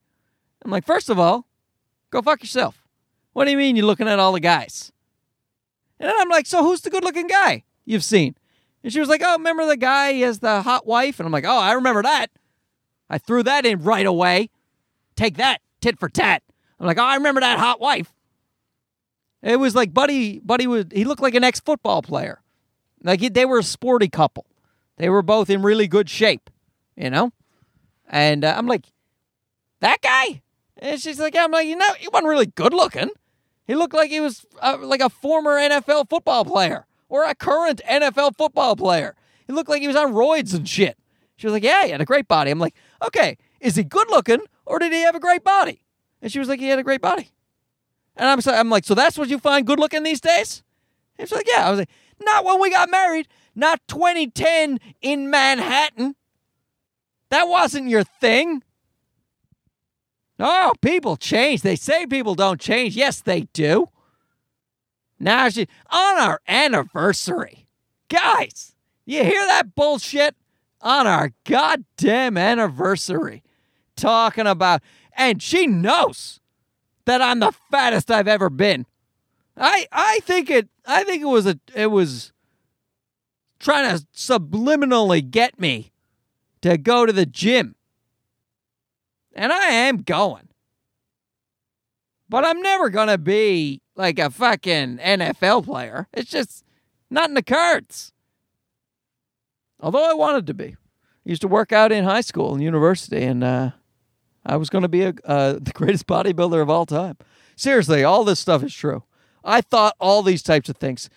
I'm 0.63 0.71
like, 0.71 0.85
first 0.85 1.09
of 1.09 1.19
all, 1.19 1.47
go 2.11 2.21
fuck 2.21 2.43
yourself. 2.43 2.85
What 3.33 3.45
do 3.45 3.53
you 3.53 3.57
mean 3.57 3.77
you're 3.77 3.87
looking 3.87 4.09
at 4.09 4.19
all 4.19 4.33
the 4.33 4.41
guys?" 4.41 4.91
And 6.01 6.09
then 6.09 6.17
I'm 6.19 6.29
like, 6.29 6.47
"So 6.47 6.65
who's 6.65 6.81
the 6.81 6.91
good 6.91 7.05
looking 7.05 7.29
guy 7.29 7.63
you've 7.85 8.05
seen?" 8.05 8.35
And 8.83 8.93
she 8.93 8.99
was 8.99 9.09
like, 9.09 9.23
"Oh, 9.25 9.39
remember 9.39 9.65
the 9.65 9.77
guy? 9.77 10.13
He 10.15 10.23
has 10.23 10.41
the 10.41 10.63
hot 10.63 10.89
wife." 10.89 11.21
And 11.21 11.27
I'm 11.27 11.33
like, 11.33 11.45
"Oh, 11.47 11.59
I 11.59 11.75
remember 11.75 12.03
that." 12.03 12.33
I 13.09 13.19
threw 13.19 13.45
that 13.45 13.65
in 13.65 13.85
right 13.85 14.07
away. 14.07 14.51
Take 15.21 15.37
that, 15.37 15.61
tit 15.83 15.99
for 15.99 16.09
tat. 16.09 16.43
I'm 16.79 16.87
like, 16.87 16.97
oh, 16.97 17.05
I 17.05 17.17
remember 17.17 17.43
that 17.43 17.59
hot 17.59 17.79
wife. 17.79 18.11
It 19.43 19.57
was 19.61 19.75
like 19.75 19.93
Buddy. 19.93 20.39
Buddy 20.39 20.67
was. 20.67 20.87
He 20.95 21.05
looked 21.05 21.21
like 21.21 21.35
an 21.35 21.45
ex 21.45 21.61
football 21.61 22.01
player. 22.01 22.41
Like 23.03 23.21
he, 23.21 23.29
they 23.29 23.45
were 23.45 23.59
a 23.59 23.63
sporty 23.63 24.09
couple. 24.09 24.47
They 24.97 25.11
were 25.11 25.21
both 25.21 25.51
in 25.51 25.61
really 25.61 25.87
good 25.89 26.09
shape, 26.09 26.49
you 26.97 27.11
know. 27.11 27.33
And 28.09 28.47
uh, 28.47 28.55
I'm 28.57 28.67
like, 28.67 28.87
that 29.81 30.01
guy. 30.01 30.41
And 30.79 30.99
she's 30.99 31.21
like, 31.21 31.37
I'm 31.37 31.51
like, 31.51 31.67
you 31.67 31.77
know, 31.77 31.93
he 31.99 32.09
wasn't 32.09 32.29
really 32.31 32.47
good 32.47 32.73
looking. 32.73 33.11
He 33.67 33.75
looked 33.75 33.93
like 33.93 34.09
he 34.09 34.21
was 34.21 34.47
uh, 34.63 34.79
like 34.81 35.03
a 35.03 35.11
former 35.11 35.59
NFL 35.59 36.09
football 36.09 36.47
player 36.47 36.87
or 37.11 37.25
a 37.25 37.35
current 37.35 37.83
NFL 37.87 38.39
football 38.39 38.75
player. 38.75 39.17
He 39.47 39.53
looked 39.53 39.69
like 39.69 39.83
he 39.83 39.87
was 39.87 39.97
on 39.97 40.15
roids 40.15 40.55
and 40.55 40.67
shit. 40.67 40.97
She 41.37 41.47
was 41.47 41.53
like, 41.53 41.63
yeah, 41.63 41.85
he 41.85 41.91
had 41.91 42.01
a 42.01 42.07
great 42.07 42.27
body. 42.27 42.51
I'm 42.51 42.59
like, 42.59 42.75
okay, 43.05 43.37
is 43.61 43.77
he 43.77 43.85
good 43.85 44.09
looking 44.09 44.41
or 44.71 44.79
did 44.79 44.93
he 44.93 45.01
have 45.03 45.15
a 45.15 45.21
great 45.21 45.43
body? 45.43 45.83
And 46.23 46.31
she 46.31 46.39
was 46.39 46.49
like, 46.49 46.61
he 46.61 46.69
had 46.69 46.79
a 46.79 46.85
great 46.85 47.01
body. 47.01 47.31
And 48.17 48.29
I'm, 48.29 48.41
so, 48.41 48.53
I'm 48.53 48.71
like, 48.71 48.85
so 48.85 48.95
that's 48.95 49.19
what 49.19 49.29
you 49.29 49.39
find 49.39 49.67
good 49.67 49.79
looking 49.79 50.03
these 50.03 50.21
days? 50.21 50.63
And 51.19 51.29
she's 51.29 51.37
like, 51.37 51.49
yeah. 51.49 51.67
I 51.67 51.71
was 51.71 51.79
like, 51.81 51.91
not 52.21 52.45
when 52.45 52.61
we 52.61 52.71
got 52.71 52.91
married. 52.91 53.29
Not 53.55 53.81
2010 53.89 54.79
in 55.01 55.31
Manhattan. 55.31 56.15
That 57.31 57.49
wasn't 57.49 57.89
your 57.89 58.05
thing. 58.05 58.63
Oh, 60.39 60.73
people 60.81 61.17
change. 61.17 61.63
They 61.63 61.77
say 61.77 62.07
people 62.07 62.35
don't 62.35 62.61
change. 62.61 62.97
Yes, 62.97 63.21
they 63.21 63.43
do. 63.53 63.89
Now 65.19 65.49
she 65.51 65.69
on 65.91 66.19
our 66.19 66.41
anniversary. 66.49 67.67
Guys, 68.09 68.75
you 69.05 69.23
hear 69.23 69.45
that 69.47 69.75
bullshit? 69.75 70.35
On 70.83 71.07
our 71.07 71.33
goddamn 71.45 72.39
anniversary. 72.39 73.43
Talking 74.01 74.47
about 74.47 74.83
and 75.17 75.43
she 75.43 75.67
knows 75.67 76.41
that 77.05 77.21
I'm 77.21 77.41
the 77.41 77.53
fattest 77.71 78.11
I've 78.11 78.29
ever 78.29 78.49
been. 78.49 78.87
I 79.57 79.87
I 79.93 80.21
think 80.21 80.51
it 80.51 80.69
I 80.87 81.05
think 81.05 81.23
it 81.23 81.27
was 81.27 81.47
a 81.47 81.59
it 81.75 81.89
was 81.89 82.33
trying 83.59 83.99
to 83.99 84.07
subliminally 84.17 85.29
get 85.29 85.61
me 85.61 85.93
to 86.63 86.79
go 86.79 87.07
to 87.07 87.13
the 87.13 87.27
gym. 87.27 87.77
And 89.35 89.53
I 89.53 89.67
am 89.67 89.99
going. 89.99 90.49
But 92.29 92.45
I'm 92.45 92.63
never 92.63 92.91
going 92.91 93.09
to 93.09 93.19
be 93.19 93.83
like 93.97 94.19
a 94.19 94.31
fucking 94.31 94.99
NFL 94.99 95.65
player. 95.65 96.09
It's 96.13 96.31
just 96.31 96.65
not 97.11 97.29
in 97.29 97.35
the 97.35 97.43
cards. 97.43 98.13
Although 99.81 100.09
I 100.09 100.15
wanted 100.15 100.47
to 100.47 100.55
be. 100.55 100.77
I 101.27 101.29
used 101.29 101.43
to 101.43 101.49
work 101.49 101.73
out 101.73 101.93
in 101.93 102.05
high 102.05 102.21
school 102.21 102.55
and 102.55 102.63
university, 102.63 103.25
and 103.25 103.43
uh, 103.43 103.71
I 104.45 104.57
was 104.57 104.71
going 104.71 104.83
to 104.83 104.89
be 104.89 105.03
a, 105.03 105.15
uh, 105.25 105.53
the 105.61 105.73
greatest 105.73 106.07
bodybuilder 106.07 106.61
of 106.61 106.71
all 106.71 106.87
time. 106.87 107.17
Seriously, 107.57 108.05
all 108.05 108.25
this 108.25 108.41
stuff 108.41 108.63
is 108.63 108.75
true. 108.75 109.05
I 109.45 109.61
thought 109.61 109.97
all 110.01 110.23
these 110.23 110.43
types 110.43 110.69
of 110.69 110.77
things. 110.77 111.09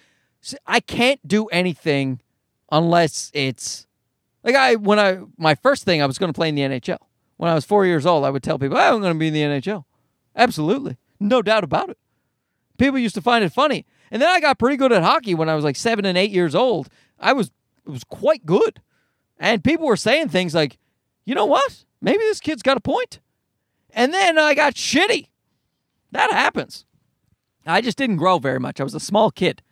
I 0.66 0.80
can't 0.80 1.26
do 1.28 1.46
anything 1.48 2.20
unless 2.72 3.32
it's 3.34 3.88
like 4.44 4.56
I 4.56 4.76
when 4.76 5.00
I 5.00 5.20
my 5.38 5.56
first 5.56 5.86
thing 5.86 6.02
I 6.02 6.06
was 6.06 6.18
going 6.18 6.32
to 6.32 6.38
play 6.38 6.50
in 6.50 6.56
the 6.56 6.62
NHL. 6.64 6.98
When 7.38 7.50
I 7.50 7.54
was 7.54 7.66
four 7.66 7.86
years 7.86 8.06
old, 8.06 8.26
I 8.26 8.30
would 8.30 8.44
tell 8.44 8.60
people, 8.60 8.78
oh, 8.78 8.96
"I'm 8.96 9.02
going 9.02 9.14
to 9.14 9.20
be 9.20 9.28
in 9.28 9.34
the 9.34 9.42
NHL." 9.42 9.86
Absolutely, 10.36 10.98
no 11.20 11.42
doubt 11.42 11.64
about 11.64 11.90
it. 11.90 11.98
People 12.78 13.00
used 13.00 13.16
to 13.16 13.22
find 13.22 13.44
it 13.44 13.54
funny, 13.54 13.86
and 14.12 14.22
then 14.22 14.30
I 14.30 14.40
got 14.40 14.60
pretty 14.60 14.78
good 14.78 14.92
at 14.92 15.04
hockey 15.04 15.34
when 15.34 15.50
I 15.50 15.56
was 15.56 15.64
like 15.64 15.76
seven 15.76 16.06
and 16.06 16.18
eight 16.18 16.32
years 16.32 16.56
old. 16.56 16.90
I 17.20 17.34
was 17.34 17.52
it 17.86 17.92
was 17.92 18.04
quite 18.04 18.46
good, 18.46 18.82
and 19.38 19.64
people 19.64 19.86
were 19.86 19.98
saying 19.98 20.30
things 20.30 20.54
like, 20.54 20.78
"You 21.26 21.36
know 21.36 21.46
what? 21.46 21.86
Maybe 22.04 22.20
this 22.20 22.39
kid's 22.39 22.62
got 22.62 22.78
a 22.78 22.82
point." 22.82 23.20
And 23.89 24.14
then 24.14 24.38
I 24.38 24.54
got 24.54 24.76
shitty. 24.76 25.28
That 26.12 26.32
happens. 26.32 26.86
I 27.66 27.82
just 27.82 27.97
didn't 27.97 28.18
grow 28.18 28.38
very 28.39 28.60
much. 28.60 28.80
I 28.80 28.84
was 28.84 28.93
a 28.93 28.99
small 28.99 29.32
kid. 29.32 29.64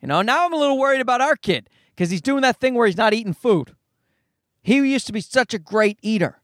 You 0.00 0.08
know, 0.08 0.22
now 0.22 0.44
I'm 0.44 0.52
a 0.52 0.56
little 0.56 0.78
worried 0.78 1.00
about 1.00 1.20
our 1.20 1.36
kid 1.36 1.68
because 1.90 2.10
he's 2.10 2.20
doing 2.20 2.42
that 2.42 2.60
thing 2.60 2.74
where 2.74 2.86
he's 2.86 2.96
not 2.96 3.14
eating 3.14 3.32
food. 3.32 3.74
He 4.62 4.76
used 4.76 5.06
to 5.06 5.12
be 5.12 5.20
such 5.20 5.54
a 5.54 5.58
great 5.58 5.98
eater. 6.02 6.40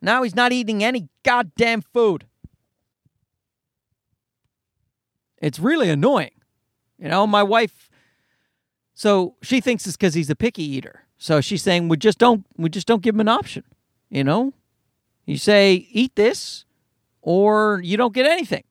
Now 0.00 0.22
he's 0.22 0.34
not 0.34 0.52
eating 0.52 0.82
any 0.82 1.08
goddamn 1.22 1.82
food. 1.82 2.26
It's 5.38 5.58
really 5.58 5.88
annoying. 5.88 6.40
You 6.98 7.08
know, 7.08 7.26
my 7.26 7.42
wife 7.42 7.90
so 8.94 9.34
she 9.42 9.60
thinks 9.60 9.86
it's 9.86 9.96
because 9.96 10.14
he's 10.14 10.30
a 10.30 10.36
picky 10.36 10.62
eater. 10.62 11.02
So 11.18 11.40
she's 11.40 11.62
saying 11.62 11.88
we 11.88 11.96
just 11.96 12.18
don't 12.18 12.46
we 12.56 12.68
just 12.68 12.86
don't 12.86 13.02
give 13.02 13.14
him 13.14 13.20
an 13.20 13.28
option. 13.28 13.64
You 14.08 14.24
know? 14.24 14.52
You 15.24 15.36
say, 15.36 15.86
eat 15.90 16.14
this, 16.16 16.64
or 17.22 17.80
you 17.82 17.96
don't 17.96 18.14
get 18.14 18.26
anything. 18.26 18.64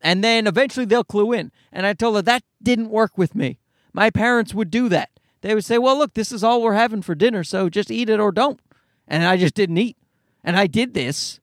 And 0.00 0.22
then 0.22 0.46
eventually 0.46 0.86
they'll 0.86 1.04
clue 1.04 1.32
in. 1.32 1.50
And 1.72 1.86
I 1.86 1.92
told 1.92 2.16
her 2.16 2.22
that 2.22 2.42
didn't 2.62 2.90
work 2.90 3.16
with 3.16 3.34
me. 3.34 3.58
My 3.92 4.10
parents 4.10 4.54
would 4.54 4.70
do 4.70 4.88
that 4.90 5.10
they 5.40 5.54
would 5.54 5.64
say, 5.64 5.78
well, 5.78 5.96
look, 5.96 6.14
this 6.14 6.32
is 6.32 6.42
all 6.42 6.62
we're 6.62 6.74
having 6.74 7.02
for 7.02 7.14
dinner, 7.14 7.44
so 7.44 7.68
just 7.68 7.90
eat 7.90 8.10
it 8.10 8.20
or 8.20 8.32
don't. 8.32 8.60
And 9.06 9.24
I 9.24 9.36
just 9.36 9.54
didn't 9.54 9.78
eat. 9.78 9.96
And 10.42 10.56
I 10.56 10.66
did 10.66 10.94
this 10.94 11.40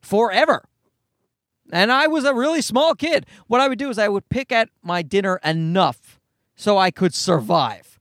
forever. 0.00 0.64
And 1.72 1.90
I 1.90 2.06
was 2.06 2.24
a 2.24 2.34
really 2.34 2.62
small 2.62 2.94
kid. 2.94 3.26
What 3.46 3.60
I 3.60 3.68
would 3.68 3.78
do 3.78 3.90
is 3.90 3.98
I 3.98 4.08
would 4.08 4.28
pick 4.28 4.52
at 4.52 4.68
my 4.82 5.02
dinner 5.02 5.40
enough 5.44 6.20
so 6.54 6.76
I 6.76 6.90
could 6.90 7.14
survive. 7.14 7.98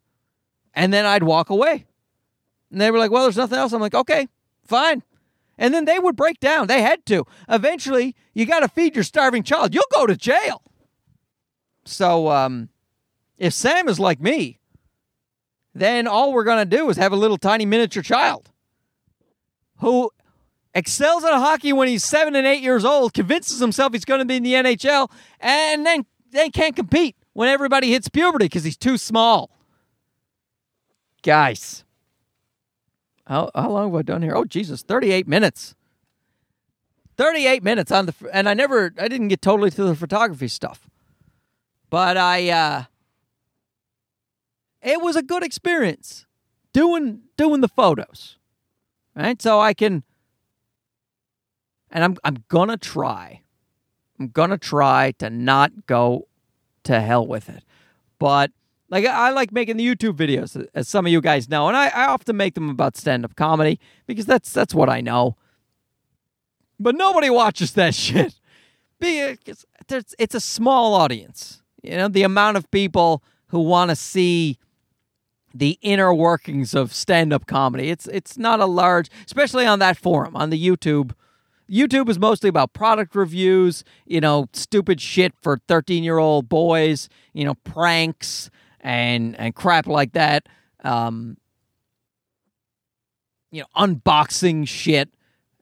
And 0.74 0.94
then 0.94 1.06
I'd 1.06 1.24
walk 1.24 1.50
away. 1.50 1.86
And 2.72 2.82
they 2.82 2.92
were 2.92 3.00
like, 3.00 3.12
well, 3.12 3.24
there's 3.24 3.38
nothing 3.38 3.58
else. 3.58 3.74
I'm 3.74 3.82
like, 3.82 3.96
okay, 3.96 4.28
fine. 4.66 5.04
And 5.60 5.74
then 5.74 5.86
they 5.86 6.00
would 6.00 6.16
break 6.16 6.40
down. 6.40 6.68
They 6.68 6.82
had 6.82 7.06
to. 7.08 7.26
Eventually, 7.50 8.16
you 8.34 8.46
got 8.46 8.62
to 8.62 8.70
feed 8.70 8.96
your 8.96 9.04
starving 9.04 9.44
child. 9.44 9.76
You'll 9.76 9.84
go 9.94 10.08
to 10.08 10.16
jail. 10.16 10.64
So, 11.86 12.30
um, 12.30 12.70
if 13.38 13.54
Sam 13.54 13.90
is 13.90 14.00
like 14.00 14.22
me, 14.22 14.60
then 15.76 16.08
all 16.08 16.34
we're 16.34 16.46
going 16.46 16.68
to 16.68 16.78
do 16.78 16.90
is 16.90 16.98
have 16.98 17.12
a 17.12 17.18
little 17.18 17.38
tiny 17.38 17.66
miniature 17.66 18.02
child 18.02 18.50
who 19.80 20.10
excels 20.74 21.24
at 21.24 21.34
hockey 21.34 21.74
when 21.74 21.88
he's 21.88 22.04
seven 22.04 22.36
and 22.36 22.48
eight 22.48 22.62
years 22.62 22.86
old, 22.86 23.14
convinces 23.14 23.60
himself 23.60 23.94
he's 23.94 24.06
going 24.06 24.20
to 24.20 24.26
be 24.26 24.36
in 24.36 24.44
the 24.44 24.54
NHL, 24.54 25.12
and 25.40 25.86
then 25.86 26.06
they 26.32 26.50
can't 26.50 26.76
compete 26.76 27.16
when 27.34 27.50
everybody 27.50 27.92
hits 27.92 28.08
puberty 28.08 28.46
because 28.46 28.64
he's 28.64 28.78
too 28.78 28.98
small. 28.98 29.50
Guys, 31.22 31.84
how, 33.30 33.50
how 33.56 33.70
long 33.70 33.92
have 33.92 34.00
I 34.00 34.02
done 34.02 34.22
here? 34.22 34.36
Oh, 34.36 34.44
Jesus, 34.44 34.82
38 34.82 35.28
minutes. 35.28 35.76
38 37.16 37.64
minutes 37.64 37.92
on 37.92 38.08
the, 38.08 38.16
and 38.34 38.50
I 38.50 38.54
never, 38.54 38.94
I 38.98 39.08
didn't 39.08 39.30
get 39.30 39.42
totally 39.42 39.70
to 39.72 39.84
the 39.84 39.96
photography 39.96 40.48
stuff. 40.48 40.90
But 41.90 42.18
I, 42.18 42.50
uh, 42.50 42.84
it 44.82 45.02
was 45.02 45.16
a 45.16 45.22
good 45.22 45.44
experience 45.44 46.26
doing 46.74 47.22
doing 47.38 47.62
the 47.62 47.68
photos. 47.68 48.38
Right? 49.16 49.42
So 49.42 49.60
I 49.60 49.74
can 49.74 50.04
and 51.92 52.04
I'm 52.04 52.18
I'm 52.24 52.44
gonna 52.48 52.78
try. 52.78 53.42
I'm 54.20 54.30
gonna 54.30 54.58
try 54.58 55.12
to 55.20 55.30
not 55.30 55.86
go 55.88 56.28
to 56.84 57.02
hell 57.02 57.26
with 57.26 57.50
it. 57.50 57.64
But 58.20 58.52
like 58.90 59.06
I 59.06 59.30
like 59.32 59.52
making 59.52 59.78
the 59.78 59.86
YouTube 59.86 60.14
videos, 60.14 60.60
uh, 60.60 60.66
as 60.74 60.88
some 60.88 61.06
of 61.06 61.12
you 61.12 61.22
guys 61.22 61.48
know, 61.48 61.68
and 61.68 61.78
I, 61.78 61.88
I 61.90 62.06
often 62.08 62.36
make 62.38 62.56
them 62.56 62.70
about 62.70 62.98
stand-up 62.98 63.36
comedy 63.36 63.80
because 64.08 64.26
that's 64.26 64.52
that's 64.52 64.74
what 64.74 64.90
I 64.90 65.02
know. 65.02 65.36
But 66.80 66.96
nobody 66.96 67.30
watches 67.30 67.74
that 67.74 67.94
shit. 67.96 68.36
Because 69.00 69.66
uh, 69.90 70.02
it's 70.18 70.36
a 70.36 70.42
small 70.42 70.94
audience. 70.94 71.62
You 71.82 71.96
know, 71.96 72.10
the 72.10 72.24
amount 72.24 72.58
of 72.58 72.70
people 72.70 73.24
who 73.48 73.62
want 73.62 73.90
to 73.90 73.96
see 73.96 74.58
the 75.54 75.80
inner 75.82 76.14
workings 76.14 76.74
of 76.74 76.94
stand-up 76.94 77.46
comedy. 77.46 77.90
It's 77.90 78.08
it's 78.08 78.38
not 78.38 78.60
a 78.60 78.66
large, 78.66 79.10
especially 79.26 79.66
on 79.66 79.80
that 79.80 79.98
forum 79.98 80.36
on 80.36 80.50
the 80.50 80.68
YouTube. 80.68 81.12
YouTube 81.70 82.10
is 82.10 82.18
mostly 82.18 82.50
about 82.50 82.74
product 82.74 83.16
reviews, 83.16 83.84
you 84.06 84.20
know, 84.20 84.48
stupid 84.54 85.00
shit 85.00 85.34
for 85.40 85.58
13-year-old 85.70 86.50
boys, 86.50 87.10
you 87.34 87.46
know, 87.46 87.54
pranks 87.64 88.50
and 88.82 89.40
and 89.40 89.56
crap 89.56 89.88
like 89.88 90.14
that. 90.14 90.48
Um 90.84 91.38
you 93.52 93.62
know, 93.62 93.68
unboxing 93.76 94.68
shit, 94.68 95.10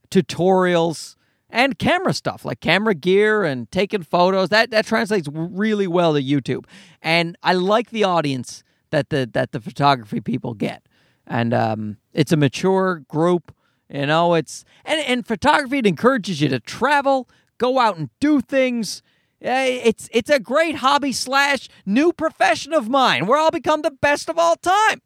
tutorials 0.09 1.15
and 1.49 1.79
camera 1.79 2.13
stuff 2.13 2.43
like 2.43 2.59
camera 2.59 2.93
gear 2.93 3.43
and 3.43 3.71
taking 3.71 4.03
photos. 4.03 4.49
That 4.49 4.71
that 4.71 4.85
translates 4.85 5.27
really 5.31 5.87
well 5.87 6.13
to 6.13 6.21
YouTube. 6.21 6.65
And 7.01 7.37
I 7.43 7.53
like 7.53 7.89
the 7.89 8.03
audience 8.03 8.63
that 8.89 9.09
the 9.09 9.29
that 9.33 9.51
the 9.51 9.61
photography 9.61 10.21
people 10.21 10.53
get, 10.53 10.83
and 11.25 11.53
um, 11.53 11.97
it's 12.13 12.31
a 12.31 12.37
mature 12.37 13.03
group. 13.07 13.53
You 13.89 14.05
know, 14.05 14.33
it's 14.33 14.65
and 14.85 14.99
and 15.01 15.25
photography 15.25 15.77
it 15.79 15.85
encourages 15.85 16.41
you 16.41 16.49
to 16.49 16.59
travel, 16.59 17.29
go 17.57 17.79
out 17.79 17.97
and 17.97 18.09
do 18.19 18.41
things. 18.41 19.01
It's 19.39 20.09
it's 20.11 20.29
a 20.29 20.39
great 20.39 20.75
hobby 20.75 21.11
slash 21.11 21.69
new 21.85 22.11
profession 22.11 22.73
of 22.73 22.89
mine 22.89 23.27
where 23.27 23.39
I'll 23.39 23.51
become 23.51 23.81
the 23.81 23.91
best 23.91 24.29
of 24.29 24.37
all 24.37 24.55
time. 24.55 25.01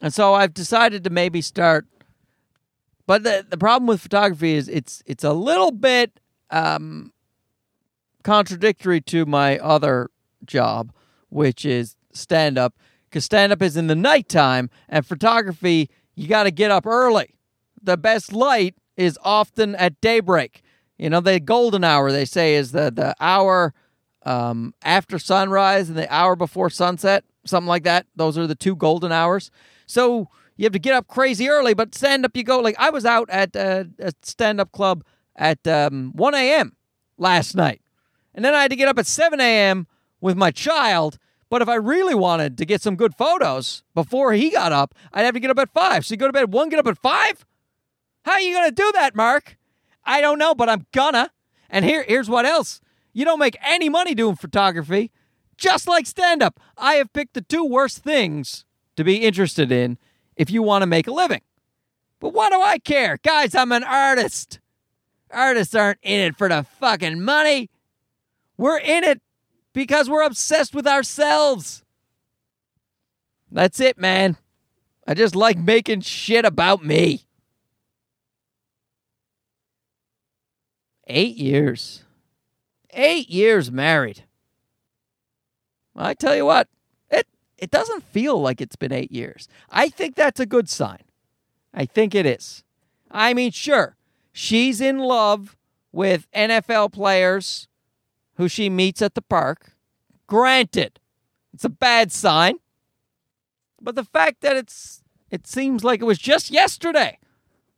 And 0.00 0.14
so 0.14 0.34
I've 0.34 0.54
decided 0.54 1.02
to 1.04 1.10
maybe 1.10 1.40
start. 1.40 1.86
But 3.06 3.24
the 3.24 3.44
the 3.48 3.58
problem 3.58 3.88
with 3.88 4.00
photography 4.00 4.54
is 4.54 4.68
it's 4.68 5.02
it's 5.06 5.24
a 5.24 5.32
little 5.32 5.72
bit 5.72 6.20
um, 6.50 7.12
contradictory 8.22 9.00
to 9.00 9.26
my 9.26 9.58
other 9.58 10.10
job, 10.44 10.92
which 11.28 11.64
is 11.64 11.96
stand 12.12 12.58
up. 12.58 12.74
Because 13.08 13.24
stand 13.24 13.52
up 13.52 13.62
is 13.62 13.76
in 13.76 13.86
the 13.86 13.96
nighttime, 13.96 14.68
and 14.88 15.04
photography 15.04 15.88
you 16.14 16.28
got 16.28 16.42
to 16.42 16.50
get 16.50 16.70
up 16.70 16.86
early. 16.86 17.34
The 17.82 17.96
best 17.96 18.32
light 18.32 18.74
is 18.96 19.18
often 19.22 19.74
at 19.76 20.00
daybreak. 20.00 20.62
You 20.98 21.08
know, 21.08 21.20
the 21.20 21.38
golden 21.40 21.84
hour 21.84 22.10
they 22.10 22.24
say 22.24 22.54
is 22.54 22.72
the 22.72 22.90
the 22.90 23.14
hour 23.20 23.72
um, 24.24 24.74
after 24.82 25.18
sunrise 25.18 25.88
and 25.88 25.96
the 25.96 26.12
hour 26.12 26.36
before 26.36 26.70
sunset, 26.70 27.24
something 27.46 27.68
like 27.68 27.84
that. 27.84 28.06
Those 28.16 28.36
are 28.36 28.46
the 28.46 28.54
two 28.54 28.76
golden 28.76 29.12
hours. 29.12 29.50
So 29.86 30.28
you 30.56 30.64
have 30.64 30.72
to 30.72 30.78
get 30.78 30.94
up 30.94 31.06
crazy 31.06 31.48
early, 31.48 31.72
but 31.72 31.94
stand 31.94 32.24
up 32.24 32.36
you 32.36 32.42
go. 32.42 32.58
Like 32.58 32.76
I 32.78 32.90
was 32.90 33.06
out 33.06 33.30
at 33.30 33.54
uh, 33.56 33.84
a 34.00 34.12
stand 34.22 34.60
up 34.60 34.72
club 34.72 35.04
at 35.36 35.66
um, 35.68 36.12
1 36.14 36.34
a.m. 36.34 36.76
last 37.16 37.54
night, 37.54 37.80
and 38.34 38.44
then 38.44 38.54
I 38.54 38.62
had 38.62 38.70
to 38.72 38.76
get 38.76 38.88
up 38.88 38.98
at 38.98 39.06
7 39.06 39.40
a.m. 39.40 39.86
with 40.20 40.36
my 40.36 40.50
child. 40.50 41.18
But 41.50 41.62
if 41.62 41.68
I 41.68 41.76
really 41.76 42.14
wanted 42.14 42.58
to 42.58 42.66
get 42.66 42.82
some 42.82 42.96
good 42.96 43.14
photos 43.14 43.82
before 43.94 44.34
he 44.34 44.50
got 44.50 44.70
up, 44.72 44.94
I'd 45.14 45.24
have 45.24 45.32
to 45.34 45.40
get 45.40 45.50
up 45.50 45.58
at 45.58 45.72
five. 45.72 46.04
So 46.04 46.12
you 46.12 46.18
go 46.18 46.26
to 46.26 46.32
bed 46.32 46.52
one, 46.52 46.68
get 46.68 46.78
up 46.78 46.86
at 46.86 46.98
five. 46.98 47.46
How 48.24 48.32
are 48.32 48.40
you 48.40 48.54
gonna 48.54 48.70
do 48.70 48.92
that, 48.94 49.14
Mark? 49.14 49.57
I 50.08 50.22
don't 50.22 50.38
know, 50.38 50.54
but 50.54 50.70
I'm 50.70 50.86
gonna. 50.92 51.30
And 51.68 51.84
here, 51.84 52.02
here's 52.02 52.30
what 52.30 52.46
else. 52.46 52.80
You 53.12 53.26
don't 53.26 53.38
make 53.38 53.58
any 53.62 53.90
money 53.90 54.14
doing 54.14 54.36
photography, 54.36 55.12
just 55.58 55.86
like 55.86 56.06
stand 56.06 56.42
up. 56.42 56.58
I 56.78 56.94
have 56.94 57.12
picked 57.12 57.34
the 57.34 57.42
two 57.42 57.64
worst 57.64 57.98
things 57.98 58.64
to 58.96 59.04
be 59.04 59.16
interested 59.16 59.70
in 59.70 59.98
if 60.34 60.50
you 60.50 60.62
want 60.62 60.80
to 60.82 60.86
make 60.86 61.06
a 61.06 61.12
living. 61.12 61.42
But 62.20 62.32
what 62.32 62.50
do 62.50 62.60
I 62.60 62.78
care? 62.78 63.18
Guys, 63.22 63.54
I'm 63.54 63.70
an 63.70 63.84
artist. 63.84 64.60
Artists 65.30 65.74
aren't 65.74 65.98
in 66.02 66.20
it 66.20 66.38
for 66.38 66.48
the 66.48 66.64
fucking 66.80 67.20
money. 67.20 67.68
We're 68.56 68.78
in 68.78 69.04
it 69.04 69.20
because 69.74 70.08
we're 70.08 70.22
obsessed 70.22 70.74
with 70.74 70.86
ourselves. 70.86 71.84
That's 73.52 73.78
it, 73.78 73.98
man. 73.98 74.38
I 75.06 75.12
just 75.12 75.36
like 75.36 75.58
making 75.58 76.00
shit 76.00 76.46
about 76.46 76.82
me. 76.82 77.27
Eight 81.08 81.36
years. 81.36 82.04
Eight 82.90 83.30
years 83.30 83.72
married. 83.72 84.24
I 85.96 86.14
tell 86.14 86.36
you 86.36 86.44
what, 86.44 86.68
it 87.10 87.26
it 87.56 87.70
doesn't 87.70 88.04
feel 88.04 88.40
like 88.40 88.60
it's 88.60 88.76
been 88.76 88.92
eight 88.92 89.10
years. 89.10 89.48
I 89.70 89.88
think 89.88 90.14
that's 90.14 90.38
a 90.38 90.46
good 90.46 90.68
sign. 90.68 91.02
I 91.74 91.86
think 91.86 92.14
it 92.14 92.24
is. 92.24 92.62
I 93.10 93.34
mean, 93.34 93.50
sure, 93.50 93.96
she's 94.32 94.80
in 94.80 94.98
love 94.98 95.56
with 95.90 96.30
NFL 96.32 96.92
players 96.92 97.68
who 98.36 98.48
she 98.48 98.70
meets 98.70 99.02
at 99.02 99.14
the 99.14 99.22
park. 99.22 99.72
Granted, 100.26 101.00
it's 101.52 101.64
a 101.64 101.70
bad 101.70 102.12
sign. 102.12 102.58
But 103.80 103.94
the 103.94 104.04
fact 104.04 104.40
that 104.42 104.56
it's 104.56 105.02
it 105.30 105.46
seems 105.46 105.84
like 105.84 106.00
it 106.00 106.04
was 106.04 106.18
just 106.18 106.50
yesterday 106.50 107.18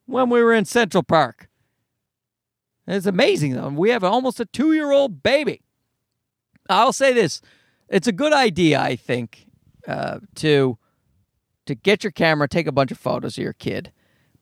when 0.07 0.29
we 0.31 0.43
were 0.43 0.53
in 0.53 0.65
Central 0.65 1.03
Park. 1.03 1.50
It's 2.91 3.07
amazing 3.07 3.55
though. 3.55 3.69
We 3.69 3.91
have 3.91 4.03
almost 4.03 4.41
a 4.41 4.47
2-year-old 4.47 5.23
baby. 5.23 5.63
I'll 6.69 6.93
say 6.93 7.13
this. 7.13 7.41
It's 7.89 8.07
a 8.07 8.13
good 8.13 8.33
idea, 8.33 8.81
I 8.81 8.97
think, 8.97 9.47
uh, 9.87 10.21
to 10.37 10.79
to 11.67 11.75
get 11.75 12.03
your 12.03 12.11
camera, 12.11 12.49
take 12.49 12.67
a 12.67 12.73
bunch 12.73 12.91
of 12.91 12.99
photos 12.99 13.39
of 13.39 13.45
your 13.45 13.53
kid, 13.53 13.93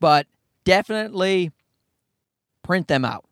but 0.00 0.26
definitely 0.64 1.50
print 2.62 2.88
them 2.88 3.04
out. 3.04 3.26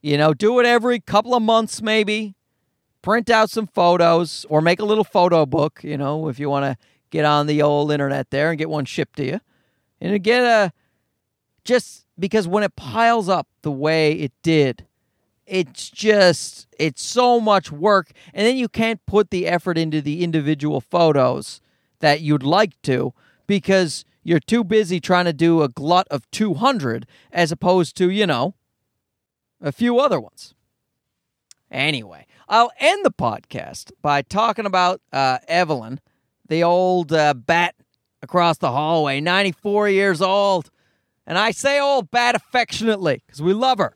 You 0.00 0.16
know, 0.16 0.32
do 0.32 0.60
it 0.60 0.66
every 0.66 1.00
couple 1.00 1.34
of 1.34 1.42
months, 1.42 1.82
maybe. 1.82 2.34
Print 3.00 3.30
out 3.30 3.50
some 3.50 3.66
photos 3.66 4.46
or 4.48 4.60
make 4.60 4.78
a 4.78 4.84
little 4.84 5.02
photo 5.02 5.44
book, 5.44 5.80
you 5.82 5.96
know, 5.96 6.28
if 6.28 6.38
you 6.38 6.48
want 6.48 6.66
to 6.66 6.76
get 7.10 7.24
on 7.24 7.46
the 7.48 7.62
old 7.62 7.90
internet 7.90 8.30
there 8.30 8.50
and 8.50 8.58
get 8.58 8.70
one 8.70 8.84
shipped 8.84 9.16
to 9.16 9.24
you. 9.24 9.40
And 10.00 10.22
get 10.22 10.44
a 10.44 10.72
just 11.64 12.06
because 12.22 12.46
when 12.46 12.62
it 12.62 12.76
piles 12.76 13.28
up 13.28 13.48
the 13.62 13.72
way 13.72 14.12
it 14.12 14.30
did, 14.44 14.86
it's 15.44 15.90
just 15.90 16.68
it's 16.78 17.02
so 17.02 17.40
much 17.40 17.72
work 17.72 18.12
and 18.32 18.46
then 18.46 18.56
you 18.56 18.68
can't 18.68 19.04
put 19.06 19.30
the 19.30 19.48
effort 19.48 19.76
into 19.76 20.00
the 20.00 20.22
individual 20.22 20.80
photos 20.80 21.60
that 21.98 22.20
you'd 22.20 22.44
like 22.44 22.80
to 22.82 23.12
because 23.48 24.04
you're 24.22 24.38
too 24.38 24.62
busy 24.62 25.00
trying 25.00 25.24
to 25.24 25.32
do 25.32 25.62
a 25.62 25.68
glut 25.68 26.06
of 26.12 26.30
200 26.30 27.08
as 27.32 27.50
opposed 27.50 27.96
to, 27.96 28.08
you 28.08 28.24
know, 28.24 28.54
a 29.60 29.72
few 29.72 29.98
other 29.98 30.20
ones. 30.20 30.54
Anyway, 31.72 32.24
I'll 32.48 32.70
end 32.78 33.04
the 33.04 33.10
podcast 33.10 33.90
by 34.00 34.22
talking 34.22 34.66
about 34.66 35.00
uh, 35.12 35.38
Evelyn, 35.48 35.98
the 36.48 36.62
old 36.62 37.12
uh, 37.12 37.34
bat 37.34 37.74
across 38.22 38.58
the 38.58 38.70
hallway, 38.70 39.20
94 39.20 39.88
years 39.88 40.22
old. 40.22 40.70
And 41.26 41.38
I 41.38 41.50
say 41.52 41.78
old 41.80 42.10
bad 42.10 42.34
affectionately 42.34 43.22
because 43.26 43.40
we 43.40 43.52
love 43.52 43.78
her. 43.78 43.94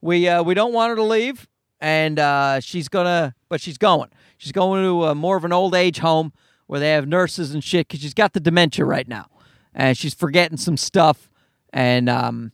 We, 0.00 0.28
uh, 0.28 0.42
we 0.42 0.54
don't 0.54 0.72
want 0.72 0.90
her 0.90 0.96
to 0.96 1.02
leave, 1.02 1.48
and 1.80 2.18
uh, 2.18 2.60
she's 2.60 2.88
to, 2.88 3.34
but 3.48 3.60
she's 3.60 3.78
going. 3.78 4.10
She's 4.36 4.52
going 4.52 4.84
to 4.84 5.06
uh, 5.06 5.14
more 5.14 5.36
of 5.36 5.44
an 5.44 5.52
old 5.52 5.74
age 5.74 5.98
home 5.98 6.32
where 6.66 6.80
they 6.80 6.90
have 6.90 7.06
nurses 7.06 7.52
and 7.54 7.62
shit 7.62 7.88
because 7.88 8.00
she's 8.00 8.14
got 8.14 8.32
the 8.32 8.40
dementia 8.40 8.84
right 8.84 9.06
now. 9.06 9.26
And 9.74 9.96
she's 9.96 10.14
forgetting 10.14 10.56
some 10.56 10.76
stuff. 10.76 11.30
And, 11.72 12.08
um, 12.08 12.52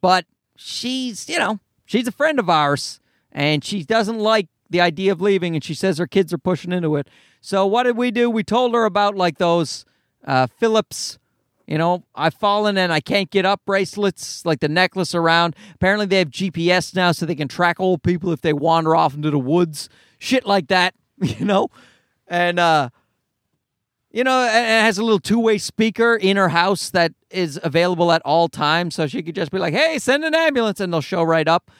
but 0.00 0.26
she's, 0.56 1.28
you 1.28 1.38
know, 1.38 1.60
she's 1.84 2.08
a 2.08 2.12
friend 2.12 2.38
of 2.38 2.48
ours 2.48 3.00
and 3.32 3.64
she 3.64 3.84
doesn't 3.84 4.18
like 4.18 4.48
the 4.70 4.80
idea 4.80 5.12
of 5.12 5.20
leaving 5.20 5.54
and 5.54 5.62
she 5.62 5.74
says 5.74 5.98
her 5.98 6.06
kids 6.06 6.32
are 6.32 6.38
pushing 6.38 6.72
into 6.72 6.96
it. 6.96 7.08
So 7.40 7.66
what 7.66 7.84
did 7.84 7.96
we 7.96 8.10
do? 8.10 8.30
We 8.30 8.42
told 8.42 8.74
her 8.74 8.84
about 8.84 9.14
like 9.14 9.38
those 9.38 9.84
uh, 10.24 10.46
Philips, 10.46 11.18
you 11.66 11.78
know, 11.78 12.04
I've 12.14 12.34
fallen 12.34 12.78
and 12.78 12.92
I 12.92 13.00
can't 13.00 13.30
get 13.30 13.44
up 13.44 13.62
bracelets, 13.66 14.44
like 14.46 14.60
the 14.60 14.68
necklace 14.68 15.14
around. 15.14 15.56
Apparently 15.74 16.06
they 16.06 16.18
have 16.18 16.30
GPS 16.30 16.94
now 16.94 17.12
so 17.12 17.26
they 17.26 17.34
can 17.34 17.48
track 17.48 17.80
old 17.80 18.02
people 18.02 18.32
if 18.32 18.40
they 18.40 18.52
wander 18.52 18.94
off 18.94 19.14
into 19.14 19.30
the 19.30 19.38
woods. 19.38 19.88
Shit 20.18 20.46
like 20.46 20.68
that, 20.68 20.94
you 21.20 21.44
know? 21.44 21.68
And 22.28 22.58
uh 22.58 22.90
you 24.12 24.24
know, 24.24 24.44
it 24.44 24.50
has 24.50 24.96
a 24.96 25.02
little 25.02 25.18
two-way 25.18 25.58
speaker 25.58 26.16
in 26.16 26.38
her 26.38 26.48
house 26.48 26.88
that 26.88 27.12
is 27.30 27.60
available 27.62 28.10
at 28.12 28.22
all 28.24 28.48
times 28.48 28.94
so 28.94 29.06
she 29.06 29.22
could 29.22 29.34
just 29.34 29.50
be 29.50 29.58
like, 29.58 29.74
"Hey, 29.74 29.98
send 29.98 30.24
an 30.24 30.34
ambulance," 30.34 30.80
and 30.80 30.90
they'll 30.90 31.02
show 31.02 31.22
right 31.22 31.46
up. 31.46 31.70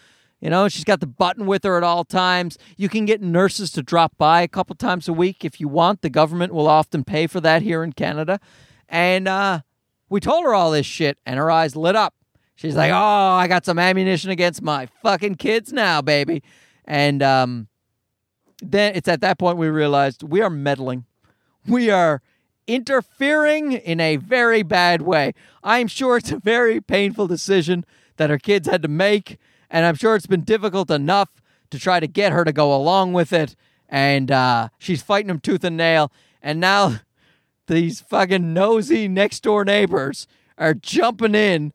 You 0.41 0.51
know, 0.51 0.69
she's 0.69 0.85
got 0.85 1.01
the 1.01 1.07
button 1.07 1.47
with 1.47 1.65
her 1.65 1.79
at 1.79 1.83
all 1.83 2.05
times. 2.05 2.59
You 2.77 2.91
can 2.91 3.07
get 3.07 3.23
nurses 3.23 3.71
to 3.73 3.83
drop 3.83 4.19
by 4.19 4.43
a 4.43 4.49
couple 4.49 4.77
times 4.77 5.09
a 5.09 5.15
week 5.15 5.47
if 5.47 5.61
you 5.61 5.69
want. 5.69 6.03
The 6.03 6.11
government 6.11 6.53
will 6.53 6.69
often 6.69 7.05
pay 7.05 7.27
for 7.27 7.41
that 7.41 7.63
here 7.63 7.83
in 7.83 7.95
Canada. 7.95 8.39
And 8.87 9.27
uh, 9.27 9.61
we 10.09 10.21
told 10.21 10.45
her 10.45 10.55
all 10.55 10.71
this 10.71 10.87
shit, 10.87 11.19
and 11.27 11.39
her 11.39 11.51
eyes 11.51 11.77
lit 11.77 11.97
up. 11.97 12.15
She's 12.55 12.77
like, 12.77 12.93
"Oh, 12.93 12.97
I 12.97 13.49
got 13.49 13.65
some 13.65 13.79
ammunition 13.79 14.31
against 14.31 14.63
my 14.63 14.87
fucking 15.03 15.37
kids 15.37 15.73
now, 15.73 16.01
baby." 16.01 16.43
And 16.85 17.23
um, 17.23 17.69
then 18.63 18.95
it's 18.95 19.09
at 19.09 19.21
that 19.21 19.39
point 19.39 19.59
we 19.59 19.69
realized 19.69 20.23
we 20.23 20.41
are 20.41 20.51
meddling. 20.51 21.05
We 21.67 21.91
are 21.91 22.23
interfering 22.67 23.73
in 23.73 24.01
a 24.01 24.17
very 24.17 24.63
bad 24.63 25.03
way. 25.03 25.33
I'm 25.63 25.89
sure 25.89 26.17
it's 26.17 26.33
a 26.33 26.39
very 26.39 26.81
painful 26.81 27.27
decision 27.27 27.85
that 28.17 28.31
her 28.31 28.39
kids 28.39 28.69
had 28.69 28.83
to 28.83 28.89
make 28.89 29.39
and 29.71 29.85
I'm 29.85 29.95
sure 29.95 30.15
it's 30.17 30.27
been 30.27 30.45
difficult 30.45 30.91
enough 30.91 31.29
to 31.71 31.79
try 31.79 32.01
to 32.01 32.07
get 32.07 32.33
her 32.33 32.45
to 32.45 32.53
go 32.53 32.75
along 32.75 33.13
with 33.13 33.33
it. 33.33 33.57
And 33.89 34.31
uh, 34.31 34.69
she's 34.79 35.03
fighting 35.03 35.31
him 35.31 35.41
tooth 35.41 35.65
and 35.65 35.77
nail. 35.77 36.13
And 36.43 36.61
now 36.61 37.01
these 37.67 38.01
fucking 38.01 38.53
nosy 38.55 39.09
next 39.09 39.41
door 39.41 39.65
neighbors 39.65 40.27
are 40.59 40.75
jumping 40.75 41.35
in, 41.35 41.73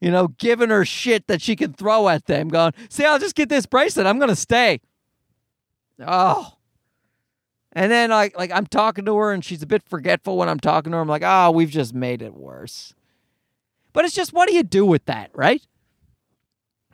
you 0.00 0.10
know, 0.10 0.28
giving 0.28 0.70
her 0.70 0.84
shit 0.84 1.26
that 1.26 1.42
she 1.42 1.56
can 1.56 1.72
throw 1.72 2.08
at 2.08 2.26
them, 2.26 2.48
going, 2.48 2.72
See, 2.88 3.04
I'll 3.04 3.18
just 3.18 3.34
get 3.34 3.48
this 3.48 3.66
bracelet. 3.66 4.06
I'm 4.06 4.18
going 4.18 4.30
to 4.30 4.36
stay. 4.36 4.80
Oh. 6.04 6.54
And 7.72 7.90
then 7.90 8.10
like 8.10 8.36
like 8.36 8.50
I'm 8.50 8.66
talking 8.66 9.04
to 9.04 9.16
her 9.16 9.32
and 9.32 9.44
she's 9.44 9.62
a 9.62 9.66
bit 9.66 9.82
forgetful 9.82 10.36
when 10.36 10.48
I'm 10.48 10.58
talking 10.58 10.90
to 10.90 10.96
her. 10.96 11.02
I'm 11.02 11.08
like, 11.08 11.22
oh, 11.24 11.50
we've 11.52 11.70
just 11.70 11.94
made 11.94 12.20
it 12.20 12.34
worse. 12.34 12.94
But 13.92 14.04
it's 14.04 14.14
just 14.14 14.32
what 14.32 14.48
do 14.48 14.54
you 14.54 14.62
do 14.62 14.84
with 14.84 15.04
that, 15.06 15.30
right? 15.34 15.62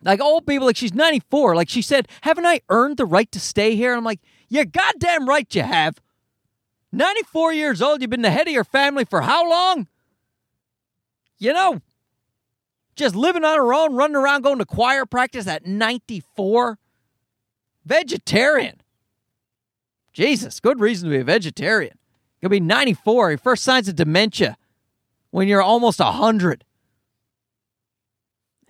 Like 0.03 0.21
old 0.21 0.47
people, 0.47 0.67
like 0.67 0.77
she's 0.77 0.95
94. 0.95 1.57
Like 1.57 1.69
she 1.71 1.83
said, 1.83 2.09
haven't 2.21 2.47
I 2.47 2.61
earned 2.69 2.99
the 2.99 3.07
right 3.07 3.31
to 3.33 3.41
stay 3.41 3.75
here? 3.75 3.95
I'm 3.95 4.05
like, 4.05 4.21
you're 4.49 4.67
goddamn 4.67 5.27
right 5.27 5.53
you 5.55 5.63
have. 5.63 5.99
94 6.97 7.53
years 7.53 7.83
old, 7.83 8.01
you've 8.01 8.11
been 8.11 8.23
the 8.23 8.31
head 8.31 8.49
of 8.49 8.53
your 8.53 8.65
family 8.65 9.05
for 9.05 9.21
how 9.21 9.49
long? 9.49 9.87
You 11.39 11.53
know, 11.53 11.83
just 12.97 13.15
living 13.15 13.45
on 13.45 13.57
her 13.57 13.75
own, 13.75 13.95
running 13.95 14.17
around 14.17 14.43
going 14.43 14.59
to 14.59 14.65
choir 14.65 15.05
practice 15.05 15.47
at 15.47 15.67
94. 15.67 16.79
Vegetarian. 17.85 18.81
Jesus, 20.13 20.59
good 20.59 20.81
reason 20.81 21.11
to 21.11 21.15
be 21.15 21.21
a 21.21 21.25
vegetarian. 21.25 21.99
You'll 22.41 22.51
be 22.51 22.61
94, 22.61 23.31
your 23.31 23.39
first 23.39 23.63
signs 23.63 23.89
of 23.89 23.97
dementia 23.97 24.57
when 25.31 25.47
you're 25.47 25.63
almost 25.63 26.01
a 26.01 26.05
100. 26.05 26.65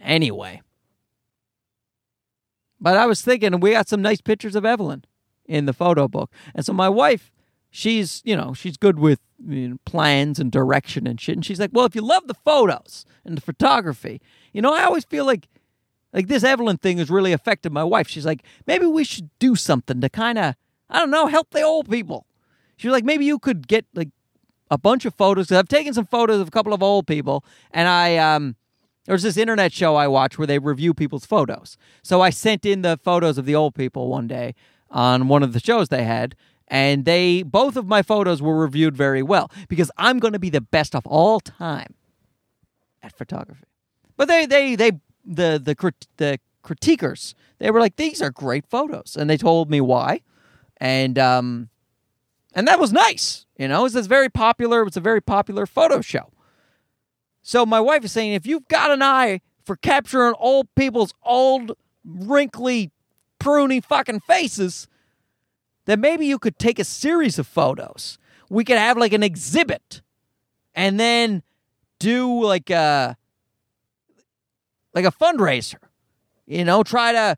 Anyway. 0.00 0.60
But 2.80 2.96
I 2.96 3.06
was 3.06 3.22
thinking, 3.22 3.60
we 3.60 3.70
got 3.70 3.88
some 3.88 4.02
nice 4.02 4.20
pictures 4.20 4.56
of 4.56 4.64
Evelyn 4.64 5.04
in 5.46 5.66
the 5.66 5.72
photo 5.72 6.08
book. 6.08 6.32
And 6.54 6.66
so 6.66 6.72
my 6.72 6.88
wife, 6.88 7.30
she's, 7.76 8.22
you 8.24 8.34
know, 8.34 8.54
she's 8.54 8.78
good 8.78 8.98
with 8.98 9.20
you 9.46 9.68
know, 9.68 9.76
plans 9.84 10.38
and 10.38 10.50
direction 10.50 11.06
and 11.06 11.20
shit. 11.20 11.36
And 11.36 11.44
she's 11.44 11.60
like, 11.60 11.70
well, 11.74 11.84
if 11.84 11.94
you 11.94 12.00
love 12.00 12.26
the 12.26 12.34
photos 12.34 13.04
and 13.24 13.36
the 13.36 13.42
photography, 13.42 14.20
you 14.52 14.62
know, 14.62 14.74
I 14.74 14.84
always 14.84 15.04
feel 15.04 15.26
like 15.26 15.46
like 16.12 16.28
this 16.28 16.44
Evelyn 16.44 16.78
thing 16.78 16.96
has 16.96 17.10
really 17.10 17.32
affected 17.32 17.72
my 17.72 17.84
wife. 17.84 18.08
She's 18.08 18.24
like, 18.24 18.42
maybe 18.66 18.86
we 18.86 19.04
should 19.04 19.28
do 19.38 19.54
something 19.54 20.00
to 20.00 20.08
kind 20.08 20.38
of, 20.38 20.54
I 20.88 21.00
don't 21.00 21.10
know, 21.10 21.26
help 21.26 21.50
the 21.50 21.60
old 21.60 21.90
people. 21.90 22.26
She's 22.78 22.90
like, 22.90 23.04
maybe 23.04 23.26
you 23.26 23.38
could 23.38 23.68
get 23.68 23.84
like 23.94 24.08
a 24.70 24.78
bunch 24.78 25.04
of 25.04 25.14
photos. 25.14 25.52
I've 25.52 25.68
taken 25.68 25.92
some 25.92 26.06
photos 26.06 26.40
of 26.40 26.48
a 26.48 26.50
couple 26.50 26.72
of 26.72 26.82
old 26.82 27.06
people, 27.06 27.44
and 27.70 27.88
I 27.88 28.16
um, 28.16 28.56
there's 29.04 29.22
this 29.22 29.36
internet 29.36 29.74
show 29.74 29.96
I 29.96 30.08
watch 30.08 30.38
where 30.38 30.46
they 30.46 30.58
review 30.58 30.94
people's 30.94 31.26
photos. 31.26 31.76
So 32.02 32.22
I 32.22 32.30
sent 32.30 32.64
in 32.64 32.80
the 32.80 32.98
photos 33.02 33.36
of 33.36 33.44
the 33.44 33.54
old 33.54 33.74
people 33.74 34.08
one 34.08 34.26
day 34.26 34.54
on 34.90 35.28
one 35.28 35.42
of 35.42 35.52
the 35.52 35.60
shows 35.60 35.88
they 35.88 36.04
had, 36.04 36.34
and 36.68 37.04
they 37.04 37.42
both 37.42 37.76
of 37.76 37.86
my 37.86 38.02
photos 38.02 38.42
were 38.42 38.56
reviewed 38.56 38.96
very 38.96 39.22
well 39.22 39.50
because 39.68 39.90
I'm 39.96 40.18
going 40.18 40.32
to 40.32 40.38
be 40.38 40.50
the 40.50 40.60
best 40.60 40.94
of 40.94 41.06
all 41.06 41.40
time 41.40 41.94
at 43.02 43.16
photography. 43.16 43.64
But 44.16 44.28
they 44.28 44.46
they 44.46 44.74
they 44.76 44.92
the 45.24 45.60
the 45.62 45.92
the 46.16 46.38
critiquers 46.64 47.34
they 47.58 47.70
were 47.70 47.80
like 47.80 47.96
these 47.96 48.20
are 48.20 48.30
great 48.30 48.66
photos. 48.66 49.16
And 49.16 49.30
they 49.30 49.36
told 49.36 49.70
me 49.70 49.80
why. 49.80 50.22
And 50.78 51.18
um 51.18 51.68
and 52.54 52.66
that 52.66 52.80
was 52.80 52.92
nice 52.92 53.46
you 53.58 53.68
know? 53.68 53.84
It's 53.84 53.94
a 53.94 54.02
very 54.02 54.28
popular 54.28 54.82
it's 54.86 54.96
a 54.96 55.00
very 55.00 55.20
popular 55.20 55.66
photo 55.66 56.00
show. 56.00 56.32
So 57.42 57.64
my 57.64 57.80
wife 57.80 58.04
is 58.04 58.12
saying 58.12 58.32
if 58.32 58.46
you've 58.46 58.68
got 58.68 58.90
an 58.90 59.02
eye 59.02 59.40
for 59.64 59.76
capturing 59.76 60.34
old 60.38 60.66
people's 60.74 61.14
old 61.22 61.72
wrinkly 62.04 62.90
pruny 63.38 63.84
fucking 63.84 64.20
faces 64.20 64.88
then 65.86 66.00
maybe 66.00 66.26
you 66.26 66.38
could 66.38 66.58
take 66.58 66.78
a 66.78 66.84
series 66.84 67.38
of 67.38 67.46
photos 67.46 68.18
we 68.48 68.64
could 68.64 68.78
have 68.78 68.96
like 68.96 69.12
an 69.12 69.22
exhibit 69.22 70.02
and 70.74 71.00
then 71.00 71.42
do 71.98 72.42
like 72.42 72.70
a 72.70 73.16
like 74.94 75.04
a 75.04 75.12
fundraiser. 75.12 75.78
You 76.46 76.64
know, 76.64 76.82
try 76.82 77.12
to 77.12 77.36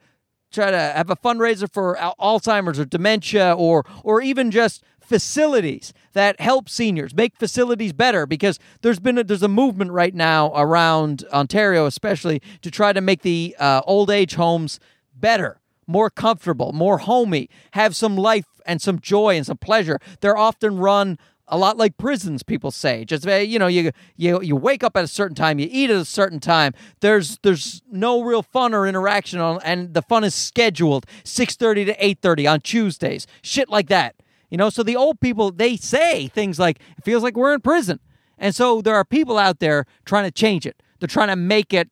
try 0.51 0.71
to 0.71 0.79
have 0.79 1.11
a 1.11 1.17
fundraiser 1.17 1.71
for 1.71 1.97
Alzheimer's 2.19 2.79
or 2.79 2.85
dementia 2.85 3.55
or 3.57 3.85
or 4.03 4.21
even 4.21 4.51
just 4.51 4.83
facilities 5.01 5.95
that 6.13 6.39
help 6.39 6.69
seniors 6.69 7.15
make 7.15 7.35
facilities 7.35 7.95
better 7.95 8.27
because 8.27 8.59
there's 8.83 9.01
been 9.01 9.17
a, 9.17 9.25
there's 9.25 9.43
a 9.43 9.49
movement 9.49 9.91
right 9.91 10.15
now 10.15 10.53
around 10.55 11.25
Ontario 11.33 11.87
especially 11.87 12.43
to 12.61 12.71
try 12.71 12.93
to 12.93 13.01
make 13.01 13.23
the 13.23 13.57
uh, 13.59 13.81
old 13.87 14.11
age 14.11 14.35
homes 14.35 14.79
better 15.15 15.61
more 15.89 16.11
comfortable 16.11 16.73
more 16.73 16.99
homey 16.99 17.49
have 17.73 17.97
some 17.97 18.17
life 18.17 18.45
and 18.69 18.81
some 18.81 19.01
joy 19.01 19.35
and 19.35 19.47
some 19.47 19.57
pleasure. 19.57 19.99
They're 20.21 20.37
often 20.37 20.79
run 20.79 21.19
a 21.49 21.57
lot 21.57 21.79
like 21.79 21.97
prisons 21.97 22.43
people 22.43 22.71
say. 22.71 23.05
Just 23.05 23.27
uh, 23.27 23.37
you 23.37 23.59
know 23.59 23.67
you 23.67 23.91
you 24.17 24.41
you 24.43 24.55
wake 24.55 24.85
up 24.85 24.97
at 24.97 25.03
a 25.03 25.09
certain 25.09 25.35
time 25.35 25.59
you 25.59 25.67
eat 25.71 25.91
at 25.91 25.97
a 25.97 26.05
certain 26.05 26.39
time. 26.39 26.75
There's 27.01 27.39
there's 27.43 27.83
no 27.91 28.23
real 28.23 28.43
fun 28.43 28.75
or 28.75 28.87
interaction 28.87 29.41
on 29.41 29.61
and 29.65 29.95
the 29.95 30.03
fun 30.03 30.23
is 30.23 30.35
scheduled 30.35 31.07
6:30 31.25 31.87
to 31.87 32.05
8:30 32.05 32.53
on 32.53 32.61
Tuesdays. 32.61 33.27
Shit 33.43 33.69
like 33.69 33.89
that. 33.89 34.15
You 34.51 34.59
know 34.59 34.71
so 34.71 34.83
the 34.83 34.97
old 34.97 35.21
people 35.21 35.51
they 35.51 35.77
say 35.77 36.29
things 36.29 36.59
like 36.59 36.79
it 36.99 37.05
feels 37.05 37.23
like 37.23 37.37
we're 37.37 37.55
in 37.55 37.61
prison. 37.61 37.99
And 38.41 38.55
so 38.55 38.81
there 38.81 38.95
are 38.95 39.05
people 39.05 39.37
out 39.37 39.59
there 39.59 39.85
trying 40.05 40.25
to 40.25 40.31
change 40.31 40.65
it. 40.65 40.81
They're 41.01 41.09
trying 41.09 41.29
to 41.29 41.37
make 41.37 41.73
it 41.73 41.89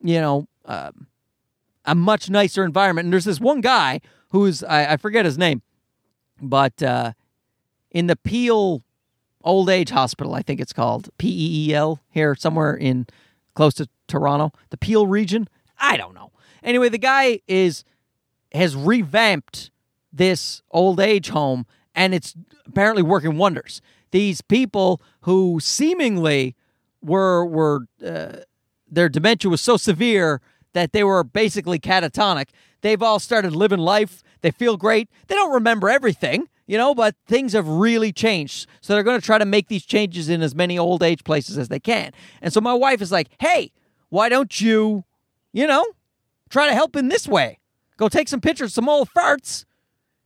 you 0.00 0.20
know 0.20 0.46
uh, 0.64 0.92
a 1.88 1.94
much 1.94 2.30
nicer 2.30 2.64
environment 2.64 3.06
and 3.06 3.12
there's 3.12 3.24
this 3.24 3.40
one 3.40 3.60
guy 3.60 4.00
who's 4.30 4.62
I, 4.62 4.92
I 4.92 4.96
forget 4.96 5.24
his 5.24 5.38
name 5.38 5.62
but 6.40 6.82
uh 6.82 7.12
in 7.90 8.06
the 8.06 8.16
Peel 8.16 8.82
Old 9.44 9.70
Age 9.70 9.90
Hospital, 9.90 10.34
I 10.34 10.42
think 10.42 10.60
it's 10.60 10.72
called 10.72 11.08
P 11.18 11.28
E 11.28 11.70
E 11.70 11.74
L 11.74 12.00
here 12.10 12.34
somewhere 12.34 12.74
in 12.74 13.06
close 13.54 13.74
to 13.74 13.88
Toronto, 14.06 14.52
the 14.70 14.76
Peel 14.76 15.06
region. 15.06 15.48
I 15.78 15.96
don't 15.96 16.14
know. 16.14 16.32
Anyway, 16.62 16.88
the 16.88 16.98
guy 16.98 17.40
is 17.46 17.84
has 18.52 18.74
revamped 18.74 19.70
this 20.12 20.62
old 20.70 21.00
age 21.00 21.28
home 21.28 21.66
and 21.94 22.14
it's 22.14 22.34
apparently 22.66 23.02
working 23.02 23.36
wonders. 23.36 23.80
These 24.10 24.40
people 24.40 25.00
who 25.22 25.60
seemingly 25.60 26.56
were 27.02 27.44
were 27.44 27.86
uh, 28.04 28.38
their 28.90 29.08
dementia 29.08 29.50
was 29.50 29.60
so 29.60 29.76
severe 29.76 30.40
that 30.72 30.92
they 30.92 31.04
were 31.04 31.24
basically 31.24 31.78
catatonic. 31.78 32.48
They've 32.80 33.02
all 33.02 33.18
started 33.18 33.54
living 33.54 33.78
life. 33.78 34.22
They 34.42 34.50
feel 34.50 34.76
great. 34.76 35.08
They 35.26 35.34
don't 35.34 35.52
remember 35.52 35.88
everything 35.88 36.48
you 36.68 36.76
know, 36.76 36.94
but 36.94 37.16
things 37.26 37.54
have 37.54 37.66
really 37.66 38.12
changed. 38.12 38.68
So 38.82 38.92
they're 38.92 39.02
going 39.02 39.18
to 39.18 39.24
try 39.24 39.38
to 39.38 39.46
make 39.46 39.68
these 39.68 39.84
changes 39.84 40.28
in 40.28 40.42
as 40.42 40.54
many 40.54 40.78
old 40.78 41.02
age 41.02 41.24
places 41.24 41.58
as 41.58 41.68
they 41.68 41.80
can. 41.80 42.12
And 42.42 42.52
so 42.52 42.60
my 42.60 42.74
wife 42.74 43.00
is 43.00 43.10
like, 43.10 43.28
hey, 43.40 43.72
why 44.10 44.28
don't 44.28 44.60
you, 44.60 45.04
you 45.52 45.66
know, 45.66 45.84
try 46.50 46.68
to 46.68 46.74
help 46.74 46.94
in 46.94 47.08
this 47.08 47.26
way? 47.26 47.58
Go 47.96 48.08
take 48.08 48.28
some 48.28 48.40
pictures 48.40 48.74
some 48.74 48.88
old 48.88 49.08
farts, 49.08 49.64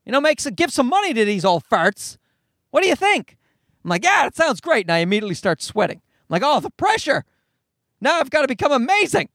you 0.05 0.11
know, 0.11 0.21
make 0.21 0.41
some, 0.41 0.55
give 0.55 0.73
some 0.73 0.89
money 0.89 1.15
to 1.15 1.25
these 1.25 1.45
old 1.45 1.63
farts. 1.65 2.19
What 2.73 2.83
do 2.83 2.89
you 2.89 2.97
think? 2.97 3.37
I'm 3.85 3.91
like, 3.91 4.05
yeah, 4.05 4.25
that 4.25 4.37
sounds 4.37 4.61
great. 4.61 4.87
And 4.87 4.93
I 4.93 4.99
immediately 4.99 5.37
start 5.37 5.63
sweating. 5.63 5.99
I'm 5.99 6.27
like, 6.29 6.43
oh, 6.45 6.59
the 6.59 6.71
pressure. 6.71 7.25
Now 8.01 8.19
I've 8.19 8.31
got 8.31 8.43
to 8.43 8.49
become 8.49 8.73
amazing. 8.73 9.29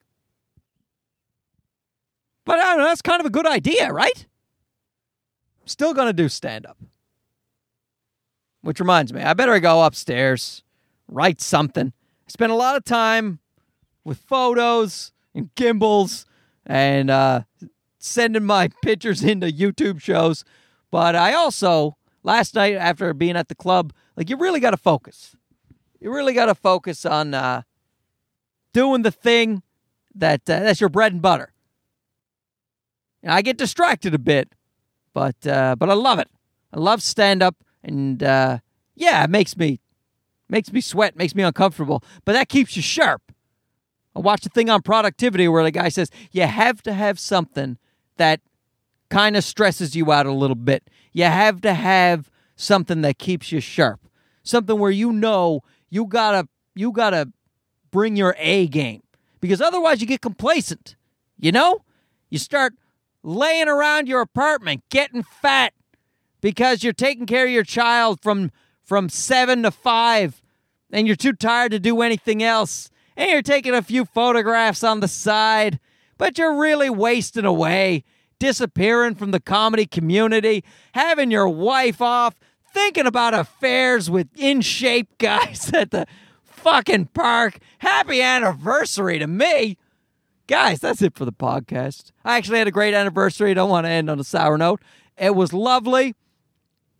But 2.47 2.59
I 2.59 2.63
don't 2.63 2.77
know, 2.77 2.85
that's 2.85 3.01
kind 3.01 3.19
of 3.19 3.25
a 3.25 3.29
good 3.29 3.45
idea, 3.45 3.91
right? 3.91 4.25
Still 5.65 5.93
going 5.93 6.07
to 6.07 6.13
do 6.13 6.29
stand 6.29 6.65
up. 6.65 6.77
Which 8.61 8.79
reminds 8.79 9.11
me, 9.11 9.21
I 9.21 9.33
better 9.33 9.59
go 9.59 9.83
upstairs, 9.83 10.63
write 11.09 11.41
something. 11.41 11.87
I 11.87 12.29
spent 12.29 12.53
a 12.53 12.55
lot 12.55 12.77
of 12.77 12.85
time 12.85 13.39
with 14.05 14.19
photos 14.19 15.11
and 15.35 15.53
gimbals 15.55 16.25
and 16.65 17.09
uh, 17.09 17.41
sending 17.99 18.45
my 18.45 18.69
pictures 18.81 19.25
into 19.25 19.47
YouTube 19.47 20.01
shows. 20.01 20.45
But 20.89 21.17
I 21.17 21.33
also, 21.33 21.97
last 22.23 22.55
night 22.55 22.75
after 22.75 23.13
being 23.13 23.35
at 23.35 23.49
the 23.49 23.55
club, 23.55 23.91
like 24.15 24.29
you 24.29 24.37
really 24.37 24.61
got 24.61 24.71
to 24.71 24.77
focus. 24.77 25.35
You 25.99 26.13
really 26.13 26.33
got 26.33 26.45
to 26.45 26.55
focus 26.55 27.05
on 27.05 27.33
uh, 27.33 27.63
doing 28.71 29.01
the 29.01 29.11
thing 29.11 29.63
that 30.15 30.49
uh, 30.49 30.61
that's 30.61 30.79
your 30.79 30.89
bread 30.89 31.11
and 31.11 31.21
butter. 31.21 31.51
And 33.23 33.31
I 33.31 33.41
get 33.41 33.57
distracted 33.57 34.13
a 34.13 34.19
bit, 34.19 34.53
but 35.13 35.45
uh, 35.45 35.75
but 35.77 35.89
I 35.89 35.93
love 35.93 36.19
it. 36.19 36.29
I 36.73 36.79
love 36.79 37.01
stand 37.01 37.41
up 37.41 37.55
and 37.83 38.21
uh, 38.21 38.59
yeah, 38.95 39.23
it 39.23 39.29
makes 39.29 39.57
me 39.57 39.79
makes 40.49 40.71
me 40.71 40.81
sweat, 40.81 41.15
makes 41.15 41.35
me 41.35 41.43
uncomfortable, 41.43 42.03
but 42.25 42.33
that 42.33 42.49
keeps 42.49 42.75
you 42.75 42.81
sharp. 42.81 43.31
I 44.15 44.19
watched 44.19 44.45
a 44.45 44.49
thing 44.49 44.69
on 44.69 44.81
productivity 44.81 45.47
where 45.47 45.63
the 45.63 45.71
guy 45.71 45.89
says 45.89 46.09
you 46.31 46.43
have 46.43 46.81
to 46.83 46.93
have 46.93 47.19
something 47.19 47.77
that 48.17 48.41
kind 49.09 49.37
of 49.37 49.43
stresses 49.43 49.95
you 49.95 50.11
out 50.11 50.25
a 50.25 50.31
little 50.31 50.55
bit. 50.55 50.89
You 51.13 51.25
have 51.25 51.61
to 51.61 51.73
have 51.73 52.31
something 52.55 53.01
that 53.01 53.17
keeps 53.17 53.51
you 53.51 53.59
sharp. 53.59 54.01
Something 54.43 54.79
where 54.79 54.91
you 54.91 55.11
know 55.11 55.61
you 55.89 56.05
gotta 56.05 56.47
you 56.75 56.91
gotta 56.91 57.31
bring 57.91 58.15
your 58.15 58.35
A 58.37 58.67
game. 58.67 59.03
Because 59.39 59.61
otherwise 59.61 60.01
you 60.01 60.07
get 60.07 60.21
complacent. 60.21 60.95
You 61.39 61.51
know? 61.51 61.83
You 62.29 62.39
start 62.39 62.73
laying 63.27 63.67
around 63.67 64.07
your 64.07 64.21
apartment, 64.21 64.83
getting 64.89 65.21
fat, 65.21 65.73
because 66.39 66.83
you're 66.83 66.93
taking 66.93 67.25
care 67.25 67.45
of 67.45 67.51
your 67.51 67.63
child 67.63 68.21
from 68.21 68.51
from 68.83 69.09
7 69.09 69.63
to 69.63 69.71
5 69.71 70.41
and 70.93 71.07
you're 71.07 71.17
too 71.17 71.33
tired 71.33 71.71
to 71.73 71.79
do 71.79 72.01
anything 72.01 72.41
else. 72.41 72.89
And 73.17 73.29
you're 73.29 73.41
taking 73.41 73.73
a 73.73 73.81
few 73.81 74.05
photographs 74.05 74.81
on 74.81 75.01
the 75.01 75.09
side 75.09 75.79
but 76.17 76.37
you're 76.37 76.55
really 76.57 76.89
wasting 76.89 77.45
away 77.45 78.03
disappearing 78.39 79.15
from 79.15 79.31
the 79.31 79.39
comedy 79.39 79.85
community 79.85 80.63
having 80.93 81.31
your 81.31 81.49
wife 81.49 82.01
off 82.01 82.35
thinking 82.71 83.07
about 83.07 83.33
affairs 83.33 84.09
with 84.09 84.27
in 84.35 84.61
shape 84.61 85.17
guys 85.17 85.71
at 85.73 85.91
the 85.91 86.05
fucking 86.43 87.07
park. 87.07 87.59
Happy 87.79 88.21
anniversary 88.21 89.19
to 89.19 89.27
me 89.27 89.77
guys 90.47 90.79
that's 90.79 91.01
it 91.01 91.15
for 91.15 91.25
the 91.25 91.33
podcast 91.33 92.11
i 92.25 92.37
actually 92.37 92.57
had 92.57 92.67
a 92.67 92.71
great 92.71 92.93
anniversary 92.93 93.51
I 93.51 93.53
don't 93.53 93.69
want 93.69 93.85
to 93.85 93.91
end 93.91 94.09
on 94.09 94.19
a 94.19 94.23
sour 94.23 94.57
note 94.57 94.81
it 95.17 95.35
was 95.35 95.53
lovely 95.53 96.15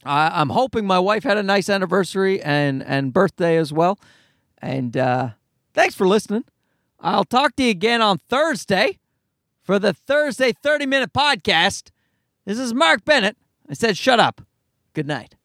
I, 0.08 0.42
am 0.42 0.50
hoping 0.50 0.86
my 0.86 1.00
wife 1.00 1.24
had 1.24 1.38
a 1.38 1.44
nice 1.44 1.70
anniversary 1.70 2.42
and 2.42 2.84
and 2.84 3.14
birthday 3.14 3.58
as 3.58 3.74
well. 3.74 4.00
And 4.60 4.96
uh, 4.96 5.30
thanks 5.74 5.96
for 5.96 6.08
listening. 6.08 6.46
I'll 7.00 7.26
talk 7.26 7.56
to 7.58 7.64
you 7.64 7.70
again 7.70 8.02
on 8.02 8.20
Thursday 8.30 9.00
for 9.62 9.80
the 9.80 9.94
Thursday 9.94 10.54
30 10.54 10.86
minute 10.86 11.14
podcast. 11.14 11.92
This 12.46 12.58
is 12.58 12.74
Mark 12.74 13.06
Bennett. 13.06 13.38
I 13.70 13.74
said, 13.74 13.98
shut 13.98 14.20
up. 14.20 14.42
Good 14.94 15.08
night. 15.08 15.37